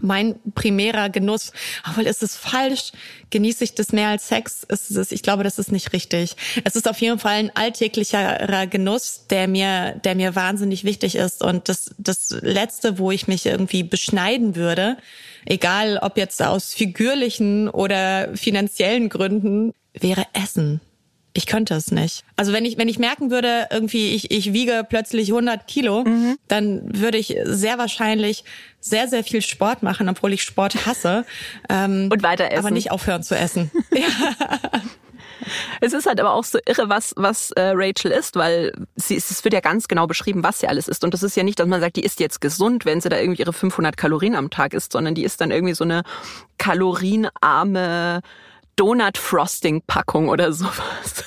mein 0.01 0.35
primärer 0.55 1.09
Genuss. 1.09 1.51
Obwohl 1.87 2.05
ist 2.05 2.23
es 2.23 2.35
falsch, 2.35 2.91
genieße 3.29 3.63
ich 3.63 3.75
das 3.75 3.91
mehr 3.91 4.09
als 4.09 4.27
Sex? 4.27 4.63
Ist 4.63 4.91
es, 4.91 5.11
ich 5.11 5.23
glaube, 5.23 5.43
das 5.43 5.59
ist 5.59 5.71
nicht 5.71 5.93
richtig. 5.93 6.35
Es 6.63 6.75
ist 6.75 6.87
auf 6.87 6.99
jeden 7.01 7.19
Fall 7.19 7.35
ein 7.35 7.55
alltäglicherer 7.55 8.67
Genuss, 8.67 9.25
der 9.29 9.47
mir, 9.47 9.99
der 10.03 10.15
mir 10.15 10.35
wahnsinnig 10.35 10.83
wichtig 10.83 11.15
ist. 11.15 11.43
Und 11.43 11.69
das, 11.69 11.91
das 11.97 12.29
letzte, 12.41 12.99
wo 12.99 13.11
ich 13.11 13.27
mich 13.27 13.45
irgendwie 13.45 13.83
beschneiden 13.83 14.55
würde, 14.55 14.97
egal 15.45 15.99
ob 16.01 16.17
jetzt 16.17 16.41
aus 16.41 16.73
figürlichen 16.73 17.69
oder 17.69 18.35
finanziellen 18.35 19.09
Gründen, 19.09 19.73
wäre 19.93 20.25
Essen. 20.33 20.81
Ich 21.33 21.45
könnte 21.45 21.75
es 21.75 21.91
nicht. 21.91 22.23
Also 22.35 22.53
wenn 22.53 22.65
ich, 22.65 22.77
wenn 22.77 22.87
ich 22.87 22.97
merken 22.97 23.29
würde, 23.29 23.67
irgendwie 23.71 24.13
ich, 24.13 24.31
ich 24.31 24.51
wiege 24.53 24.85
plötzlich 24.87 25.29
100 25.29 25.67
Kilo, 25.67 26.03
mhm. 26.03 26.37
dann 26.47 26.81
würde 26.85 27.17
ich 27.17 27.35
sehr 27.43 27.77
wahrscheinlich 27.77 28.43
sehr, 28.79 29.07
sehr 29.07 29.23
viel 29.23 29.41
Sport 29.41 29.83
machen, 29.83 30.09
obwohl 30.09 30.33
ich 30.33 30.43
Sport 30.43 30.85
hasse. 30.85 31.25
Ähm, 31.69 32.09
Und 32.11 32.23
weiter 32.23 32.51
essen. 32.51 32.59
Aber 32.59 32.71
nicht 32.71 32.91
aufhören 32.91 33.23
zu 33.23 33.35
essen. 33.35 33.69
ja. 33.91 34.81
Es 35.81 35.93
ist 35.93 36.05
halt 36.05 36.19
aber 36.19 36.33
auch 36.33 36.43
so 36.43 36.59
irre, 36.65 36.89
was, 36.89 37.13
was 37.15 37.51
äh, 37.51 37.71
Rachel 37.73 38.11
ist, 38.11 38.35
weil 38.35 38.73
sie, 38.95 39.15
es 39.15 39.43
wird 39.43 39.53
ja 39.53 39.61
ganz 39.61 39.87
genau 39.87 40.07
beschrieben, 40.07 40.43
was 40.43 40.59
sie 40.59 40.67
alles 40.67 40.87
isst. 40.87 41.03
Und 41.03 41.13
das 41.13 41.23
ist 41.23 41.35
ja 41.35 41.43
nicht, 41.43 41.59
dass 41.59 41.67
man 41.67 41.81
sagt, 41.81 41.95
die 41.95 42.03
isst 42.03 42.19
jetzt 42.19 42.41
gesund, 42.41 42.85
wenn 42.85 43.01
sie 43.01 43.09
da 43.09 43.17
irgendwie 43.17 43.41
ihre 43.41 43.53
500 43.53 43.97
Kalorien 43.97 44.35
am 44.35 44.49
Tag 44.49 44.73
isst, 44.73 44.91
sondern 44.93 45.15
die 45.15 45.23
ist 45.23 45.41
dann 45.41 45.51
irgendwie 45.51 45.73
so 45.73 45.83
eine 45.83 46.03
kalorienarme 46.57 48.21
Donut-Frosting-Packung 48.79 50.29
oder 50.29 50.53
sowas. 50.53 51.25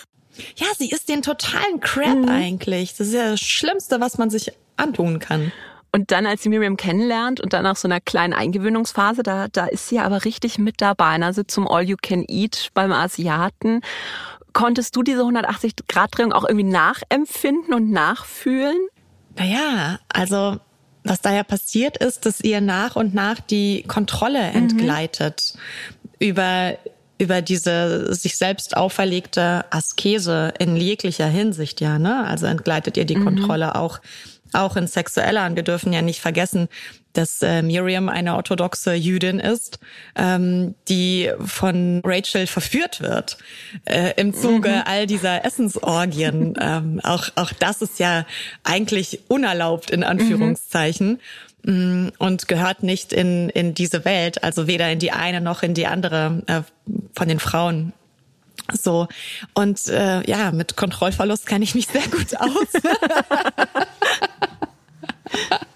Ja, 0.57 0.67
sie 0.79 0.91
isst 0.91 1.09
den 1.09 1.23
totalen 1.23 1.81
Crap 1.81 2.17
mhm. 2.17 2.29
eigentlich. 2.29 2.97
Das 2.97 3.09
ist 3.09 3.15
ja 3.15 3.31
das 3.31 3.41
Schlimmste, 3.41 4.01
was 4.01 4.17
man 4.17 4.31
sich 4.31 4.53
antun 4.77 5.19
kann. 5.19 5.53
Und 5.95 6.11
dann, 6.11 6.25
als 6.25 6.43
sie 6.43 6.49
Miriam 6.49 6.79
kennenlernt 6.79 7.41
und 7.41 7.53
dann 7.53 7.65
nach 7.65 7.77
so 7.77 7.87
einer 7.87 8.01
kleinen 8.01 8.33
Eingewöhnungsphase, 8.33 9.23
da, 9.23 9.49
da 9.49 9.67
ist 9.67 9.89
sie 9.89 9.99
aber 9.99 10.25
richtig 10.25 10.59
mit 10.59 10.81
dabei. 10.81 11.21
Also 11.21 11.43
zum 11.43 11.69
All 11.69 11.83
You 11.83 11.97
Can 12.01 12.25
Eat 12.27 12.71
beim 12.73 12.93
Asiaten. 12.93 13.83
Konntest 14.55 14.97
du 14.97 15.03
diese 15.03 15.21
180-Grad-Drehung 15.21 16.33
auch 16.33 16.45
irgendwie 16.49 16.71
nachempfinden 16.71 17.75
und 17.75 17.91
nachfühlen? 17.91 18.79
Naja, 19.37 19.99
also 20.09 20.59
was 21.05 21.21
da 21.21 21.35
ja 21.35 21.43
passiert 21.43 21.99
ist, 21.99 22.25
dass 22.25 22.41
ihr 22.41 22.63
nach 22.63 22.97
und 22.97 23.13
nach 23.13 23.41
die 23.41 23.83
Kontrolle 23.87 24.51
mhm. 24.51 24.57
entgleitet 24.57 25.55
mhm. 25.55 26.27
über 26.27 26.79
über 27.23 27.41
diese 27.41 28.13
sich 28.15 28.37
selbst 28.37 28.77
auferlegte 28.77 29.65
Askese 29.71 30.53
in 30.59 30.77
jeglicher 30.77 31.29
Hinsicht, 31.29 31.81
ja, 31.81 31.99
ne? 31.99 32.27
Also 32.27 32.47
entgleitet 32.47 32.97
ihr 32.97 33.05
die 33.05 33.17
mhm. 33.17 33.25
Kontrolle 33.25 33.77
auch 33.77 34.01
auch 34.55 34.77
in 34.77 34.87
sexueller. 34.87 35.47
Und 35.47 35.57
wir 35.57 35.63
dürfen 35.63 35.95
ja 35.95 36.03
nicht 36.03 36.21
vergessen, 36.21 36.69
dass 37.15 37.43
äh, 37.43 37.63
Miriam 37.63 38.09
eine 38.09 38.37
orthodoxe 38.37 38.95
Jüdin 38.95 39.39
ist, 39.39 39.79
ähm, 40.15 40.75
die 40.89 41.31
von 41.45 42.01
Rachel 42.05 42.47
verführt 42.47 43.01
wird 43.01 43.39
äh, 43.85 44.13
im 44.17 44.35
Zuge 44.35 44.69
mhm. 44.69 44.83
all 44.85 45.07
dieser 45.07 45.45
Essensorgien. 45.45 46.55
ähm, 46.61 47.01
auch, 47.03 47.29
auch 47.35 47.53
das 47.59 47.83
ist 47.83 47.99
ja 47.99 48.27
eigentlich 48.65 49.21
unerlaubt 49.29 49.91
in 49.91 50.05
Anführungszeichen. 50.05 51.13
Mhm. 51.13 51.19
Mm, 51.65 52.09
und 52.19 52.49
gehört 52.49 52.83
nicht 52.83 53.13
in, 53.13 53.49
in 53.49 53.75
diese 53.75 54.05
Welt, 54.05 54.43
also 54.43 54.67
weder 54.67 54.91
in 54.91 54.99
die 54.99 55.13
eine 55.13 55.41
noch 55.41 55.63
in 55.63 55.75
die 55.75 55.87
andere 55.87 56.43
äh, 56.47 56.63
von 57.15 57.29
den 57.29 57.39
Frauen. 57.39 57.93
So 58.73 59.07
und 59.55 59.87
äh, 59.89 60.29
ja, 60.29 60.51
mit 60.51 60.77
Kontrollverlust 60.77 61.47
kenne 61.47 61.65
ich 61.65 61.75
mich 61.75 61.87
sehr 61.87 62.09
gut 62.09 62.37
aus. 62.37 62.83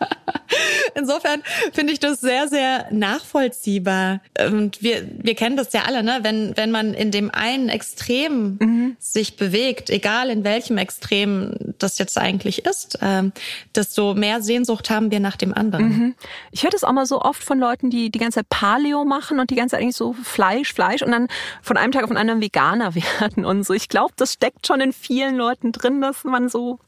Insofern 0.97 1.43
finde 1.73 1.93
ich 1.93 2.01
das 2.01 2.21
sehr, 2.21 2.49
sehr 2.49 2.87
nachvollziehbar. 2.91 4.21
Und 4.49 4.83
wir, 4.83 5.07
wir 5.19 5.35
kennen 5.35 5.57
das 5.57 5.73
ja 5.73 5.83
alle, 5.83 6.03
ne? 6.03 6.21
Wenn, 6.23 6.57
wenn 6.57 6.71
man 6.71 6.95
in 6.95 7.11
dem 7.11 7.31
einen 7.31 7.69
Extrem 7.69 8.57
mhm. 8.61 8.97
sich 8.99 9.37
bewegt, 9.37 9.91
egal 9.91 10.31
in 10.31 10.43
welchem 10.45 10.79
Extrem 10.79 11.55
das 11.79 11.99
jetzt 11.99 12.17
eigentlich 12.19 12.65
ist, 12.65 12.99
ähm, 13.03 13.33
desto 13.75 14.15
mehr 14.15 14.41
Sehnsucht 14.41 14.89
haben 14.91 15.11
wir 15.11 15.21
nach 15.21 15.37
dem 15.37 15.53
anderen. 15.53 15.89
Mhm. 15.89 16.15
Ich 16.51 16.63
höre 16.63 16.71
das 16.71 16.85
auch 16.85 16.93
mal 16.93 17.07
so 17.07 17.21
oft 17.21 17.45
von 17.45 17.59
Leuten, 17.59 17.91
die 17.91 18.11
die 18.11 18.19
ganze 18.19 18.41
Zeit 18.41 18.49
Paleo 18.49 19.05
machen 19.05 19.39
und 19.39 19.51
die 19.51 19.57
ganze 19.57 19.73
Zeit 19.73 19.83
eigentlich 19.83 19.97
so 19.97 20.15
Fleisch, 20.23 20.73
Fleisch 20.73 21.03
und 21.03 21.11
dann 21.11 21.29
von 21.63 21.77
einem 21.77 21.93
Tag 21.93 22.05
auf 22.05 22.11
den 22.11 22.17
anderen 22.17 22.41
Veganer 22.41 22.95
werden 23.21 23.45
und 23.45 23.65
so. 23.65 23.75
Ich 23.75 23.89
glaube, 23.89 24.15
das 24.17 24.33
steckt 24.33 24.67
schon 24.67 24.81
in 24.81 24.93
vielen 24.93 25.37
Leuten 25.37 25.73
drin, 25.73 26.01
dass 26.01 26.25
man 26.25 26.49
so 26.49 26.79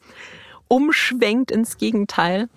umschwenkt 0.68 1.50
ins 1.50 1.78
Gegenteil. 1.78 2.48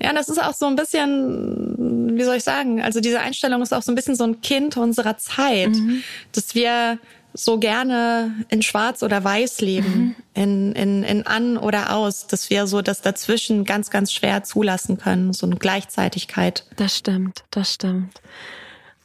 Ja, 0.00 0.12
das 0.12 0.28
ist 0.28 0.42
auch 0.42 0.54
so 0.54 0.66
ein 0.66 0.76
bisschen, 0.76 2.16
wie 2.16 2.22
soll 2.22 2.36
ich 2.36 2.44
sagen, 2.44 2.82
also 2.82 3.00
diese 3.00 3.20
Einstellung 3.20 3.62
ist 3.62 3.72
auch 3.72 3.82
so 3.82 3.90
ein 3.90 3.94
bisschen 3.94 4.16
so 4.16 4.24
ein 4.24 4.40
Kind 4.40 4.76
unserer 4.76 5.16
Zeit, 5.16 5.70
mhm. 5.70 6.02
dass 6.32 6.54
wir 6.54 6.98
so 7.34 7.58
gerne 7.58 8.32
in 8.48 8.62
Schwarz 8.62 9.02
oder 9.02 9.24
Weiß 9.24 9.60
leben, 9.60 10.14
mhm. 10.34 10.42
in, 10.42 10.72
in, 10.72 11.02
in 11.02 11.26
an 11.26 11.56
oder 11.56 11.94
aus, 11.94 12.28
dass 12.28 12.48
wir 12.48 12.66
so 12.68 12.80
das 12.80 13.02
dazwischen 13.02 13.64
ganz, 13.64 13.90
ganz 13.90 14.12
schwer 14.12 14.44
zulassen 14.44 14.98
können, 14.98 15.32
so 15.32 15.46
eine 15.46 15.56
Gleichzeitigkeit. 15.56 16.64
Das 16.76 16.96
stimmt, 16.96 17.44
das 17.50 17.74
stimmt. 17.74 18.20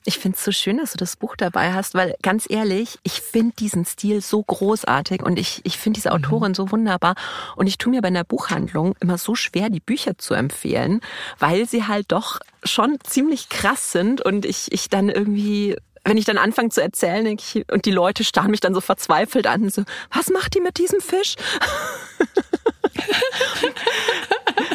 Ich 0.05 0.17
finde 0.17 0.37
es 0.37 0.45
so 0.45 0.51
schön, 0.51 0.77
dass 0.77 0.93
du 0.93 0.97
das 0.97 1.17
Buch 1.17 1.35
dabei 1.35 1.73
hast, 1.73 1.93
weil 1.93 2.15
ganz 2.21 2.45
ehrlich, 2.49 2.97
ich 3.03 3.21
finde 3.21 3.53
diesen 3.59 3.85
Stil 3.85 4.21
so 4.21 4.41
großartig 4.41 5.21
und 5.21 5.37
ich, 5.37 5.61
ich 5.65 5.77
finde 5.77 5.97
diese 5.97 6.09
mhm. 6.09 6.15
Autorin 6.15 6.51
mhm. 6.51 6.55
so 6.55 6.71
wunderbar. 6.71 7.15
Und 7.55 7.67
ich 7.67 7.77
tue 7.77 7.91
mir 7.91 8.01
bei 8.01 8.09
der 8.09 8.23
Buchhandlung 8.23 8.95
immer 9.01 9.17
so 9.17 9.35
schwer, 9.35 9.69
die 9.69 9.81
Bücher 9.81 10.17
zu 10.17 10.33
empfehlen, 10.33 11.01
weil 11.37 11.67
sie 11.67 11.85
halt 11.85 12.11
doch 12.11 12.39
schon 12.63 12.97
ziemlich 13.03 13.49
krass 13.49 13.91
sind 13.91 14.21
und 14.21 14.45
ich, 14.45 14.71
ich 14.71 14.89
dann 14.89 15.09
irgendwie 15.09 15.75
wenn 16.05 16.17
ich 16.17 16.25
dann 16.25 16.37
anfange 16.37 16.69
zu 16.69 16.81
erzählen 16.81 17.25
ich, 17.27 17.65
und 17.71 17.85
die 17.85 17.91
Leute 17.91 18.23
starren 18.23 18.51
mich 18.51 18.61
dann 18.61 18.73
so 18.73 18.81
verzweifelt 18.81 19.45
an, 19.45 19.69
so, 19.69 19.83
was 20.11 20.29
macht 20.29 20.55
die 20.55 20.61
mit 20.61 20.79
diesem 20.79 21.01
Fisch? 21.01 21.35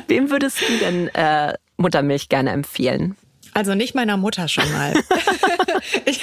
Wem 0.07 0.31
würdest 0.31 0.61
du 0.61 0.79
denn 0.79 1.09
äh, 1.09 1.55
Muttermilch 1.77 2.29
gerne 2.29 2.51
empfehlen? 2.51 3.17
Also 3.55 3.75
nicht 3.75 3.95
meiner 3.95 4.17
Mutter 4.17 4.49
schon 4.49 4.71
mal. 4.73 4.95
ich 6.05 6.21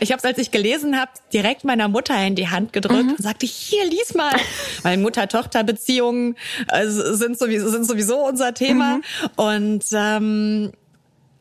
ich 0.00 0.12
habe 0.12 0.18
es, 0.18 0.24
als 0.24 0.38
ich 0.38 0.50
gelesen 0.50 0.98
habe, 0.98 1.10
direkt 1.32 1.64
meiner 1.64 1.88
Mutter 1.88 2.16
in 2.26 2.34
die 2.34 2.48
Hand 2.48 2.72
gedrückt 2.72 3.04
mhm. 3.04 3.10
und 3.10 3.22
sagte, 3.22 3.46
hier, 3.46 3.84
lies 3.84 4.14
mal. 4.14 4.34
Weil 4.82 4.96
Mutter-Tochter-Beziehungen 4.98 6.36
äh, 6.68 6.86
sind, 6.86 7.38
sowieso, 7.38 7.68
sind 7.68 7.86
sowieso 7.86 8.26
unser 8.26 8.54
Thema. 8.54 8.96
Mhm. 8.96 9.02
Und 9.36 9.84
ähm, 9.92 10.72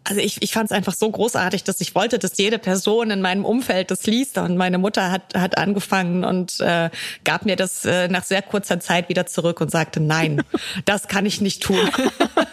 also 0.06 0.20
ich, 0.20 0.42
ich 0.42 0.52
fand 0.52 0.66
es 0.66 0.72
einfach 0.72 0.94
so 0.94 1.10
großartig, 1.10 1.64
dass 1.64 1.80
ich 1.80 1.96
wollte, 1.96 2.20
dass 2.20 2.38
jede 2.38 2.60
Person 2.60 3.12
in 3.12 3.22
meinem 3.22 3.46
Umfeld 3.46 3.92
das 3.92 4.06
liest. 4.06 4.38
Und 4.38 4.58
meine 4.58 4.78
Mutter 4.78 5.12
hat, 5.12 5.34
hat 5.36 5.58
angefangen 5.58 6.26
und 6.26 6.60
äh, 6.60 6.90
gab 7.24 7.46
mir 7.46 7.56
das 7.56 7.86
äh, 7.86 8.08
nach 8.10 8.24
sehr 8.24 8.42
kurzer 8.42 8.80
Zeit 8.80 9.10
wieder 9.10 9.26
zurück 9.26 9.62
und 9.62 9.72
sagte, 9.72 10.00
nein, 10.00 10.44
das 10.86 11.08
kann 11.08 11.26
ich 11.26 11.42
nicht 11.42 11.64
tun. 11.64 11.78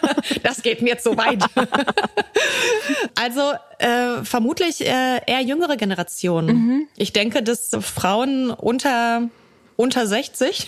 das 0.43 0.61
geht 0.61 0.81
mir 0.81 0.97
zu 0.97 1.17
weit. 1.17 1.43
also 3.15 3.41
äh, 3.79 4.23
vermutlich 4.23 4.81
äh, 4.81 5.21
eher 5.25 5.41
jüngere 5.41 5.77
Generationen. 5.77 6.55
Mhm. 6.55 6.87
Ich 6.97 7.13
denke, 7.13 7.43
dass 7.43 7.71
Frauen 7.81 8.51
unter 8.51 9.29
unter 9.81 10.05
60 10.05 10.67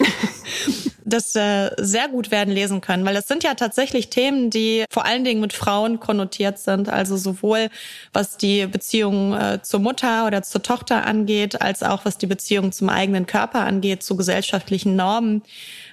das 1.05 1.35
äh, 1.35 1.69
sehr 1.77 2.07
gut 2.07 2.31
werden 2.31 2.53
lesen 2.53 2.81
können, 2.81 3.05
weil 3.05 3.15
es 3.15 3.27
sind 3.27 3.43
ja 3.43 3.53
tatsächlich 3.53 4.09
Themen, 4.09 4.49
die 4.49 4.85
vor 4.89 5.05
allen 5.05 5.23
Dingen 5.23 5.39
mit 5.39 5.53
Frauen 5.53 5.99
konnotiert 5.99 6.57
sind, 6.57 6.89
also 6.89 7.15
sowohl 7.17 7.69
was 8.11 8.37
die 8.37 8.65
Beziehung 8.65 9.33
äh, 9.33 9.61
zur 9.61 9.81
Mutter 9.81 10.25
oder 10.25 10.41
zur 10.41 10.63
Tochter 10.63 11.05
angeht, 11.05 11.61
als 11.61 11.83
auch 11.83 12.05
was 12.05 12.17
die 12.17 12.25
Beziehung 12.25 12.71
zum 12.71 12.89
eigenen 12.89 13.27
Körper 13.27 13.59
angeht, 13.59 14.01
zu 14.01 14.15
gesellschaftlichen 14.15 14.95
Normen 14.95 15.43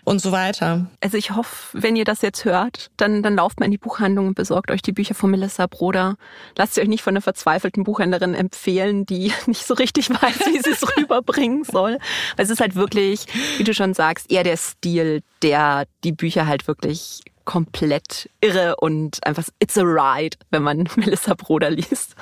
und 0.04 0.20
so 0.20 0.32
weiter. 0.32 0.86
Also 1.00 1.16
ich 1.16 1.32
hoffe, 1.32 1.78
wenn 1.80 1.96
ihr 1.96 2.04
das 2.04 2.22
jetzt 2.22 2.44
hört, 2.44 2.90
dann, 2.96 3.22
dann 3.22 3.36
lauft 3.36 3.60
mal 3.60 3.66
in 3.66 3.72
die 3.72 3.78
Buchhandlung 3.78 4.28
und 4.28 4.34
besorgt 4.34 4.70
euch 4.70 4.82
die 4.82 4.92
Bücher 4.92 5.14
von 5.14 5.30
Melissa 5.30 5.66
Broder. 5.66 6.16
Lasst 6.56 6.76
ihr 6.76 6.82
euch 6.82 6.88
nicht 6.88 7.02
von 7.02 7.12
einer 7.12 7.22
verzweifelten 7.22 7.84
Buchhändlerin 7.84 8.34
empfehlen, 8.34 9.06
die 9.06 9.32
nicht 9.46 9.66
so 9.66 9.74
richtig 9.74 10.10
weiß, 10.10 10.40
wie 10.46 10.60
sie 10.60 10.70
es 10.70 10.84
rüberbringen 10.96 11.64
soll. 11.64 11.98
Weil 12.36 12.44
es 12.44 12.50
ist 12.50 12.60
halt 12.60 12.74
wirklich, 12.74 13.26
wie 13.58 13.64
du 13.64 13.74
schon 13.74 13.94
sagst, 13.94 14.30
eher 14.30 14.44
der 14.44 14.56
Stil, 14.56 15.22
der 15.42 15.86
die 16.04 16.12
Bücher 16.12 16.46
halt 16.46 16.66
wirklich 16.66 17.20
komplett 17.44 18.30
irre 18.40 18.76
und 18.76 19.26
einfach 19.26 19.44
it's 19.60 19.76
a 19.76 19.82
ride, 19.82 20.36
wenn 20.50 20.62
man 20.62 20.88
Melissa 20.96 21.34
Broder 21.34 21.70
liest. 21.70 22.14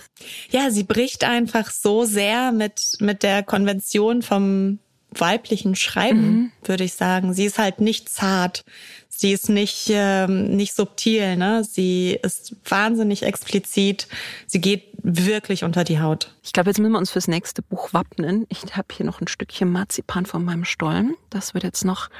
Ja, 0.48 0.70
sie 0.70 0.84
bricht 0.84 1.24
einfach 1.24 1.70
so 1.70 2.04
sehr 2.04 2.52
mit 2.52 2.96
mit 3.00 3.22
der 3.22 3.42
Konvention 3.42 4.22
vom 4.22 4.78
weiblichen 5.10 5.74
Schreiben, 5.74 6.20
mhm. 6.20 6.52
würde 6.64 6.84
ich 6.84 6.94
sagen. 6.94 7.32
Sie 7.32 7.44
ist 7.44 7.58
halt 7.58 7.80
nicht 7.80 8.08
zart. 8.08 8.64
Sie 9.08 9.32
ist 9.32 9.48
nicht, 9.48 9.88
ähm, 9.90 10.54
nicht 10.54 10.74
subtil, 10.74 11.36
ne? 11.36 11.64
Sie 11.64 12.18
ist 12.22 12.54
wahnsinnig 12.64 13.24
explizit. 13.24 14.06
Sie 14.46 14.60
geht 14.60 14.84
wirklich 15.02 15.64
unter 15.64 15.82
die 15.82 16.00
Haut. 16.00 16.34
Ich 16.42 16.52
glaube, 16.52 16.70
jetzt 16.70 16.78
müssen 16.78 16.92
wir 16.92 16.98
uns 16.98 17.10
fürs 17.10 17.26
nächste 17.26 17.62
Buch 17.62 17.92
wappnen. 17.92 18.46
Ich 18.48 18.62
habe 18.76 18.88
hier 18.92 19.06
noch 19.06 19.20
ein 19.20 19.28
Stückchen 19.28 19.72
Marzipan 19.72 20.26
von 20.26 20.44
meinem 20.44 20.64
Stollen. 20.64 21.16
Das 21.30 21.54
wird 21.54 21.64
jetzt 21.64 21.84
noch 21.84 22.10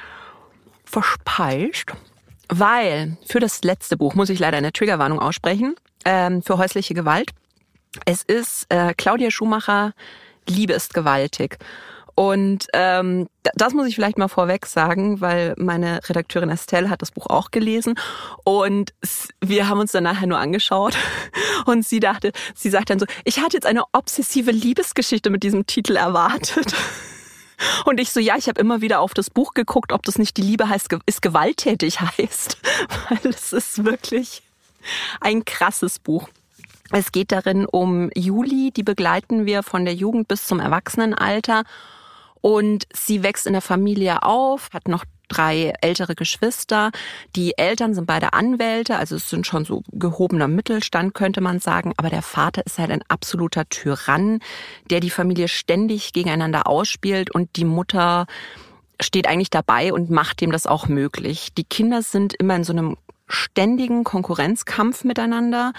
verspeist. 0.83 1.93
Weil 2.49 3.17
für 3.25 3.39
das 3.39 3.63
letzte 3.63 3.95
Buch 3.95 4.15
muss 4.15 4.29
ich 4.29 4.39
leider 4.39 4.57
eine 4.57 4.73
Triggerwarnung 4.73 5.19
aussprechen. 5.19 5.75
Ähm, 6.03 6.41
für 6.41 6.57
häusliche 6.57 6.93
Gewalt. 6.95 7.31
Es 8.05 8.23
ist 8.23 8.65
äh, 8.69 8.93
Claudia 8.95 9.31
Schumacher, 9.31 9.93
Liebe 10.47 10.73
ist 10.73 10.93
gewaltig. 10.93 11.57
Und 12.19 12.67
ähm, 12.73 13.29
das 13.55 13.73
muss 13.73 13.87
ich 13.87 13.95
vielleicht 13.95 14.17
mal 14.17 14.27
vorweg 14.27 14.65
sagen, 14.65 15.21
weil 15.21 15.53
meine 15.55 16.01
Redakteurin 16.03 16.49
Estelle 16.49 16.89
hat 16.89 17.01
das 17.01 17.11
Buch 17.11 17.27
auch 17.27 17.49
gelesen 17.49 17.97
und 18.43 18.93
wir 19.39 19.69
haben 19.69 19.79
uns 19.79 19.93
dann 19.93 20.03
nachher 20.03 20.27
nur 20.27 20.37
angeschaut 20.37 20.97
und 21.65 21.87
sie 21.87 22.01
dachte, 22.01 22.33
sie 22.55 22.69
sagt 22.69 22.89
dann 22.89 22.99
so, 22.99 23.05
ich 23.23 23.39
hatte 23.39 23.55
jetzt 23.55 23.65
eine 23.65 23.83
obsessive 23.93 24.51
Liebesgeschichte 24.51 25.29
mit 25.29 25.43
diesem 25.43 25.65
Titel 25.65 25.95
erwartet. 25.95 26.75
Und 27.85 27.99
ich 27.99 28.11
so, 28.11 28.21
ja, 28.21 28.37
ich 28.37 28.47
habe 28.47 28.59
immer 28.61 28.79
wieder 28.79 29.01
auf 29.01 29.13
das 29.13 29.29
Buch 29.29 29.53
geguckt, 29.53 29.91
ob 29.91 30.03
das 30.03 30.17
nicht 30.17 30.37
die 30.37 30.41
Liebe 30.41 30.69
heißt, 30.69 30.87
ist 31.05 31.21
gewalttätig 31.21 31.99
heißt, 31.99 32.57
weil 33.09 33.31
es 33.31 33.51
ist 33.51 33.83
wirklich 33.83 34.43
ein 35.19 35.43
krasses 35.43 35.99
Buch. 35.99 36.29
Es 36.91 37.11
geht 37.11 37.33
darin 37.33 37.65
um 37.65 38.09
Juli, 38.15 38.71
die 38.71 38.83
begleiten 38.83 39.45
wir 39.45 39.61
von 39.61 39.83
der 39.83 39.93
Jugend 39.93 40.29
bis 40.29 40.47
zum 40.47 40.61
Erwachsenenalter 40.61 41.63
und 42.41 42.85
sie 42.93 43.23
wächst 43.23 43.47
in 43.47 43.53
der 43.53 43.61
Familie 43.61 44.23
auf, 44.23 44.69
hat 44.73 44.87
noch 44.87 45.05
drei 45.29 45.73
ältere 45.81 46.15
Geschwister. 46.15 46.91
Die 47.35 47.57
Eltern 47.57 47.93
sind 47.93 48.07
beide 48.07 48.33
Anwälte, 48.33 48.97
also 48.97 49.15
es 49.15 49.29
sind 49.29 49.47
schon 49.47 49.63
so 49.63 49.83
gehobener 49.91 50.47
Mittelstand, 50.47 51.13
könnte 51.13 51.39
man 51.39 51.59
sagen. 51.59 51.93
Aber 51.97 52.09
der 52.09 52.21
Vater 52.21 52.65
ist 52.65 52.79
halt 52.79 52.91
ein 52.91 53.03
absoluter 53.07 53.69
Tyrann, 53.69 54.39
der 54.89 54.99
die 54.99 55.09
Familie 55.09 55.47
ständig 55.47 56.13
gegeneinander 56.13 56.67
ausspielt 56.67 57.31
und 57.31 57.55
die 57.55 57.65
Mutter 57.65 58.25
steht 58.99 59.27
eigentlich 59.27 59.49
dabei 59.49 59.93
und 59.93 60.09
macht 60.09 60.41
dem 60.41 60.51
das 60.51 60.65
auch 60.65 60.87
möglich. 60.87 61.53
Die 61.57 61.63
Kinder 61.63 62.01
sind 62.01 62.33
immer 62.33 62.55
in 62.55 62.63
so 62.65 62.73
einem 62.73 62.97
ständigen 63.27 64.03
Konkurrenzkampf 64.03 65.03
miteinander. 65.03 65.71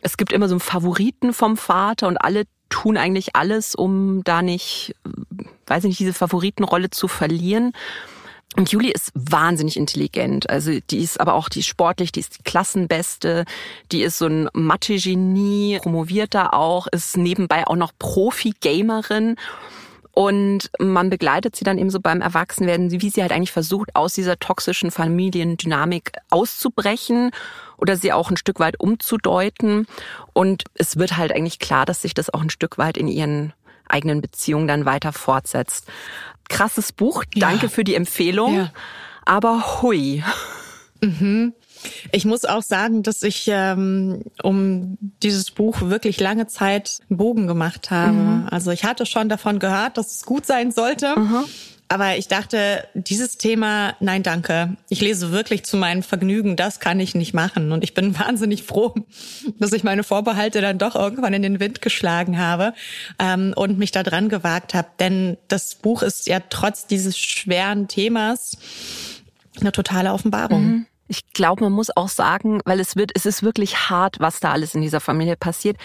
Es 0.00 0.16
gibt 0.16 0.32
immer 0.32 0.48
so 0.48 0.54
einen 0.54 0.60
Favoriten 0.60 1.32
vom 1.32 1.56
Vater 1.56 2.06
und 2.06 2.16
alle 2.16 2.44
tun 2.68 2.96
eigentlich 2.96 3.36
alles, 3.36 3.74
um 3.74 4.22
da 4.24 4.42
nicht 4.42 4.94
weiß 5.66 5.84
ich 5.84 5.88
nicht, 5.88 6.00
diese 6.00 6.14
Favoritenrolle 6.14 6.90
zu 6.90 7.08
verlieren. 7.08 7.72
Und 8.56 8.72
Julie 8.72 8.92
ist 8.92 9.10
wahnsinnig 9.14 9.76
intelligent. 9.76 10.48
Also 10.48 10.78
die 10.90 10.98
ist 10.98 11.20
aber 11.20 11.34
auch, 11.34 11.48
die 11.48 11.60
ist 11.60 11.66
sportlich, 11.66 12.12
die 12.12 12.20
ist 12.20 12.38
die 12.38 12.42
Klassenbeste, 12.42 13.44
die 13.92 14.02
ist 14.02 14.18
so 14.18 14.26
ein 14.26 14.48
Mathe-Genie, 14.54 15.80
promoviert 15.82 16.34
da 16.34 16.50
auch, 16.50 16.86
ist 16.86 17.16
nebenbei 17.16 17.66
auch 17.66 17.76
noch 17.76 17.92
Profi-Gamerin. 17.98 19.36
Und 20.18 20.70
man 20.78 21.10
begleitet 21.10 21.56
sie 21.56 21.64
dann 21.64 21.76
eben 21.76 21.90
so 21.90 22.00
beim 22.00 22.22
Erwachsenwerden, 22.22 22.90
wie 22.90 23.10
sie 23.10 23.20
halt 23.20 23.32
eigentlich 23.32 23.52
versucht, 23.52 23.94
aus 23.94 24.14
dieser 24.14 24.38
toxischen 24.38 24.90
Familiendynamik 24.90 26.12
auszubrechen 26.30 27.32
oder 27.76 27.98
sie 27.98 28.14
auch 28.14 28.30
ein 28.30 28.38
Stück 28.38 28.58
weit 28.58 28.80
umzudeuten. 28.80 29.86
Und 30.32 30.64
es 30.72 30.96
wird 30.96 31.18
halt 31.18 31.32
eigentlich 31.32 31.58
klar, 31.58 31.84
dass 31.84 32.00
sich 32.00 32.14
das 32.14 32.32
auch 32.32 32.40
ein 32.40 32.48
Stück 32.48 32.78
weit 32.78 32.96
in 32.96 33.08
ihren 33.08 33.52
eigenen 33.90 34.22
Beziehung 34.22 34.66
dann 34.66 34.86
weiter 34.86 35.12
fortsetzt. 35.12 35.86
Krasses 36.48 36.92
Buch, 36.92 37.24
danke 37.34 37.66
ja. 37.66 37.68
für 37.68 37.84
die 37.84 37.94
Empfehlung. 37.94 38.56
Ja. 38.56 38.72
Aber 39.26 39.82
hui. 39.82 40.24
Mhm. 41.02 41.52
Ich 42.12 42.24
muss 42.24 42.44
auch 42.44 42.62
sagen, 42.62 43.02
dass 43.02 43.22
ich 43.22 43.48
ähm, 43.48 44.22
um 44.42 44.98
dieses 45.22 45.50
Buch 45.50 45.82
wirklich 45.82 46.20
lange 46.20 46.46
Zeit 46.46 47.00
einen 47.08 47.16
Bogen 47.18 47.46
gemacht 47.46 47.90
habe. 47.90 48.12
Mhm. 48.12 48.48
Also 48.50 48.70
ich 48.70 48.84
hatte 48.84 49.06
schon 49.06 49.28
davon 49.28 49.58
gehört, 49.58 49.96
dass 49.96 50.12
es 50.12 50.24
gut 50.24 50.46
sein 50.46 50.72
sollte. 50.72 51.18
Mhm. 51.18 51.44
Aber 51.88 52.16
ich 52.16 52.26
dachte, 52.26 52.86
dieses 52.94 53.38
Thema, 53.38 53.94
nein, 54.00 54.24
danke. 54.24 54.76
Ich 54.88 55.00
lese 55.00 55.30
wirklich 55.30 55.64
zu 55.64 55.76
meinem 55.76 56.02
Vergnügen, 56.02 56.56
das 56.56 56.80
kann 56.80 56.98
ich 56.98 57.14
nicht 57.14 57.32
machen. 57.32 57.70
Und 57.70 57.84
ich 57.84 57.94
bin 57.94 58.18
wahnsinnig 58.18 58.64
froh, 58.64 58.94
dass 59.58 59.72
ich 59.72 59.84
meine 59.84 60.02
Vorbehalte 60.02 60.60
dann 60.60 60.78
doch 60.78 60.96
irgendwann 60.96 61.34
in 61.34 61.42
den 61.42 61.60
Wind 61.60 61.82
geschlagen 61.82 62.38
habe 62.38 62.74
ähm, 63.18 63.52
und 63.54 63.78
mich 63.78 63.92
da 63.92 64.02
dran 64.02 64.28
gewagt 64.28 64.74
habe. 64.74 64.88
Denn 64.98 65.36
das 65.48 65.76
Buch 65.76 66.02
ist 66.02 66.26
ja 66.26 66.40
trotz 66.50 66.86
dieses 66.86 67.16
schweren 67.16 67.86
Themas 67.86 68.58
eine 69.60 69.72
totale 69.72 70.12
Offenbarung. 70.12 70.64
Mhm. 70.64 70.86
Ich 71.08 71.32
glaube, 71.32 71.64
man 71.64 71.72
muss 71.72 71.96
auch 71.96 72.08
sagen, 72.08 72.60
weil 72.64 72.80
es 72.80 72.96
wird, 72.96 73.12
es 73.14 73.26
ist 73.26 73.42
wirklich 73.42 73.90
hart, 73.90 74.16
was 74.18 74.40
da 74.40 74.52
alles 74.52 74.74
in 74.74 74.82
dieser 74.82 75.00
Familie 75.00 75.36
passiert. 75.36 75.76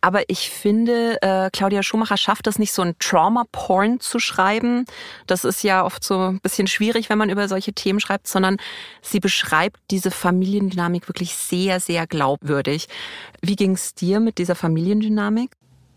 Aber 0.00 0.28
ich 0.28 0.50
finde, 0.50 1.20
äh, 1.22 1.50
Claudia 1.50 1.82
Schumacher 1.82 2.16
schafft 2.16 2.46
es 2.46 2.58
nicht, 2.58 2.72
so 2.72 2.82
ein 2.82 2.94
Trauma-Porn 2.98 4.00
zu 4.00 4.18
schreiben. 4.18 4.84
Das 5.26 5.44
ist 5.44 5.62
ja 5.62 5.84
oft 5.84 6.04
so 6.04 6.28
ein 6.28 6.40
bisschen 6.40 6.66
schwierig, 6.66 7.08
wenn 7.08 7.18
man 7.18 7.30
über 7.30 7.48
solche 7.48 7.72
Themen 7.72 8.00
schreibt, 8.00 8.28
sondern 8.28 8.58
sie 9.00 9.20
beschreibt 9.20 9.80
diese 9.90 10.10
Familiendynamik 10.10 11.08
wirklich 11.08 11.34
sehr, 11.34 11.80
sehr 11.80 12.06
glaubwürdig. 12.06 12.88
Wie 13.40 13.56
ging 13.56 13.72
es 13.72 13.94
dir 13.94 14.20
mit 14.20 14.38
dieser 14.38 14.54
Familiendynamik? 14.54 15.50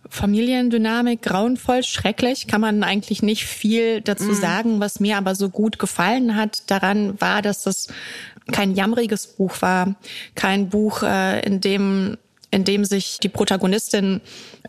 Familiendynamik 0.08 1.22
grauenvoll, 1.22 1.84
schrecklich, 1.84 2.48
kann 2.48 2.62
man 2.62 2.84
eigentlich 2.84 3.22
nicht 3.22 3.46
viel 3.46 4.02
dazu 4.02 4.32
mm. 4.32 4.34
sagen. 4.34 4.80
Was 4.80 5.00
mir 5.00 5.18
aber 5.18 5.36
so 5.36 5.50
gut 5.50 5.78
gefallen 5.78 6.36
hat 6.36 6.64
daran 6.72 7.20
war, 7.22 7.42
dass 7.42 7.64
das 7.64 7.90
kein 8.52 8.76
jammriges 8.76 9.28
Buch 9.28 9.62
war, 9.62 9.96
kein 10.36 10.70
Buch, 10.70 11.04
äh, 11.04 11.42
in 11.46 11.62
dem 11.62 12.18
in 12.52 12.64
dem 12.64 12.84
sich 12.84 13.20
die 13.20 13.30
Protagonistin 13.30 14.22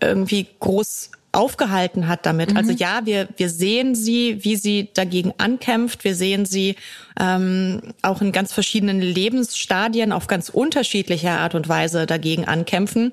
irgendwie 0.03 0.47
groß 0.61 1.11
aufgehalten 1.33 2.09
hat 2.09 2.27
damit. 2.27 2.51
Mhm. 2.51 2.57
Also 2.57 2.73
ja, 2.73 3.03
wir, 3.05 3.29
wir 3.37 3.49
sehen 3.49 3.95
sie, 3.95 4.39
wie 4.43 4.57
sie 4.57 4.89
dagegen 4.95 5.33
ankämpft. 5.39 6.05
Wir 6.05 6.15
sehen 6.15 6.45
sie 6.45 6.75
ähm, 7.19 7.81
auch 8.03 8.21
in 8.21 8.33
ganz 8.33 8.53
verschiedenen 8.53 9.01
Lebensstadien 9.01 10.13
auf 10.13 10.27
ganz 10.27 10.49
unterschiedliche 10.49 11.31
Art 11.31 11.55
und 11.55 11.69
Weise 11.69 12.07
dagegen 12.07 12.47
ankämpfen. 12.47 13.13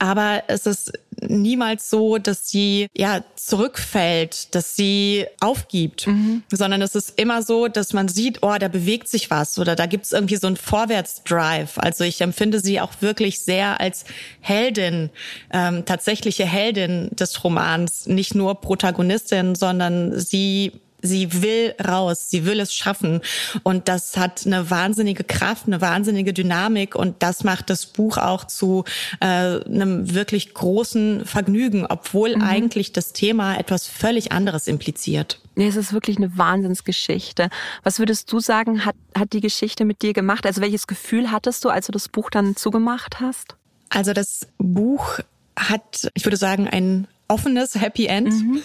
Aber 0.00 0.44
es 0.48 0.64
ist 0.64 0.92
niemals 1.20 1.90
so, 1.90 2.16
dass 2.16 2.48
sie 2.48 2.88
ja 2.96 3.22
zurückfällt, 3.36 4.54
dass 4.54 4.74
sie 4.74 5.26
aufgibt, 5.40 6.06
mhm. 6.06 6.42
sondern 6.50 6.80
es 6.80 6.94
ist 6.94 7.20
immer 7.20 7.42
so, 7.42 7.68
dass 7.68 7.92
man 7.92 8.08
sieht, 8.08 8.38
oh, 8.42 8.56
da 8.58 8.68
bewegt 8.68 9.08
sich 9.08 9.30
was 9.30 9.58
oder 9.58 9.76
da 9.76 9.84
gibt's 9.84 10.12
irgendwie 10.12 10.36
so 10.36 10.46
einen 10.46 10.56
Vorwärtsdrive. 10.56 11.76
Also 11.76 12.04
ich 12.04 12.22
empfinde 12.22 12.60
sie 12.60 12.80
auch 12.80 12.92
wirklich 13.00 13.40
sehr 13.40 13.78
als 13.78 14.06
Heldin, 14.40 15.10
ähm, 15.52 15.84
tatsächliche 15.84 16.46
Heldin 16.46 17.10
des 17.12 17.44
Romans, 17.44 18.06
nicht 18.06 18.34
nur 18.34 18.58
Protagonistin, 18.62 19.54
sondern 19.54 20.18
sie 20.18 20.72
Sie 21.02 21.42
will 21.42 21.74
raus, 21.86 22.30
sie 22.30 22.44
will 22.44 22.60
es 22.60 22.74
schaffen. 22.74 23.20
Und 23.62 23.88
das 23.88 24.16
hat 24.16 24.46
eine 24.46 24.70
wahnsinnige 24.70 25.24
Kraft, 25.24 25.66
eine 25.66 25.80
wahnsinnige 25.80 26.32
Dynamik. 26.32 26.94
Und 26.94 27.22
das 27.22 27.44
macht 27.44 27.70
das 27.70 27.86
Buch 27.86 28.18
auch 28.18 28.44
zu 28.44 28.84
äh, 29.20 29.26
einem 29.26 30.14
wirklich 30.14 30.54
großen 30.54 31.24
Vergnügen, 31.26 31.86
obwohl 31.86 32.36
mhm. 32.36 32.42
eigentlich 32.42 32.92
das 32.92 33.12
Thema 33.12 33.56
etwas 33.56 33.86
völlig 33.86 34.32
anderes 34.32 34.66
impliziert. 34.66 35.40
Nee, 35.56 35.66
es 35.66 35.76
ist 35.76 35.92
wirklich 35.92 36.16
eine 36.16 36.38
Wahnsinnsgeschichte. 36.38 37.50
Was 37.82 37.98
würdest 37.98 38.32
du 38.32 38.40
sagen, 38.40 38.84
hat, 38.84 38.96
hat 39.16 39.32
die 39.32 39.40
Geschichte 39.40 39.84
mit 39.84 40.02
dir 40.02 40.12
gemacht? 40.12 40.46
Also 40.46 40.60
welches 40.60 40.86
Gefühl 40.86 41.30
hattest 41.30 41.64
du, 41.64 41.68
als 41.68 41.86
du 41.86 41.92
das 41.92 42.08
Buch 42.08 42.30
dann 42.30 42.56
zugemacht 42.56 43.20
hast? 43.20 43.56
Also 43.90 44.12
das 44.12 44.46
Buch 44.58 45.18
hat, 45.58 46.10
ich 46.14 46.24
würde 46.24 46.36
sagen, 46.36 46.68
ein 46.68 47.08
offenes 47.30 47.74
Happy 47.74 48.06
End. 48.06 48.32
Mhm. 48.32 48.62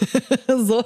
so. 0.66 0.84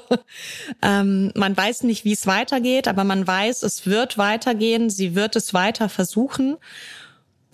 Ähm, 0.81 1.31
man 1.35 1.55
weiß 1.55 1.83
nicht, 1.83 2.05
wie 2.05 2.13
es 2.13 2.27
weitergeht, 2.27 2.87
aber 2.87 3.03
man 3.03 3.25
weiß, 3.25 3.63
es 3.63 3.85
wird 3.85 4.17
weitergehen. 4.17 4.89
Sie 4.89 5.15
wird 5.15 5.35
es 5.35 5.53
weiter 5.53 5.89
versuchen. 5.89 6.57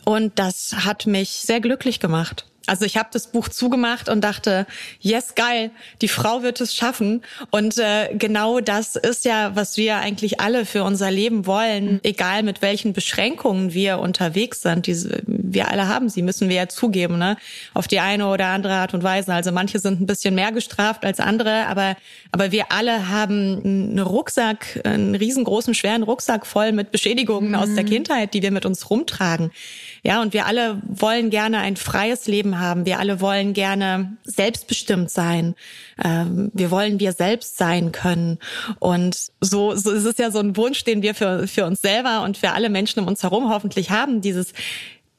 Und 0.04 0.38
das 0.38 0.86
hat 0.86 1.08
mich 1.08 1.30
sehr 1.30 1.62
glücklich 1.62 2.00
gemacht. 2.00 2.46
Also 2.68 2.86
ich 2.86 2.98
habe 2.98 3.10
das 3.12 3.28
Buch 3.28 3.50
zugemacht 3.50 4.10
und 4.10 4.22
dachte, 4.22 4.66
yes, 5.00 5.36
geil, 5.36 5.72
die 6.02 6.08
Frau 6.08 6.44
wird 6.44 6.62
es 6.62 6.74
schaffen. 6.76 7.24
Und 7.52 7.78
äh, 7.78 8.16
genau 8.16 8.60
das 8.60 8.96
ist 8.96 9.26
ja, 9.26 9.56
was 9.56 9.78
wir 9.78 9.98
eigentlich 9.98 10.40
alle 10.40 10.66
für 10.66 10.84
unser 10.84 11.12
Leben 11.12 11.46
wollen, 11.46 12.00
egal 12.04 12.44
mit 12.44 12.62
welchen 12.62 12.94
Beschränkungen 12.94 13.74
wir 13.74 14.00
unterwegs 14.00 14.62
sind. 14.62 14.88
Diese, 14.88 15.22
wir 15.26 15.70
alle 15.70 15.88
haben 15.88 16.10
sie, 16.10 16.22
müssen 16.22 16.50
wir 16.50 16.56
ja 16.56 16.68
zugeben, 16.68 17.18
ne? 17.18 17.38
Auf 17.74 17.88
die 17.88 18.00
eine 18.00 18.28
oder 18.28 18.48
andere 18.48 18.74
Art 18.74 18.94
und 18.94 19.04
Weise. 19.04 19.34
Also 19.34 19.52
manche 19.52 19.80
sind 19.80 20.02
ein 20.02 20.06
bisschen 20.06 20.36
mehr 20.36 20.52
gestraft 20.52 21.06
als 21.06 21.20
andere, 21.20 21.68
aber 21.68 21.96
aber 22.32 22.52
wir 22.52 22.72
alle 22.72 23.10
haben 23.10 23.62
einen 23.64 24.00
Rucksack, 24.00 24.82
einen 24.84 25.16
riesengroßen 25.16 25.74
schweren 25.74 26.04
Rucksack 26.04 26.46
voll 26.46 26.72
mit 26.72 26.92
Beschädigungen 26.92 27.50
mhm. 27.50 27.56
aus 27.56 27.74
der 27.74 27.84
Kindheit, 27.84 28.34
die 28.34 28.42
wir 28.42 28.52
mit 28.52 28.66
uns 28.66 28.90
rumtragen. 28.90 29.52
Ja, 30.06 30.22
und 30.22 30.34
wir 30.34 30.46
alle 30.46 30.84
wollen 30.88 31.32
gerne 31.32 31.58
ein 31.58 31.78
freies 31.78 32.28
Leben 32.28 32.60
haben. 32.60 32.86
Wir 32.86 33.00
alle 33.00 33.22
wollen 33.22 33.54
gerne 33.54 34.18
selbstbestimmt 34.24 35.10
sein. 35.10 35.56
Ähm, 36.04 36.52
wir 36.54 36.70
wollen 36.70 37.00
wir 37.00 37.12
selbst 37.12 37.58
sein 37.58 37.92
können. 37.92 38.38
Und 38.78 39.32
so, 39.42 39.74
so 39.74 39.90
ist 39.90 40.06
es 40.06 40.20
ja 40.20 40.30
so 40.30 40.38
ein 40.38 40.56
Wunsch, 40.58 40.84
den 40.84 41.02
wir 41.02 41.16
für, 41.16 41.48
für 41.48 41.66
uns 41.66 41.82
selber 41.82 42.22
und 42.22 42.38
für 42.38 42.52
alle 42.52 42.70
Menschen 42.70 43.00
um 43.00 43.08
uns 43.08 43.24
herum 43.24 43.50
hoffentlich 43.50 43.90
haben. 43.90 44.22
Dieses, 44.22 44.54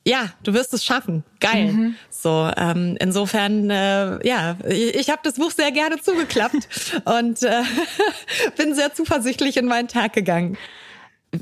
ja, 0.07 0.31
du 0.45 0.55
wirst 0.55 0.73
es 0.73 0.85
schaffen. 0.85 1.25
Geil. 1.41 1.73
Mhm. 1.73 1.97
So, 2.09 2.49
ähm, 2.57 2.97
insofern, 3.01 3.69
äh, 3.69 4.25
ja, 4.25 4.57
ich, 4.69 4.95
ich 4.95 5.11
habe 5.11 5.21
das 5.25 5.35
Buch 5.35 5.51
sehr 5.51 5.73
gerne 5.73 6.01
zugeklappt 6.01 6.69
und 7.05 7.43
äh, 7.43 7.63
bin 8.57 8.73
sehr 8.73 8.95
zuversichtlich 8.95 9.57
in 9.57 9.67
meinen 9.67 9.89
Tag 9.89 10.13
gegangen. 10.13 10.57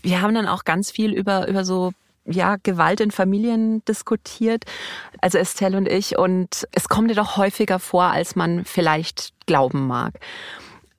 Wir 0.00 0.22
haben 0.22 0.34
dann 0.34 0.48
auch 0.48 0.64
ganz 0.64 0.90
viel 0.90 1.12
über, 1.12 1.46
über 1.46 1.66
so 1.66 1.92
ja, 2.26 2.56
Gewalt 2.62 3.00
in 3.00 3.10
Familien 3.10 3.84
diskutiert, 3.84 4.64
also 5.20 5.38
Estelle 5.38 5.76
und 5.76 5.88
ich, 5.88 6.18
und 6.18 6.66
es 6.72 6.88
kommt 6.88 7.10
dir 7.10 7.14
doch 7.14 7.36
häufiger 7.36 7.78
vor, 7.78 8.04
als 8.04 8.36
man 8.36 8.64
vielleicht 8.64 9.32
glauben 9.46 9.86
mag. 9.86 10.18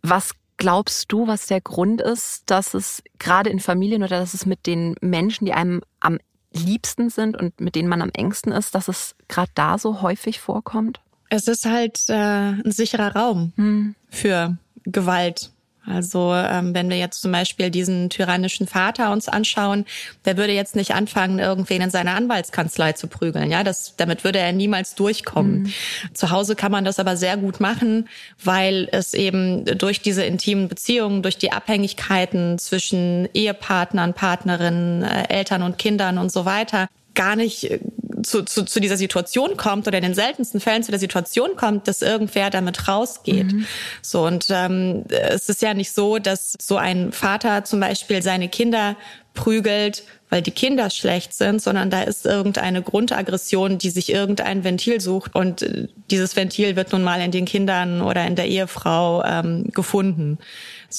Was 0.01 0.31
glaubst 0.57 1.11
du, 1.11 1.27
was 1.27 1.47
der 1.47 1.61
Grund 1.61 2.01
ist, 2.01 2.43
dass 2.49 2.73
es 2.73 3.03
gerade 3.19 3.49
in 3.49 3.59
Familien 3.59 4.03
oder 4.03 4.19
dass 4.19 4.33
es 4.33 4.45
mit 4.45 4.65
den 4.65 4.95
Menschen, 5.01 5.45
die 5.45 5.53
einem 5.53 5.81
am 5.99 6.19
liebsten 6.53 7.09
sind 7.09 7.35
und 7.35 7.59
mit 7.59 7.75
denen 7.75 7.89
man 7.89 8.01
am 8.01 8.11
engsten 8.13 8.51
ist, 8.51 8.75
dass 8.75 8.87
es 8.87 9.15
gerade 9.27 9.51
da 9.55 9.77
so 9.77 10.01
häufig 10.01 10.39
vorkommt? 10.39 11.01
Es 11.29 11.47
ist 11.47 11.65
halt 11.65 12.05
äh, 12.07 12.13
ein 12.13 12.71
sicherer 12.71 13.15
Raum 13.15 13.51
hm. 13.55 13.95
für 14.09 14.57
Gewalt 14.83 15.51
also 15.87 16.33
ähm, 16.33 16.73
wenn 16.73 16.89
wir 16.89 16.97
jetzt 16.97 17.21
zum 17.21 17.31
Beispiel 17.31 17.69
diesen 17.69 18.09
tyrannischen 18.09 18.67
Vater 18.67 19.11
uns 19.11 19.27
anschauen, 19.27 19.85
der 20.25 20.37
würde 20.37 20.53
jetzt 20.53 20.75
nicht 20.75 20.93
anfangen, 20.93 21.39
irgendwen 21.39 21.81
in 21.81 21.89
seiner 21.89 22.15
Anwaltskanzlei 22.15 22.93
zu 22.93 23.07
prügeln. 23.07 23.51
Ja, 23.51 23.63
das, 23.63 23.95
damit 23.97 24.23
würde 24.23 24.39
er 24.39 24.51
niemals 24.51 24.95
durchkommen. 24.95 25.63
Mhm. 25.63 25.73
Zu 26.13 26.31
Hause 26.31 26.55
kann 26.55 26.71
man 26.71 26.85
das 26.85 26.99
aber 26.99 27.17
sehr 27.17 27.37
gut 27.37 27.59
machen, 27.59 28.09
weil 28.43 28.87
es 28.91 29.13
eben 29.13 29.65
durch 29.65 30.01
diese 30.01 30.23
intimen 30.23 30.67
Beziehungen, 30.67 31.21
durch 31.21 31.37
die 31.37 31.51
Abhängigkeiten 31.51 32.57
zwischen 32.57 33.29
Ehepartnern, 33.33 34.13
Partnerinnen, 34.13 35.03
äh, 35.03 35.27
Eltern 35.29 35.61
und 35.61 35.77
Kindern 35.77 36.17
und 36.17 36.31
so 36.31 36.45
weiter 36.45 36.87
gar 37.15 37.35
nicht 37.35 37.71
äh, 37.71 37.79
zu, 38.23 38.43
zu, 38.43 38.65
zu 38.65 38.79
dieser 38.79 38.97
Situation 38.97 39.57
kommt 39.57 39.87
oder 39.87 39.97
in 39.97 40.03
den 40.03 40.13
seltensten 40.13 40.59
Fällen 40.59 40.83
zu 40.83 40.91
der 40.91 40.99
Situation 40.99 41.55
kommt, 41.55 41.87
dass 41.87 42.01
irgendwer 42.01 42.49
damit 42.49 42.87
rausgeht. 42.87 43.53
Mhm. 43.53 43.65
So 44.01 44.25
und 44.25 44.47
ähm, 44.49 45.05
es 45.09 45.49
ist 45.49 45.61
ja 45.61 45.73
nicht 45.73 45.91
so, 45.91 46.19
dass 46.19 46.55
so 46.59 46.77
ein 46.77 47.11
Vater 47.11 47.63
zum 47.63 47.79
Beispiel 47.79 48.21
seine 48.21 48.49
Kinder 48.49 48.95
prügelt, 49.33 50.03
weil 50.29 50.41
die 50.41 50.51
Kinder 50.51 50.89
schlecht 50.89 51.33
sind, 51.33 51.61
sondern 51.61 51.89
da 51.89 52.01
ist 52.01 52.25
irgendeine 52.25 52.81
Grundaggression, 52.81 53.77
die 53.77 53.89
sich 53.89 54.11
irgendein 54.11 54.63
Ventil 54.63 54.99
sucht 55.01 55.35
und 55.35 55.61
äh, 55.61 55.87
dieses 56.09 56.35
Ventil 56.35 56.75
wird 56.75 56.91
nun 56.91 57.03
mal 57.03 57.21
in 57.21 57.31
den 57.31 57.45
Kindern 57.45 58.01
oder 58.01 58.25
in 58.25 58.35
der 58.35 58.47
Ehefrau 58.47 59.23
ähm, 59.23 59.69
gefunden. 59.73 60.39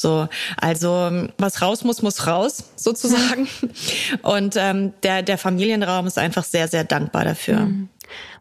So, 0.01 0.29
also 0.57 1.29
was 1.39 1.63
raus 1.63 1.85
muss, 1.85 2.03
muss 2.03 2.27
raus, 2.27 2.65
sozusagen. 2.77 3.49
Und 4.23 4.55
ähm, 4.57 4.93
der, 5.03 5.23
der 5.23 5.39
Familienraum 5.39 6.07
ist 6.07 6.19
einfach 6.19 6.45
sehr, 6.45 6.69
sehr 6.69 6.85
dankbar 6.85 7.25
dafür. 7.25 7.61
Mhm. 7.61 7.89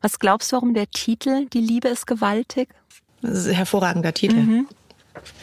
Was 0.01 0.19
glaubst 0.19 0.51
du, 0.51 0.57
warum 0.57 0.73
der 0.73 0.89
Titel 0.91 1.47
Die 1.47 1.61
Liebe 1.61 1.87
ist 1.87 2.05
gewaltig? 2.05 2.69
Das 3.21 3.39
ist 3.39 3.47
ein 3.47 3.55
hervorragender 3.55 4.13
Titel. 4.13 4.35
Mhm 4.35 4.67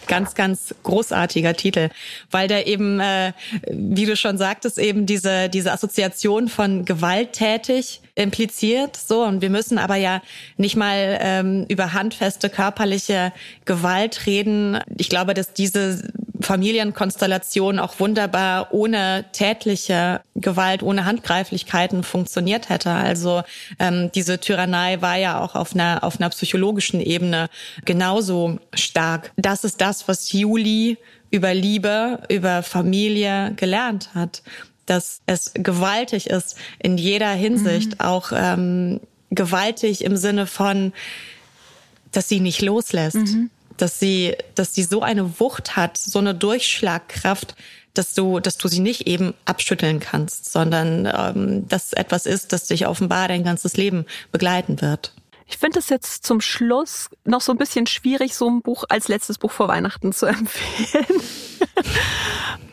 ganz, 0.06 0.34
ganz 0.34 0.74
großartiger 0.82 1.54
Titel, 1.54 1.88
weil 2.30 2.48
der 2.48 2.66
eben, 2.66 3.00
äh, 3.00 3.32
wie 3.70 4.06
du 4.06 4.16
schon 4.16 4.38
sagtest, 4.38 4.78
eben 4.78 5.06
diese, 5.06 5.48
diese 5.48 5.72
Assoziation 5.72 6.48
von 6.48 6.84
gewalttätig 6.84 8.00
impliziert. 8.14 8.96
So, 8.96 9.24
und 9.24 9.40
wir 9.40 9.50
müssen 9.50 9.78
aber 9.78 9.96
ja 9.96 10.20
nicht 10.56 10.76
mal 10.76 11.18
ähm, 11.20 11.66
über 11.68 11.92
handfeste 11.92 12.50
körperliche 12.50 13.32
Gewalt 13.64 14.26
reden. 14.26 14.78
Ich 14.98 15.08
glaube, 15.08 15.34
dass 15.34 15.52
diese 15.52 16.12
Familienkonstellation 16.42 17.78
auch 17.78 17.98
wunderbar 18.00 18.72
ohne 18.72 19.24
tätliche 19.32 20.20
Gewalt, 20.34 20.82
ohne 20.82 21.04
Handgreiflichkeiten 21.04 22.02
funktioniert 22.02 22.68
hätte. 22.68 22.90
Also 22.90 23.42
ähm, 23.78 24.10
diese 24.14 24.38
Tyrannei 24.38 25.00
war 25.00 25.16
ja 25.16 25.40
auch 25.40 25.54
auf 25.54 25.74
einer, 25.74 26.04
auf 26.04 26.20
einer 26.20 26.30
psychologischen 26.30 27.00
Ebene 27.00 27.48
genauso 27.84 28.58
stark. 28.74 29.32
Das 29.36 29.64
ist 29.64 29.80
das, 29.80 30.08
was 30.08 30.32
Juli 30.32 30.98
über 31.30 31.54
Liebe, 31.54 32.20
über 32.28 32.62
Familie 32.62 33.52
gelernt 33.56 34.10
hat. 34.14 34.42
Dass 34.86 35.22
es 35.26 35.52
gewaltig 35.54 36.28
ist 36.28 36.56
in 36.78 36.98
jeder 36.98 37.30
Hinsicht, 37.30 37.92
mhm. 37.92 38.00
auch 38.00 38.32
ähm, 38.34 39.00
gewaltig 39.30 40.04
im 40.04 40.16
Sinne 40.16 40.46
von, 40.46 40.92
dass 42.10 42.28
sie 42.28 42.40
nicht 42.40 42.60
loslässt. 42.62 43.16
Mhm 43.16 43.50
dass 43.76 43.98
sie, 43.98 44.36
dass 44.54 44.74
sie 44.74 44.82
so 44.82 45.02
eine 45.02 45.40
Wucht 45.40 45.76
hat, 45.76 45.96
so 45.96 46.18
eine 46.18 46.34
Durchschlagkraft, 46.34 47.54
dass 47.94 48.14
du, 48.14 48.40
dass 48.40 48.56
du 48.56 48.68
sie 48.68 48.80
nicht 48.80 49.06
eben 49.06 49.34
abschütteln 49.44 50.00
kannst, 50.00 50.50
sondern 50.50 51.06
ähm, 51.06 51.68
dass 51.68 51.92
etwas 51.92 52.26
ist, 52.26 52.52
das 52.52 52.66
dich 52.66 52.86
offenbar 52.86 53.28
dein 53.28 53.44
ganzes 53.44 53.76
Leben 53.76 54.06
begleiten 54.30 54.80
wird. 54.80 55.12
Ich 55.52 55.58
finde 55.58 55.80
es 55.80 55.90
jetzt 55.90 56.24
zum 56.24 56.40
Schluss 56.40 57.10
noch 57.26 57.42
so 57.42 57.52
ein 57.52 57.58
bisschen 57.58 57.86
schwierig, 57.86 58.34
so 58.34 58.48
ein 58.48 58.62
Buch 58.62 58.84
als 58.88 59.08
letztes 59.08 59.36
Buch 59.36 59.52
vor 59.52 59.68
Weihnachten 59.68 60.10
zu 60.12 60.24
empfehlen. 60.26 61.20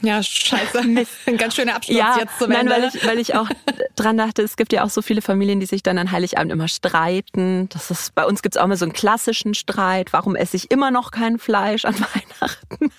Ja, 0.01 0.23
scheiße. 0.23 0.79
Ein 0.79 1.37
ganz 1.37 1.55
schöner 1.55 1.75
Abschluss 1.75 1.97
ja, 1.97 2.17
jetzt 2.19 2.39
zum 2.39 2.49
nein, 2.49 2.67
Ende. 2.67 2.71
Weil 2.71 2.83
ich, 2.85 3.05
weil 3.05 3.19
ich 3.19 3.35
auch 3.35 3.49
dran 3.97 4.15
dachte, 4.15 4.43
es 4.43 4.55
gibt 4.55 4.71
ja 4.71 4.85
auch 4.85 4.89
so 4.89 5.01
viele 5.01 5.21
Familien, 5.21 5.59
die 5.59 5.65
sich 5.65 5.83
dann 5.83 5.97
an 5.97 6.09
Heiligabend 6.13 6.53
immer 6.53 6.69
streiten. 6.69 7.67
Das 7.67 7.91
ist, 7.91 8.15
bei 8.15 8.25
uns 8.25 8.41
gibt 8.41 8.55
es 8.55 8.61
auch 8.61 8.65
mal 8.65 8.77
so 8.77 8.85
einen 8.85 8.93
klassischen 8.93 9.55
Streit. 9.55 10.13
Warum 10.13 10.37
esse 10.37 10.55
ich 10.55 10.71
immer 10.71 10.89
noch 10.89 11.11
kein 11.11 11.37
Fleisch 11.37 11.83
an 11.83 11.95
Weihnachten? 12.39 12.93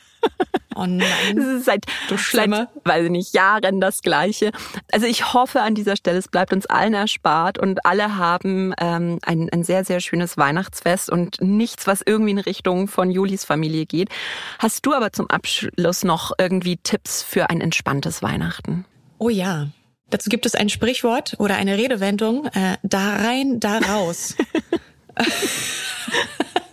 Oh 0.77 0.87
nein. 0.87 1.07
Das 1.35 1.47
ist 1.47 1.65
seit, 1.65 1.85
du 2.09 2.17
seit, 2.17 2.51
weiß 2.85 3.05
ich 3.05 3.11
nicht, 3.11 3.35
Jahren 3.35 3.81
das 3.81 4.03
Gleiche. 4.03 4.53
Also 4.93 5.07
ich 5.07 5.35
hoffe 5.35 5.61
an 5.61 5.75
dieser 5.75 5.97
Stelle, 5.97 6.19
es 6.19 6.29
bleibt 6.29 6.53
uns 6.53 6.67
allen 6.67 6.95
erspart 6.95 7.59
und 7.59 7.85
alle 7.85 8.17
haben 8.17 8.75
ähm, 8.81 9.19
ein, 9.23 9.49
ein 9.51 9.65
sehr, 9.65 9.85
sehr 9.85 10.01
schönes 10.01 10.37
Weihnachtsfest 10.39 11.11
und 11.11 11.41
nichts, 11.41 11.87
was 11.87 12.03
irgendwie 12.05 12.33
in 12.33 12.39
Richtung 12.39 12.89
von 12.89 13.11
Julis 13.11 13.45
Familie 13.45 13.87
geht. 13.87 14.09
Hast 14.59 14.87
du 14.87 14.95
aber 14.95 15.13
zum 15.13 15.29
Abschluss 15.29 16.05
noch 16.05 16.33
irgendwie 16.39 16.77
Tipps 16.77 17.23
für 17.23 17.51
ein 17.51 17.61
entspanntes 17.61 18.23
Weihnachten? 18.23 18.85
Oh 19.19 19.29
ja. 19.29 19.69
Dazu 20.09 20.29
gibt 20.29 20.47
es 20.47 20.55
ein 20.55 20.69
Sprichwort 20.69 21.37
oder 21.39 21.57
eine 21.57 21.77
Redewendung, 21.77 22.47
äh, 22.47 22.77
da 22.83 23.17
rein, 23.17 23.61
da 23.61 23.79
raus. 23.79 24.35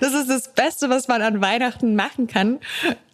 Das 0.00 0.14
ist 0.14 0.28
das 0.28 0.52
Beste, 0.54 0.90
was 0.90 1.08
man 1.08 1.22
an 1.22 1.40
Weihnachten 1.40 1.94
machen 1.94 2.26
kann. 2.26 2.60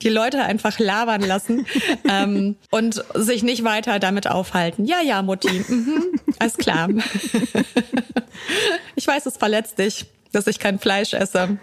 Die 0.02 0.08
Leute 0.08 0.42
einfach 0.42 0.78
labern 0.78 1.22
lassen 1.22 1.66
ähm, 2.08 2.56
und 2.70 3.02
sich 3.14 3.42
nicht 3.42 3.64
weiter 3.64 3.98
damit 3.98 4.28
aufhalten. 4.28 4.84
Ja, 4.84 5.00
ja, 5.00 5.22
Mutti, 5.22 5.64
mhm, 5.68 6.20
alles 6.38 6.56
klar. 6.56 6.88
Ich 8.96 9.06
weiß, 9.06 9.26
es 9.26 9.36
verletzt 9.36 9.78
dich, 9.78 10.06
dass 10.32 10.46
ich 10.46 10.58
kein 10.58 10.78
Fleisch 10.78 11.14
esse. 11.14 11.58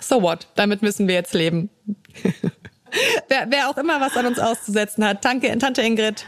So 0.00 0.22
what? 0.22 0.48
Damit 0.54 0.82
müssen 0.82 1.08
wir 1.08 1.14
jetzt 1.14 1.34
leben. 1.34 1.70
wer, 3.28 3.46
wer 3.50 3.70
auch 3.70 3.76
immer 3.76 4.00
was 4.00 4.16
an 4.16 4.26
uns 4.26 4.38
auszusetzen 4.38 5.04
hat. 5.04 5.24
Danke, 5.24 5.56
Tante 5.58 5.82
Ingrid 5.82 6.26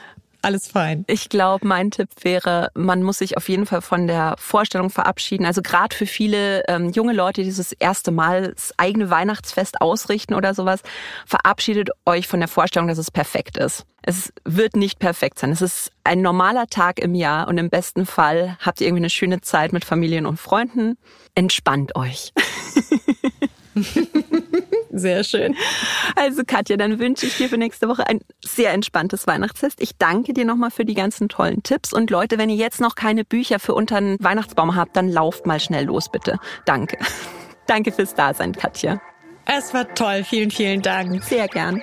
alles 0.49 0.69
fein. 0.69 1.05
Ich 1.07 1.29
glaube, 1.29 1.67
mein 1.67 1.91
Tipp 1.91 2.09
wäre, 2.23 2.71
man 2.75 3.03
muss 3.03 3.19
sich 3.19 3.37
auf 3.37 3.51
jeden 3.51 3.67
Fall 3.67 3.83
von 3.83 4.07
der 4.07 4.35
Vorstellung 4.39 4.89
verabschieden. 4.89 5.45
Also 5.45 5.61
gerade 5.61 5.95
für 5.95 6.07
viele 6.07 6.63
ähm, 6.69 6.91
junge 6.91 7.13
Leute, 7.13 7.43
die 7.43 7.49
dieses 7.49 7.73
erste 7.73 8.11
Mal 8.11 8.53
das 8.55 8.73
eigene 8.79 9.11
Weihnachtsfest 9.11 9.83
ausrichten 9.83 10.35
oder 10.35 10.55
sowas, 10.55 10.81
verabschiedet 11.27 11.91
euch 12.07 12.27
von 12.27 12.41
der 12.41 12.49
Vorstellung, 12.49 12.89
dass 12.89 12.97
es 12.97 13.11
perfekt 13.11 13.59
ist. 13.59 13.85
Es 14.01 14.33
wird 14.47 14.75
nicht 14.75 14.99
perfekt 14.99 15.39
sein. 15.39 15.53
Es 15.53 15.61
ist 15.61 15.93
ein 16.03 16.23
normaler 16.23 16.67
Tag 16.67 16.99
im 16.99 17.15
Jahr 17.15 17.47
und 17.47 17.59
im 17.59 17.69
besten 17.69 18.07
Fall 18.07 18.57
habt 18.59 18.81
ihr 18.81 18.87
irgendwie 18.87 19.03
eine 19.03 19.11
schöne 19.11 19.43
Zeit 19.43 19.75
mit 19.75 19.85
Familien 19.85 20.25
und 20.25 20.41
Freunden. 20.41 20.97
Entspannt 21.35 21.95
euch. 21.95 22.33
Sehr 24.99 25.25
schön. 25.25 25.57
Also 26.17 26.43
Katja, 26.47 26.77
dann 26.77 26.99
wünsche 26.99 27.27
ich 27.27 27.37
dir 27.37 27.49
für 27.49 27.59
nächste 27.59 27.89
Woche 27.89 28.07
ein 28.07 28.21
sehr 28.45 28.73
entspanntes 28.73 29.27
Weihnachtsfest. 29.27 29.81
Ich 29.81 29.97
danke 29.97 30.33
dir 30.33 30.45
nochmal 30.45 30.71
für 30.71 30.85
die 30.85 30.95
ganzen 30.95 31.29
tollen 31.29 31.63
Tipps. 31.63 31.93
Und 31.93 32.11
Leute, 32.11 32.39
wenn 32.39 32.51
ihr 32.51 32.57
jetzt 32.57 32.81
noch 32.81 32.95
keine 32.95 33.25
Bücher 33.25 33.59
für 33.59 33.75
unter 33.75 34.01
den 34.01 34.17
Weihnachtsbaum 34.21 34.77
habt, 34.77 34.97
dann 34.97 35.09
lauft 35.09 35.47
mal 35.47 35.61
schnell 35.61 35.85
los, 35.85 36.11
bitte. 36.11 36.39
Danke. 36.65 36.99
Danke 37.67 37.93
fürs 37.93 38.15
Dasein, 38.15 38.53
Katja. 38.53 39.01
Es 39.45 39.73
war 39.73 39.93
toll. 39.95 40.25
Vielen, 40.25 40.51
vielen 40.51 40.83
Dank. 40.83 41.23
Sehr 41.23 41.49
gern. 41.49 41.83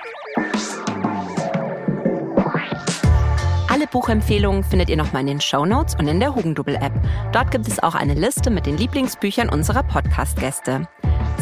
Alle 3.76 3.88
Buchempfehlungen 3.88 4.64
findet 4.64 4.90
ihr 4.90 4.98
nochmal 4.98 5.22
in 5.22 5.28
den 5.28 5.42
Show 5.42 5.66
Notes 5.66 5.96
und 5.96 6.08
in 6.08 6.20
der 6.20 6.34
Hugendubel-App. 6.34 6.94
Dort 7.34 7.52
gibt 7.52 7.68
es 7.68 7.84
auch 7.84 7.94
eine 7.94 8.14
Liste 8.14 8.50
mit 8.50 8.66
den 8.66 8.78
Lieblingsbüchern 8.78 9.50
unserer 9.50 9.84
Podcast-Gäste. 9.84 10.88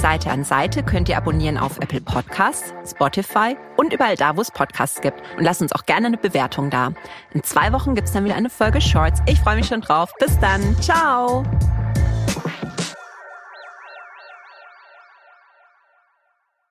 Seite 0.04 0.32
an 0.32 0.44
Seite 0.44 0.84
könnt 0.84 1.08
ihr 1.08 1.16
abonnieren 1.16 1.58
auf 1.58 1.78
Apple 1.78 2.02
Podcasts, 2.02 2.74
Spotify 2.86 3.56
und 3.78 3.94
überall 3.94 4.18
da, 4.18 4.36
wo 4.36 4.42
es 4.42 4.52
Podcasts 4.52 5.00
gibt. 5.00 5.22
Und 5.38 5.46
lasst 5.46 5.62
uns 5.62 5.72
auch 5.72 5.86
gerne 5.86 6.08
eine 6.08 6.18
Bewertung 6.18 6.70
da. 6.70 6.92
In 7.34 7.42
zwei 7.42 7.72
Wochen 7.72 7.96
gibt 7.96 8.10
es 8.10 8.14
dann 8.14 8.26
wieder 8.26 8.36
eine 8.36 8.50
Folge 8.50 8.82
Shorts. 8.82 9.22
Ich 9.28 9.40
freue 9.40 9.56
mich 9.56 9.68
schon 9.68 9.80
drauf. 9.80 10.12
Bis 10.20 10.38
dann. 10.40 10.76
Ciao. 10.82 11.46